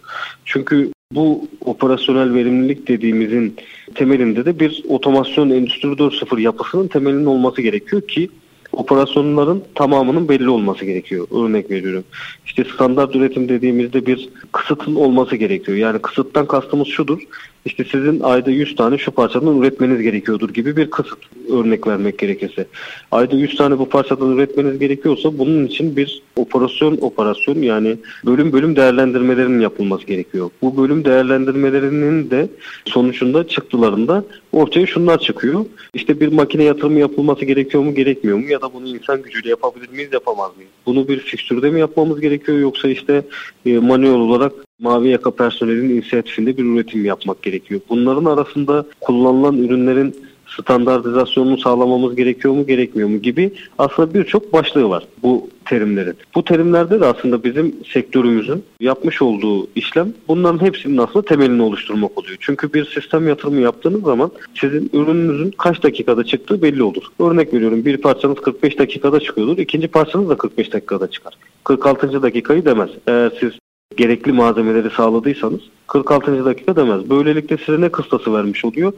Çünkü 0.45 0.91
bu 1.11 1.47
operasyonel 1.61 2.33
verimlilik 2.33 2.87
dediğimizin 2.87 3.55
temelinde 3.95 4.45
de 4.45 4.59
bir 4.59 4.83
otomasyon 4.89 5.49
endüstri 5.49 5.87
4.0 5.87 6.41
yapısının 6.41 6.87
temelinin 6.87 7.25
olması 7.25 7.61
gerekiyor 7.61 8.01
ki 8.07 8.29
operasyonların 8.71 9.63
tamamının 9.75 10.29
belli 10.29 10.49
olması 10.49 10.85
gerekiyor. 10.85 11.27
Örnek 11.31 11.71
veriyorum. 11.71 12.03
İşte 12.45 12.63
standart 12.73 13.15
üretim 13.15 13.49
dediğimizde 13.49 14.05
bir 14.05 14.29
kısıtın 14.51 14.95
olması 14.95 15.35
gerekiyor. 15.35 15.77
Yani 15.77 15.99
kısıttan 15.99 16.47
kastımız 16.47 16.87
şudur. 16.87 17.21
İşte 17.65 17.83
sizin 17.91 18.19
ayda 18.19 18.51
100 18.51 18.75
tane 18.75 18.97
şu 18.97 19.11
parçadan 19.11 19.57
üretmeniz 19.59 20.01
gerekiyordur 20.01 20.49
gibi 20.49 20.77
bir 20.77 20.89
kısıt 20.89 21.19
örnek 21.51 21.87
vermek 21.87 22.19
gerekirse. 22.19 22.65
Ayda 23.11 23.35
100 23.35 23.55
tane 23.55 23.79
bu 23.79 23.89
parçadan 23.89 24.37
üretmeniz 24.37 24.79
gerekiyorsa 24.79 25.37
bunun 25.37 25.65
için 25.65 25.95
bir 25.95 26.21
operasyon 26.35 26.97
operasyon 27.01 27.61
yani 27.61 27.97
bölüm 28.25 28.53
bölüm 28.53 28.75
değerlendirmelerinin 28.75 29.59
yapılması 29.59 30.05
gerekiyor. 30.05 30.49
Bu 30.61 30.77
bölüm 30.77 31.05
değerlendirmelerinin 31.05 32.31
de 32.31 32.49
sonucunda 32.85 33.47
çıktılarında 33.47 34.25
ortaya 34.51 34.85
şunlar 34.85 35.19
çıkıyor. 35.19 35.65
İşte 35.93 36.19
bir 36.19 36.27
makine 36.27 36.63
yatırımı 36.63 36.99
yapılması 36.99 37.45
gerekiyor 37.45 37.83
mu 37.83 37.95
gerekmiyor 37.95 38.37
mu 38.37 38.45
ya 38.47 38.61
da 38.61 38.73
bunu 38.73 38.87
insan 38.87 39.21
gücüyle 39.21 39.49
yapabilir 39.49 39.89
miyiz 39.89 40.13
yapamaz 40.13 40.51
mıyız? 40.57 40.71
Bunu 40.85 41.07
bir 41.07 41.19
fikstürde 41.19 41.69
mi 41.69 41.79
yapmamız 41.79 42.21
gerekiyor 42.21 42.59
yoksa 42.59 42.87
işte 42.87 43.21
e, 43.65 43.77
manuel 43.77 44.19
olarak 44.19 44.64
mavi 44.79 45.09
yaka 45.09 45.31
personelin 45.31 45.89
inisiyatifinde 45.89 46.57
bir 46.57 46.63
üretim 46.63 47.05
yapmak 47.05 47.43
gerekiyor. 47.43 47.81
Bunların 47.89 48.25
arasında 48.25 48.85
kullanılan 49.01 49.57
ürünlerin 49.57 50.15
standartizasyonunu 50.47 51.57
sağlamamız 51.57 52.15
gerekiyor 52.15 52.53
mu 52.53 52.67
gerekmiyor 52.67 53.09
mu 53.09 53.17
gibi 53.17 53.53
aslında 53.77 54.13
birçok 54.13 54.53
başlığı 54.53 54.89
var 54.89 55.07
bu 55.23 55.49
terimlerin. 55.65 56.15
Bu 56.35 56.43
terimlerde 56.43 56.99
de 56.99 57.05
aslında 57.05 57.43
bizim 57.43 57.75
sektörümüzün 57.93 58.63
yapmış 58.79 59.21
olduğu 59.21 59.67
işlem 59.75 60.13
bunların 60.27 60.65
hepsinin 60.65 60.97
aslında 60.97 61.25
temelini 61.25 61.61
oluşturmak 61.61 62.17
oluyor. 62.17 62.37
Çünkü 62.39 62.73
bir 62.73 62.85
sistem 62.85 63.27
yatırımı 63.27 63.61
yaptığınız 63.61 64.03
zaman 64.03 64.31
sizin 64.55 64.89
ürününüzün 64.93 65.51
kaç 65.51 65.83
dakikada 65.83 66.23
çıktığı 66.23 66.61
belli 66.61 66.83
olur. 66.83 67.03
Örnek 67.19 67.53
veriyorum 67.53 67.85
bir 67.85 67.97
parçanız 67.97 68.37
45 68.37 68.79
dakikada 68.79 69.19
çıkıyordur, 69.19 69.57
ikinci 69.57 69.87
parçanız 69.87 70.29
da 70.29 70.37
45 70.37 70.73
dakikada 70.73 71.09
çıkar. 71.09 71.33
46. 71.63 72.23
dakikayı 72.23 72.65
demez. 72.65 72.89
Eğer 73.07 73.31
siz 73.39 73.51
gerekli 73.97 74.31
malzemeleri 74.31 74.89
sağladıysanız 74.89 75.59
46. 75.87 76.45
dakika 76.45 76.75
demez. 76.75 77.09
Böylelikle 77.09 77.57
size 77.57 77.81
ne 77.81 77.89
kıstası 77.89 78.33
vermiş 78.33 78.65
oluyor? 78.65 78.93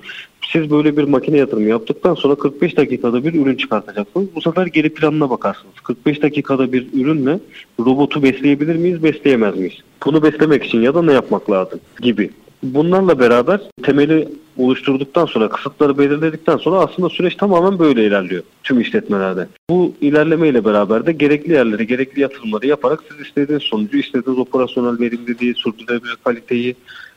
Siz 0.52 0.71
böyle 0.71 0.97
bir 0.97 1.04
makine 1.04 1.38
yatırımı 1.38 1.69
yaptıktan 1.69 2.15
sonra 2.15 2.36
45 2.36 2.78
dakikada 2.78 3.23
bir 3.23 3.34
ürün 3.34 3.56
çıkartacaksınız. 3.56 4.28
Bu 4.36 4.41
sefer 4.41 4.65
geri 4.65 4.89
planına 4.89 5.30
bakarsınız. 5.30 5.73
45 5.84 6.21
dakikada 6.21 6.73
bir 6.73 6.88
ürünle 6.93 7.39
robotu 7.80 8.23
besleyebilir 8.23 8.76
miyiz, 8.76 9.04
besleyemez 9.04 9.56
miyiz? 9.58 9.73
Bunu 10.06 10.23
beslemek 10.23 10.63
için 10.63 10.81
ya 10.81 10.96
da 10.96 11.02
ne 11.02 11.13
yapmak 11.13 11.52
lazım 11.52 11.79
gibi. 12.02 12.29
Bunlarla 12.63 13.19
beraber 13.19 13.62
temeli 13.83 14.27
oluşturduktan 14.60 15.26
sonra, 15.26 15.50
kısıtları 15.50 15.98
belirledikten 15.98 16.58
sonra 16.58 16.80
aslında 16.80 17.10
süreç 17.10 17.36
tamamen 17.36 17.80
böyle 17.80 18.06
ilerliyor 18.06 18.44
tüm 18.64 18.80
işletmelerde. 18.80 19.48
Bu 19.70 19.94
ilerlemeyle 20.02 20.66
beraber 20.66 21.06
de 21.06 21.12
gerekli 21.12 21.54
yerleri, 21.54 21.88
gerekli 21.88 22.22
yatırımları 22.22 22.68
yaparak 22.68 23.04
siz 23.10 23.28
istediğiniz 23.28 23.64
sonucu, 23.64 23.98
istediğiniz 23.98 24.40
operasyonel 24.40 25.00
verimliliği, 25.00 25.54
sürdürülebilir 25.54 26.18
kaliteyi 26.24 26.76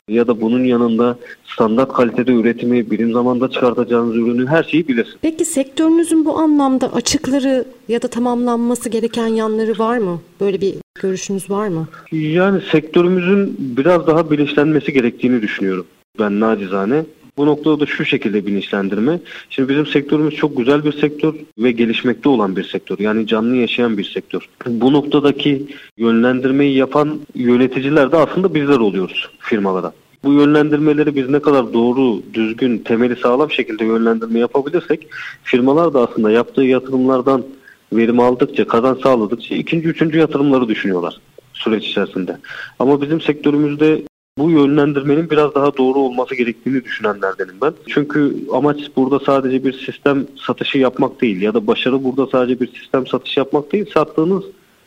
ya 0.08 0.26
da 0.26 0.40
bunun 0.40 0.64
yanında 0.64 1.18
standart 1.44 1.92
kalitede 1.92 2.32
üretimi, 2.32 2.90
birim 2.90 3.12
zamanda 3.12 3.50
çıkartacağınız 3.50 4.16
ürünü 4.16 4.46
her 4.46 4.62
şeyi 4.62 4.88
bilesin. 4.88 5.14
Peki 5.22 5.44
sektörünüzün 5.44 6.24
bu 6.24 6.38
anlamda 6.38 6.92
açıkları 6.92 7.64
ya 7.88 8.02
da 8.02 8.08
tamamlanması 8.08 8.88
gereken 8.88 9.26
yanları 9.26 9.78
var 9.78 9.98
mı? 9.98 10.20
Böyle 10.40 10.60
bir 10.60 10.74
görüşünüz 10.94 11.50
var 11.50 11.68
mı? 11.68 11.88
Yani 12.12 12.60
sektörümüzün 12.72 13.56
biraz 13.58 14.06
daha 14.06 14.30
bilinçlenmesi 14.30 14.92
gerektiğini 14.92 15.42
düşünüyorum. 15.42 15.86
Ben 16.18 16.40
nacizane. 16.40 17.04
Bu 17.40 17.46
noktada 17.46 17.80
da 17.80 17.86
şu 17.86 18.04
şekilde 18.04 18.46
bilinçlendirme. 18.46 19.20
Şimdi 19.50 19.68
bizim 19.68 19.86
sektörümüz 19.86 20.34
çok 20.34 20.56
güzel 20.56 20.84
bir 20.84 20.92
sektör 20.92 21.34
ve 21.58 21.72
gelişmekte 21.72 22.28
olan 22.28 22.56
bir 22.56 22.64
sektör. 22.64 22.98
Yani 22.98 23.26
canlı 23.26 23.56
yaşayan 23.56 23.98
bir 23.98 24.04
sektör. 24.04 24.48
Bu 24.66 24.92
noktadaki 24.92 25.66
yönlendirmeyi 25.96 26.76
yapan 26.76 27.20
yöneticiler 27.34 28.12
de 28.12 28.16
aslında 28.16 28.54
bizler 28.54 28.76
oluyoruz 28.76 29.30
firmalara. 29.38 29.92
Bu 30.24 30.32
yönlendirmeleri 30.32 31.16
biz 31.16 31.28
ne 31.28 31.40
kadar 31.40 31.72
doğru, 31.72 32.22
düzgün, 32.34 32.78
temeli 32.78 33.16
sağlam 33.16 33.50
şekilde 33.50 33.84
yönlendirme 33.84 34.38
yapabilirsek 34.38 35.06
firmalar 35.42 35.94
da 35.94 36.08
aslında 36.08 36.30
yaptığı 36.30 36.64
yatırımlardan 36.64 37.44
verim 37.92 38.20
aldıkça, 38.20 38.66
kazanç 38.66 39.02
sağladıkça 39.02 39.54
ikinci, 39.54 39.88
üçüncü 39.88 40.18
yatırımları 40.18 40.68
düşünüyorlar 40.68 41.20
süreç 41.52 41.86
içerisinde. 41.86 42.36
Ama 42.78 43.02
bizim 43.02 43.20
sektörümüzde 43.20 44.02
bu 44.38 44.50
yönlendirmenin 44.50 45.30
biraz 45.30 45.54
daha 45.54 45.76
doğru 45.76 45.98
olması 45.98 46.34
gerektiğini 46.34 46.84
düşünenlerdenim 46.84 47.54
ben. 47.62 47.72
Çünkü 47.88 48.36
amaç 48.52 48.78
burada 48.96 49.18
sadece 49.18 49.64
bir 49.64 49.72
sistem 49.72 50.26
satışı 50.46 50.78
yapmak 50.78 51.20
değil 51.20 51.42
ya 51.42 51.54
da 51.54 51.66
başarı 51.66 52.04
burada 52.04 52.26
sadece 52.26 52.60
bir 52.60 52.72
sistem 52.72 53.06
satışı 53.06 53.40
yapmak 53.40 53.72
değil. 53.72 53.90
Sattığınız 53.94 54.44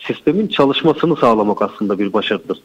sistemin 0.08 0.48
çalışmasını 0.48 1.16
sağlamak 1.16 1.62
aslında 1.62 2.00
bir 2.00 2.14
başarıdır. 2.14 2.62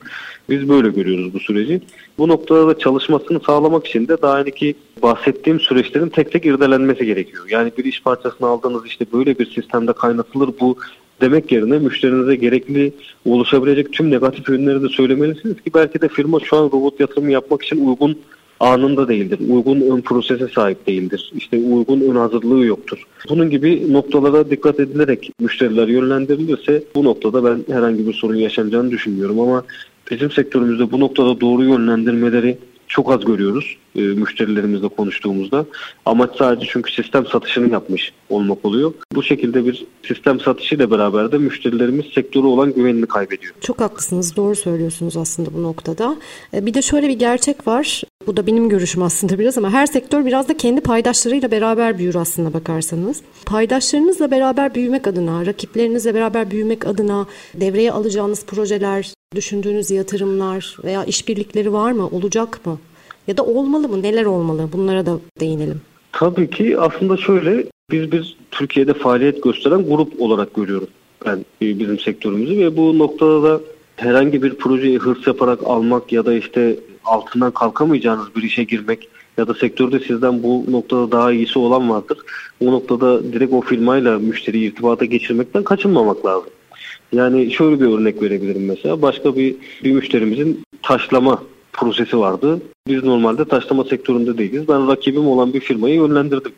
Biz 0.49 0.69
böyle 0.69 0.89
görüyoruz 0.89 1.35
bu 1.35 1.41
süreci. 1.41 1.81
Bu 2.19 2.29
noktada 2.29 2.69
da 2.69 2.79
çalışmasını 2.79 3.41
sağlamak 3.41 3.87
için 3.87 4.09
de 4.09 4.23
daha 4.23 4.41
önceki 4.41 4.75
bahsettiğim 5.03 5.61
süreçlerin 5.61 6.09
tek 6.09 6.33
tek 6.33 6.47
irdelenmesi 6.47 7.07
gerekiyor. 7.07 7.45
Yani 7.51 7.73
bir 7.79 7.85
iş 7.85 8.03
parçasını 8.03 8.49
aldığınız 8.49 8.87
işte 8.87 9.07
böyle 9.13 9.39
bir 9.39 9.51
sistemde 9.55 9.93
kaynatılır 9.93 10.51
bu 10.61 10.77
demek 11.21 11.53
yerine 11.53 11.79
müşterinize 11.79 12.37
gerekli 12.37 12.93
oluşabilecek 13.25 13.93
tüm 13.93 14.11
negatif 14.11 14.49
yönleri 14.49 14.83
de 14.83 14.89
söylemelisiniz 14.89 15.57
ki 15.63 15.71
belki 15.75 16.01
de 16.01 16.09
firma 16.09 16.41
şu 16.41 16.57
an 16.57 16.65
robot 16.65 17.01
yatırımı 17.01 17.33
yapmak 17.33 17.63
için 17.63 17.87
uygun 17.87 18.19
anında 18.61 19.09
değildir. 19.09 19.41
Uygun 19.49 19.81
ön 19.81 20.01
prosese 20.01 20.49
sahip 20.49 20.87
değildir. 20.87 21.33
İşte 21.37 21.57
uygun 21.57 22.01
ön 22.01 22.17
hazırlığı 22.17 22.65
yoktur. 22.65 23.07
Bunun 23.29 23.51
gibi 23.51 23.93
noktalara 23.93 24.51
dikkat 24.51 24.81
edilerek 24.81 25.33
müşteriler 25.41 25.89
yönlendirilirse 25.89 26.85
bu 26.95 27.05
noktada 27.05 27.45
ben 27.45 27.75
herhangi 27.75 28.07
bir 28.07 28.13
sorun 28.13 28.37
yaşanacağını 28.37 28.91
düşünmüyorum 28.91 29.41
ama 29.41 29.65
bizim 30.11 30.31
sektörümüzde 30.31 30.91
bu 30.93 31.01
noktada 31.01 31.41
doğru 31.41 31.65
yönlendirmeleri 31.65 32.59
çok 32.89 33.13
az 33.13 33.25
görüyoruz 33.25 33.77
e, 33.99 34.01
müşterilerimizle 34.01 34.89
konuştuğumuzda. 34.89 35.67
Amaç 36.07 36.31
sadece 36.39 36.67
çünkü 36.71 36.93
sistem 36.93 37.27
satışını 37.27 37.73
yapmış 37.73 38.13
olmak 38.29 38.65
oluyor. 38.65 38.93
Bu 39.15 39.23
şekilde 39.23 39.65
bir 39.67 39.87
sistem 40.09 40.41
satışıyla 40.41 40.91
beraber 40.91 41.33
de 41.33 41.39
müşterilerimiz 41.39 42.07
sektörü 42.15 42.47
olan 42.47 42.75
güvenini 42.75 43.07
kaybediyor. 43.07 43.55
Çok 43.61 43.81
haklısınız. 43.81 44.37
Doğru 44.37 44.57
söylüyorsunuz 44.57 45.17
aslında 45.17 45.55
bu 45.55 45.63
noktada. 45.63 46.17
E, 46.55 46.67
bir 46.67 46.75
de 46.75 46.83
şöyle 46.83 47.09
bir 47.09 47.19
gerçek 47.19 47.67
var. 47.67 48.03
Bu 48.27 48.37
da 48.37 48.47
benim 48.47 48.69
görüşüm 48.69 49.03
aslında 49.03 49.39
biraz 49.39 49.59
ama 49.59 49.71
her 49.71 49.87
sektör 49.87 50.27
biraz 50.27 50.49
da 50.49 50.57
kendi 50.57 50.81
paydaşlarıyla 50.81 51.51
beraber 51.51 51.99
büyür 51.99 52.15
aslında 52.15 52.53
bakarsanız. 52.53 53.23
Paydaşlarınızla 53.47 54.31
beraber 54.31 54.75
büyümek 54.75 55.07
adına, 55.07 55.47
rakiplerinizle 55.47 56.15
beraber 56.15 56.51
büyümek 56.51 56.87
adına 56.87 57.27
devreye 57.55 57.93
alacağınız 57.93 58.47
projeler, 58.47 59.13
düşündüğünüz 59.35 59.91
yatırımlar 59.91 60.77
veya 60.85 61.05
işbirlikleri 61.05 61.73
var 61.73 61.93
mı? 61.93 62.07
Olacak 62.07 62.67
mı? 62.67 62.79
Ya 63.27 63.37
da 63.37 63.45
olmalı 63.45 63.89
mı? 63.89 64.03
Neler 64.03 64.25
olmalı? 64.25 64.69
Bunlara 64.73 65.07
da 65.07 65.19
değinelim. 65.41 65.81
Tabii 66.13 66.51
ki 66.51 66.79
aslında 66.79 67.17
şöyle 67.17 67.65
biz 67.91 68.13
biz 68.13 68.35
Türkiye'de 68.51 68.95
faaliyet 68.95 69.43
gösteren 69.43 69.87
grup 69.87 70.21
olarak 70.21 70.55
görüyorum 70.55 70.89
ben 71.27 71.45
e, 71.63 71.79
bizim 71.79 71.99
sektörümüzü 71.99 72.59
ve 72.59 72.77
bu 72.77 72.99
noktada 72.99 73.43
da 73.43 73.61
herhangi 73.97 74.43
bir 74.43 74.55
projeyi 74.55 74.99
hırs 74.99 75.27
yaparak 75.27 75.61
almak 75.65 76.13
ya 76.13 76.27
da 76.27 76.35
işte 76.35 76.77
altından 77.05 77.51
kalkamayacağınız 77.51 78.35
bir 78.37 78.43
işe 78.43 78.65
girmek 78.65 79.09
ya 79.39 79.49
da 79.49 79.55
sektörde 79.55 80.01
sizden 80.01 80.43
bu 80.43 80.65
noktada 80.69 81.13
daha 81.13 81.33
iyisi 81.33 81.59
olan 81.59 81.91
vardır. 81.91 82.19
O 82.61 82.73
noktada 82.73 83.33
direkt 83.33 83.53
o 83.53 83.61
firmayla 83.61 84.19
müşteri 84.19 84.59
irtibata 84.59 85.05
geçirmekten 85.05 85.63
kaçınmamak 85.63 86.27
lazım. 86.27 86.51
Yani 87.13 87.51
şöyle 87.51 87.81
bir 87.81 87.87
örnek 87.87 88.23
verebilirim 88.23 88.65
mesela. 88.67 89.03
Başka 89.03 89.37
bir, 89.37 89.57
bir 89.85 89.93
müşterimizin 89.93 90.63
taşlama 90.83 91.43
prosesi 91.73 92.19
vardı. 92.19 92.61
Biz 92.89 93.05
normalde 93.05 93.45
taşlama 93.45 93.85
sektöründe 93.85 94.39
değiliz. 94.39 94.69
Ben 94.69 94.89
rakibim 94.89 95.29
olan 95.29 95.53
bir 95.53 95.61
firmayı 95.61 95.95
yönlendirdim. 95.95 96.53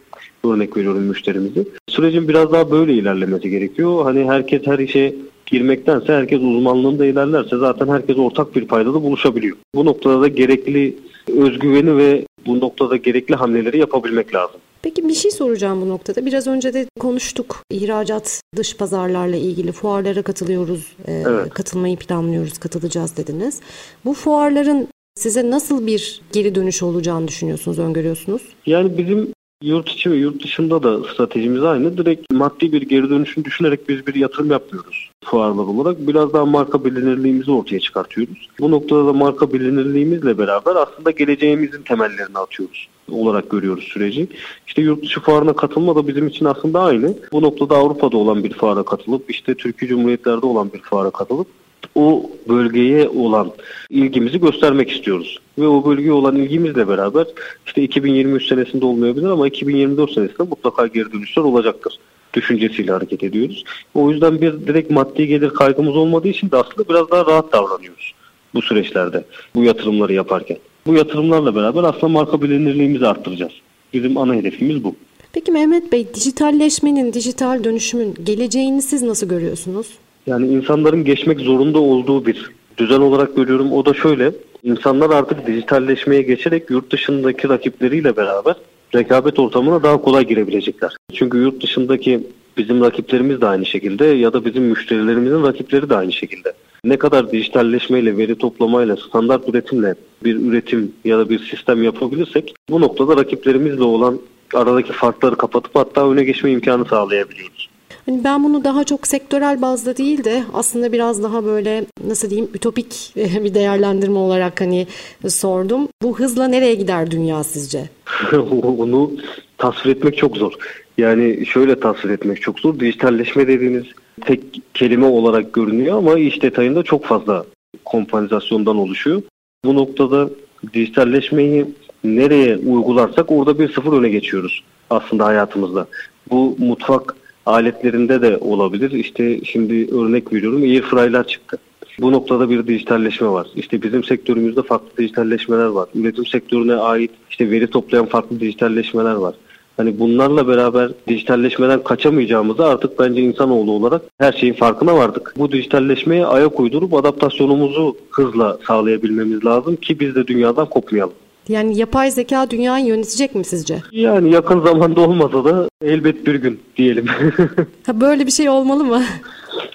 Örnek 0.45 0.77
veriyorum 0.77 1.03
müşterimizi. 1.03 1.69
Sürecin 1.89 2.29
biraz 2.29 2.53
daha 2.53 2.71
böyle 2.71 2.95
ilerlemesi 2.95 3.51
gerekiyor. 3.51 4.05
Hani 4.05 4.25
herkes 4.25 4.67
her 4.67 4.79
işe 4.79 5.15
girmektense 5.47 6.13
herkes 6.13 6.41
uzmanlığında 6.41 7.07
ilerlerse 7.07 7.57
zaten 7.57 7.89
herkes 7.89 8.19
ortak 8.19 8.57
bir 8.57 8.67
paydada 8.69 9.03
buluşabiliyor. 9.03 9.57
Bu 9.75 9.85
noktada 9.85 10.21
da 10.21 10.29
gerekli 10.29 10.97
özgüveni 11.37 11.97
ve 11.97 12.27
bu 12.47 12.61
noktada 12.61 12.97
gerekli 12.97 13.35
hamleleri 13.35 13.79
yapabilmek 13.79 14.35
lazım. 14.35 14.61
Peki 14.83 15.09
bir 15.09 15.15
şey 15.15 15.31
soracağım 15.31 15.81
bu 15.81 15.89
noktada. 15.89 16.27
Biraz 16.27 16.47
önce 16.47 16.75
de 16.75 16.87
konuştuk. 17.01 17.63
İhracat 17.71 18.43
dış 18.57 18.77
pazarlarla 18.77 19.37
ilgili 19.37 19.73
fuarlara 19.73 20.23
katılıyoruz, 20.23 20.97
e, 21.07 21.13
evet. 21.13 21.55
katılmayı 21.55 21.97
planlıyoruz, 21.97 22.59
katılacağız 22.59 23.17
dediniz. 23.17 23.61
Bu 24.05 24.15
fuarların 24.15 24.89
size 25.15 25.51
nasıl 25.51 25.87
bir 25.87 26.21
geri 26.33 26.55
dönüş 26.55 26.83
olacağını 26.83 27.29
düşünüyorsunuz, 27.29 27.79
öngörüyorsunuz? 27.79 28.43
Yani 28.67 28.99
bizim 28.99 29.33
Yurt 29.63 29.89
içi 29.89 30.11
ve 30.11 30.17
yurt 30.17 30.45
dışında 30.45 30.83
da 30.83 31.05
stratejimiz 31.05 31.65
aynı. 31.65 31.99
Direkt 31.99 32.33
maddi 32.33 32.73
bir 32.73 32.83
geri 32.83 33.11
dönüşünü 33.11 33.45
düşünerek 33.45 33.89
biz 33.89 34.07
bir 34.07 34.15
yatırım 34.15 34.51
yapmıyoruz 34.51 35.11
fuarlar 35.25 35.65
olarak. 35.65 36.09
Biraz 36.09 36.33
daha 36.33 36.47
marka 36.47 36.85
bilinirliğimizi 36.85 37.51
ortaya 37.51 37.81
çıkartıyoruz. 37.81 38.49
Bu 38.61 38.71
noktada 38.71 39.07
da 39.07 39.13
marka 39.13 39.53
bilinirliğimizle 39.53 40.39
beraber 40.39 40.77
aslında 40.77 41.11
geleceğimizin 41.11 41.83
temellerini 41.83 42.39
atıyoruz 42.39 42.89
olarak 43.11 43.51
görüyoruz 43.51 43.85
süreci. 43.85 44.29
İşte 44.67 44.83
yurt 44.83 45.03
dışı 45.03 45.21
fuarına 45.21 45.53
katılma 45.53 45.97
da 45.97 46.09
bizim 46.09 46.29
için 46.29 46.45
aslında 46.45 46.81
aynı. 46.81 47.15
Bu 47.33 47.43
noktada 47.43 47.77
Avrupa'da 47.77 48.17
olan 48.17 48.45
bir 48.45 48.53
fuara 48.53 48.83
katılıp 48.83 49.31
işte 49.31 49.55
Türkiye 49.55 49.89
Cumhuriyetler'de 49.89 50.47
olan 50.47 50.73
bir 50.73 50.81
fuara 50.81 51.11
katılıp 51.11 51.47
o 51.95 52.31
bölgeye 52.49 53.09
olan 53.09 53.53
ilgimizi 53.91 54.41
göstermek 54.41 54.91
istiyoruz. 54.91 55.39
Ve 55.59 55.69
o 55.69 55.87
bölgeye 55.87 56.13
olan 56.13 56.37
ilgimizle 56.37 56.89
beraber 56.89 57.27
işte 57.67 57.83
2023 57.83 58.49
senesinde 58.49 58.85
olmayabilir 58.85 59.27
ama 59.27 59.47
2024 59.47 60.13
senesinde 60.13 60.43
mutlaka 60.43 60.87
geri 60.87 61.13
dönüşler 61.13 61.43
olacaktır 61.43 61.99
düşüncesiyle 62.35 62.93
hareket 62.93 63.25
ediyoruz. 63.25 63.65
O 63.95 64.11
yüzden 64.11 64.41
bir 64.41 64.53
direkt 64.53 64.91
maddi 64.91 65.27
gelir 65.27 65.51
kaygımız 65.51 65.97
olmadığı 65.97 66.29
için 66.29 66.51
de 66.51 66.57
aslında 66.57 66.89
biraz 66.89 67.11
daha 67.11 67.27
rahat 67.27 67.53
davranıyoruz 67.53 68.15
bu 68.55 68.63
süreçlerde, 68.63 69.25
bu 69.55 69.65
yatırımları 69.65 70.13
yaparken. 70.13 70.57
Bu 70.87 70.95
yatırımlarla 70.95 71.55
beraber 71.55 71.83
aslında 71.83 72.09
marka 72.09 72.43
bilinirliğimizi 72.43 73.07
arttıracağız. 73.07 73.53
Bizim 73.93 74.17
ana 74.17 74.35
hedefimiz 74.35 74.85
bu. 74.85 74.95
Peki 75.33 75.53
Mehmet 75.53 75.93
Bey, 75.93 76.15
dijitalleşmenin, 76.15 77.13
dijital 77.13 77.65
dönüşümün 77.65 78.15
geleceğini 78.25 78.83
siz 78.83 79.03
nasıl 79.03 79.29
görüyorsunuz? 79.29 79.87
Yani 80.31 80.49
insanların 80.49 81.05
geçmek 81.05 81.41
zorunda 81.41 81.79
olduğu 81.79 82.27
bir 82.27 82.51
düzen 82.77 83.01
olarak 83.01 83.37
görüyorum. 83.37 83.73
O 83.73 83.85
da 83.85 83.95
şöyle, 83.95 84.33
insanlar 84.63 85.11
artık 85.11 85.47
dijitalleşmeye 85.47 86.23
geçerek 86.23 86.71
yurt 86.71 86.93
dışındaki 86.93 87.49
rakipleriyle 87.49 88.17
beraber 88.17 88.55
rekabet 88.95 89.39
ortamına 89.39 89.83
daha 89.83 90.03
kolay 90.03 90.27
girebilecekler. 90.27 90.97
Çünkü 91.13 91.39
yurt 91.39 91.63
dışındaki 91.63 92.27
bizim 92.57 92.81
rakiplerimiz 92.81 93.41
de 93.41 93.47
aynı 93.47 93.67
şekilde 93.67 94.05
ya 94.05 94.33
da 94.33 94.45
bizim 94.45 94.63
müşterilerimizin 94.63 95.43
rakipleri 95.43 95.91
de 95.91 95.97
aynı 95.97 96.13
şekilde. 96.13 96.53
Ne 96.85 96.97
kadar 96.97 97.33
dijitalleşmeyle, 97.33 98.17
veri 98.17 98.39
toplamayla, 98.39 98.97
standart 98.97 99.49
üretimle 99.49 99.95
bir 100.25 100.37
üretim 100.37 100.93
ya 101.05 101.19
da 101.19 101.29
bir 101.29 101.39
sistem 101.39 101.83
yapabilirsek 101.83 102.55
bu 102.71 102.81
noktada 102.81 103.17
rakiplerimizle 103.17 103.83
olan 103.83 104.19
aradaki 104.55 104.93
farkları 104.93 105.37
kapatıp 105.37 105.77
hatta 105.77 106.11
öne 106.11 106.25
geçme 106.25 106.51
imkanı 106.51 106.85
sağlayabiliyoruz. 106.85 107.70
Hani 108.11 108.25
ben 108.25 108.45
bunu 108.45 108.65
daha 108.65 108.85
çok 108.85 109.07
sektörel 109.07 109.63
bazda 109.63 109.97
değil 109.97 110.25
de 110.25 110.43
aslında 110.55 110.93
biraz 110.93 111.23
daha 111.23 111.45
böyle 111.45 111.85
nasıl 112.07 112.31
diyeyim 112.31 112.51
ütopik 112.55 113.13
bir 113.17 113.55
değerlendirme 113.55 114.19
olarak 114.19 114.61
hani 114.61 114.87
sordum. 115.29 115.89
Bu 116.03 116.19
hızla 116.19 116.49
nereye 116.49 116.75
gider 116.75 117.11
dünya 117.11 117.45
sizce? 117.45 117.89
Onu 118.79 119.11
tasvir 119.59 119.91
etmek 119.91 120.17
çok 120.17 120.37
zor. 120.37 120.53
Yani 120.99 121.47
şöyle 121.47 121.81
tasvir 121.81 122.11
etmek 122.11 122.43
çok 122.43 122.61
zor. 122.61 122.81
Dijitalleşme 122.81 123.49
dediğiniz 123.49 123.85
tek 124.25 124.41
kelime 124.75 125.07
olarak 125.07 125.53
görünüyor 125.53 125.99
ama 125.99 126.19
iş 126.19 126.43
detayında 126.43 126.83
çok 126.83 127.05
fazla 127.05 127.45
kompanizasyondan 127.85 128.77
oluşuyor. 128.77 129.23
Bu 129.65 129.75
noktada 129.75 130.31
dijitalleşmeyi 130.75 131.67
nereye 132.05 132.57
uygularsak 132.57 133.33
orada 133.33 133.59
bir 133.59 133.73
sıfır 133.73 133.93
öne 133.93 134.09
geçiyoruz 134.09 134.65
aslında 134.91 135.27
hayatımızda. 135.27 135.87
Bu 136.31 136.57
mutfak 136.59 137.20
aletlerinde 137.47 138.23
de 138.23 138.37
olabilir. 138.37 138.91
İşte 138.91 139.45
şimdi 139.45 139.95
örnek 139.95 140.33
veriyorum 140.33 140.63
airfryer'lar 140.63 141.27
çıktı. 141.27 141.59
Bu 142.01 142.13
noktada 142.13 142.51
bir 142.51 142.67
dijitalleşme 142.67 143.29
var. 143.29 143.47
İşte 143.57 143.83
bizim 143.83 144.05
sektörümüzde 144.05 144.63
farklı 144.63 144.97
dijitalleşmeler 144.99 145.67
var. 145.67 145.89
Üretim 145.95 146.27
sektörüne 146.27 146.75
ait 146.75 147.11
işte 147.31 147.51
veri 147.51 147.67
toplayan 147.67 148.07
farklı 148.07 148.41
dijitalleşmeler 148.41 149.15
var. 149.15 149.35
Hani 149.77 149.99
bunlarla 149.99 150.49
beraber 150.49 150.91
dijitalleşmeden 151.09 151.85
kaçamayacağımızı 151.85 152.67
artık 152.67 152.99
bence 152.99 153.23
insanoğlu 153.23 153.73
olarak 153.73 154.03
her 154.19 154.33
şeyin 154.33 154.55
farkına 154.55 154.97
vardık. 154.97 155.35
Bu 155.39 155.53
dijitalleşmeye 155.53 156.27
ayak 156.27 156.61
uydurup 156.61 156.95
adaptasyonumuzu 156.95 157.97
hızla 158.11 158.59
sağlayabilmemiz 158.67 159.45
lazım 159.45 159.77
ki 159.77 160.01
biz 160.01 160.15
de 160.15 160.27
dünyadan 160.27 160.69
kopmayalım. 160.69 161.15
Yani 161.51 161.79
yapay 161.79 162.11
zeka 162.11 162.51
dünyayı 162.51 162.87
yönetecek 162.87 163.35
mi 163.35 163.45
sizce? 163.45 163.83
Yani 163.93 164.33
yakın 164.33 164.61
zamanda 164.61 165.01
olmasa 165.01 165.45
da 165.45 165.69
elbet 165.85 166.27
bir 166.27 166.35
gün 166.35 166.61
diyelim. 166.77 167.07
ha, 167.87 168.01
böyle 168.01 168.27
bir 168.27 168.31
şey 168.31 168.49
olmalı 168.49 168.85
mı? 168.85 169.03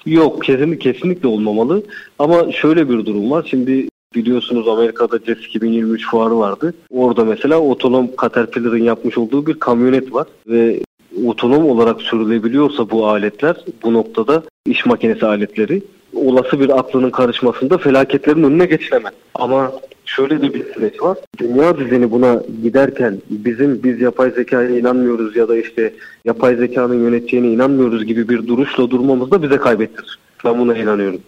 Yok 0.06 0.44
kesinlikle 0.44 0.92
kesinlikle 0.92 1.28
olmamalı. 1.28 1.82
Ama 2.18 2.52
şöyle 2.52 2.88
bir 2.88 3.06
durum 3.06 3.30
var. 3.30 3.46
Şimdi 3.50 3.88
biliyorsunuz 4.14 4.68
Amerika'da 4.68 5.24
CES 5.24 5.38
2023 5.38 6.10
fuarı 6.10 6.38
vardı. 6.38 6.74
Orada 6.90 7.24
mesela 7.24 7.60
otonom 7.60 8.08
Caterpillar'ın 8.22 8.82
yapmış 8.82 9.18
olduğu 9.18 9.46
bir 9.46 9.54
kamyonet 9.54 10.12
var 10.12 10.26
ve 10.46 10.80
otonom 11.26 11.70
olarak 11.70 12.02
sürülebiliyorsa 12.02 12.90
bu 12.90 13.06
aletler 13.06 13.56
bu 13.82 13.92
noktada 13.92 14.42
iş 14.66 14.86
makinesi 14.86 15.26
aletleri 15.26 15.82
olası 16.16 16.60
bir 16.60 16.78
aklının 16.78 17.10
karışmasında 17.10 17.78
felaketlerin 17.78 18.42
önüne 18.42 18.66
geçilemez. 18.66 19.12
Ama 19.34 19.72
şöyle 20.04 20.42
de 20.42 20.54
bir 20.54 20.72
süreç 20.74 21.02
var. 21.02 21.18
Dünya 21.38 21.78
düzeni 21.78 22.10
buna 22.10 22.42
giderken 22.62 23.18
bizim 23.30 23.82
biz 23.82 24.00
yapay 24.00 24.30
zekaya 24.30 24.78
inanmıyoruz 24.78 25.36
ya 25.36 25.48
da 25.48 25.56
işte 25.56 25.92
yapay 26.24 26.56
zekanın 26.56 27.04
yöneteceğine 27.04 27.48
inanmıyoruz 27.48 28.06
gibi 28.06 28.28
bir 28.28 28.46
duruşla 28.46 28.90
durmamız 28.90 29.30
da 29.30 29.42
bize 29.42 29.56
kaybettirir. 29.56 30.18
Ben 30.44 30.58
buna 30.58 30.76
inanıyorum. 30.76 31.20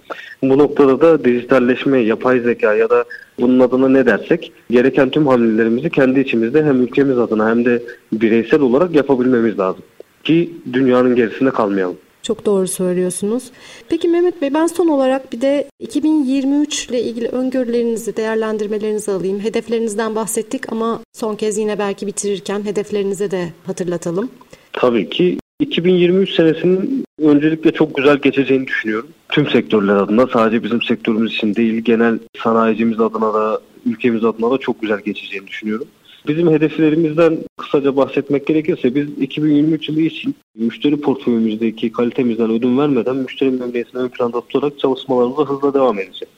Bu 0.43 0.59
noktada 0.59 1.01
da 1.01 1.25
dijitalleşme, 1.25 2.01
yapay 2.01 2.41
zeka 2.41 2.75
ya 2.75 2.91
da 2.91 3.05
bunun 3.41 3.61
adına 3.61 3.89
ne 3.89 4.07
dersek 4.07 4.53
gereken 4.71 5.11
tüm 5.11 5.27
hamlelerimizi 5.27 5.91
kendi 5.91 6.21
içimizde 6.21 6.65
hem 6.65 6.83
ülkemiz 6.83 7.19
adına 7.19 7.51
hem 7.51 7.65
de 7.65 7.83
bireysel 8.13 8.61
olarak 8.61 8.95
yapabilmemiz 8.95 9.59
lazım. 9.59 9.83
Ki 10.25 10.51
dünyanın 10.73 11.17
gerisinde 11.17 11.51
kalmayalım. 11.51 11.97
Çok 12.29 12.47
doğru 12.47 12.69
söylüyorsunuz. 12.69 13.51
Peki 13.89 14.09
Mehmet 14.09 14.43
Bey 14.43 14.55
ben 14.55 14.67
son 14.67 14.89
olarak 14.89 15.33
bir 15.33 15.41
de 15.41 15.69
2023 15.81 16.89
ile 16.89 17.03
ilgili 17.03 17.29
öngörülerinizi, 17.29 18.17
değerlendirmelerinizi 18.17 19.13
alayım. 19.13 19.41
Hedeflerinizden 19.41 20.15
bahsettik 20.15 20.73
ama 20.73 21.01
son 21.13 21.37
kez 21.37 21.59
yine 21.59 21.79
belki 21.79 22.07
bitirirken 22.07 22.65
hedeflerinize 22.65 23.31
de 23.31 23.49
hatırlatalım. 23.67 24.31
Tabii 24.73 25.11
ki 25.11 25.39
2023 25.61 26.31
senesinin 26.31 27.05
öncelikle 27.19 27.73
çok 27.73 27.97
güzel 27.97 28.17
geçeceğini 28.17 28.67
düşünüyorum. 28.67 29.09
Tüm 29.29 29.51
sektörler 29.51 29.97
adına 29.97 30.27
sadece 30.27 30.63
bizim 30.63 30.83
sektörümüz 30.83 31.35
için 31.35 31.55
değil 31.55 31.83
genel 31.83 32.19
sanayicimiz 32.43 33.01
adına 33.01 33.35
da 33.35 33.61
ülkemiz 33.87 34.25
adına 34.25 34.51
da 34.51 34.59
çok 34.59 34.83
güzel 34.83 35.01
geçeceğini 35.01 35.47
düşünüyorum. 35.47 35.87
Bizim 36.27 36.51
hedeflerimizden 36.51 37.39
kısaca 37.57 37.97
bahsetmek 37.97 38.47
gerekirse 38.47 38.95
biz 38.95 39.09
2023 39.21 39.89
yılı 39.89 40.01
için 40.01 40.35
müşteri 40.55 41.01
portföyümüzdeki 41.01 41.93
kalitemizden 41.93 42.51
ödün 42.51 42.79
vermeden 42.79 43.17
müşteri 43.17 43.51
memnuniyetini 43.51 44.03
ön 44.03 44.09
planda 44.09 44.41
tutarak 44.41 44.79
çalışmalarımıza 44.79 45.45
hızla 45.45 45.75
devam 45.75 45.99
edeceğiz. 45.99 46.33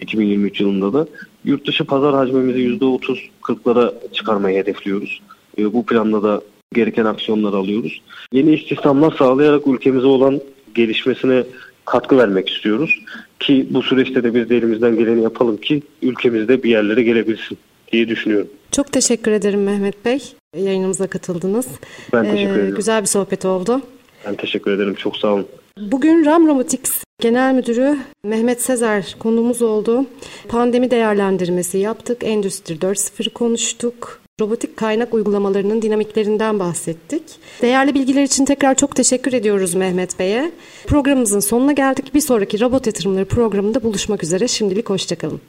2023 0.00 0.60
yılında 0.60 0.92
da 0.92 1.06
yurt 1.44 1.66
dışı 1.66 1.84
pazar 1.84 2.14
hacmimizi 2.14 2.58
%30-40'lara 2.58 4.12
çıkarmayı 4.12 4.58
hedefliyoruz. 4.58 5.20
Bu 5.58 5.86
planla 5.86 6.22
da 6.22 6.42
gereken 6.74 7.04
aksiyonlar 7.04 7.52
alıyoruz. 7.52 8.02
Yeni 8.32 8.54
istihdamlar 8.54 9.16
sağlayarak 9.18 9.66
ülkemize 9.66 10.06
olan 10.06 10.40
gelişmesine 10.74 11.44
katkı 11.84 12.18
vermek 12.18 12.48
istiyoruz. 12.48 13.00
Ki 13.40 13.66
bu 13.70 13.82
süreçte 13.82 14.24
de 14.24 14.34
biz 14.34 14.50
de 14.50 14.56
elimizden 14.56 14.98
geleni 14.98 15.22
yapalım 15.22 15.56
ki 15.56 15.82
ülkemizde 16.02 16.62
bir 16.62 16.70
yerlere 16.70 17.02
gelebilsin 17.02 17.58
diye 17.92 18.08
düşünüyorum. 18.08 18.48
Çok 18.72 18.92
teşekkür 18.92 19.32
ederim 19.32 19.62
Mehmet 19.62 20.04
Bey. 20.04 20.32
Yayınımıza 20.56 21.06
katıldınız. 21.06 21.66
Ben 22.12 22.24
teşekkür 22.24 22.56
ee, 22.56 22.60
ederim. 22.60 22.74
Güzel 22.74 23.02
bir 23.02 23.06
sohbet 23.06 23.44
oldu. 23.44 23.80
Ben 24.26 24.34
teşekkür 24.34 24.70
ederim. 24.72 24.94
Çok 24.94 25.16
sağ 25.16 25.28
olun. 25.28 25.46
Bugün 25.78 26.24
Ram 26.24 26.48
Robotics 26.48 27.04
Genel 27.20 27.54
Müdürü 27.54 27.98
Mehmet 28.24 28.62
Sezer 28.62 29.16
konumuz 29.18 29.62
oldu. 29.62 30.06
Pandemi 30.48 30.90
değerlendirmesi 30.90 31.78
yaptık. 31.78 32.24
Endüstri 32.24 32.74
4.0 32.74 33.30
konuştuk. 33.30 34.20
Robotik 34.40 34.76
kaynak 34.76 35.14
uygulamalarının 35.14 35.82
dinamiklerinden 35.82 36.58
bahsettik. 36.58 37.22
Değerli 37.62 37.94
bilgiler 37.94 38.22
için 38.22 38.44
tekrar 38.44 38.74
çok 38.74 38.96
teşekkür 38.96 39.32
ediyoruz 39.32 39.74
Mehmet 39.74 40.18
Bey'e. 40.18 40.52
Programımızın 40.86 41.40
sonuna 41.40 41.72
geldik. 41.72 42.14
Bir 42.14 42.20
sonraki 42.20 42.60
robot 42.60 42.86
yatırımları 42.86 43.24
programında 43.24 43.82
buluşmak 43.82 44.22
üzere. 44.22 44.48
Şimdilik 44.48 44.90
hoşçakalın. 44.90 45.40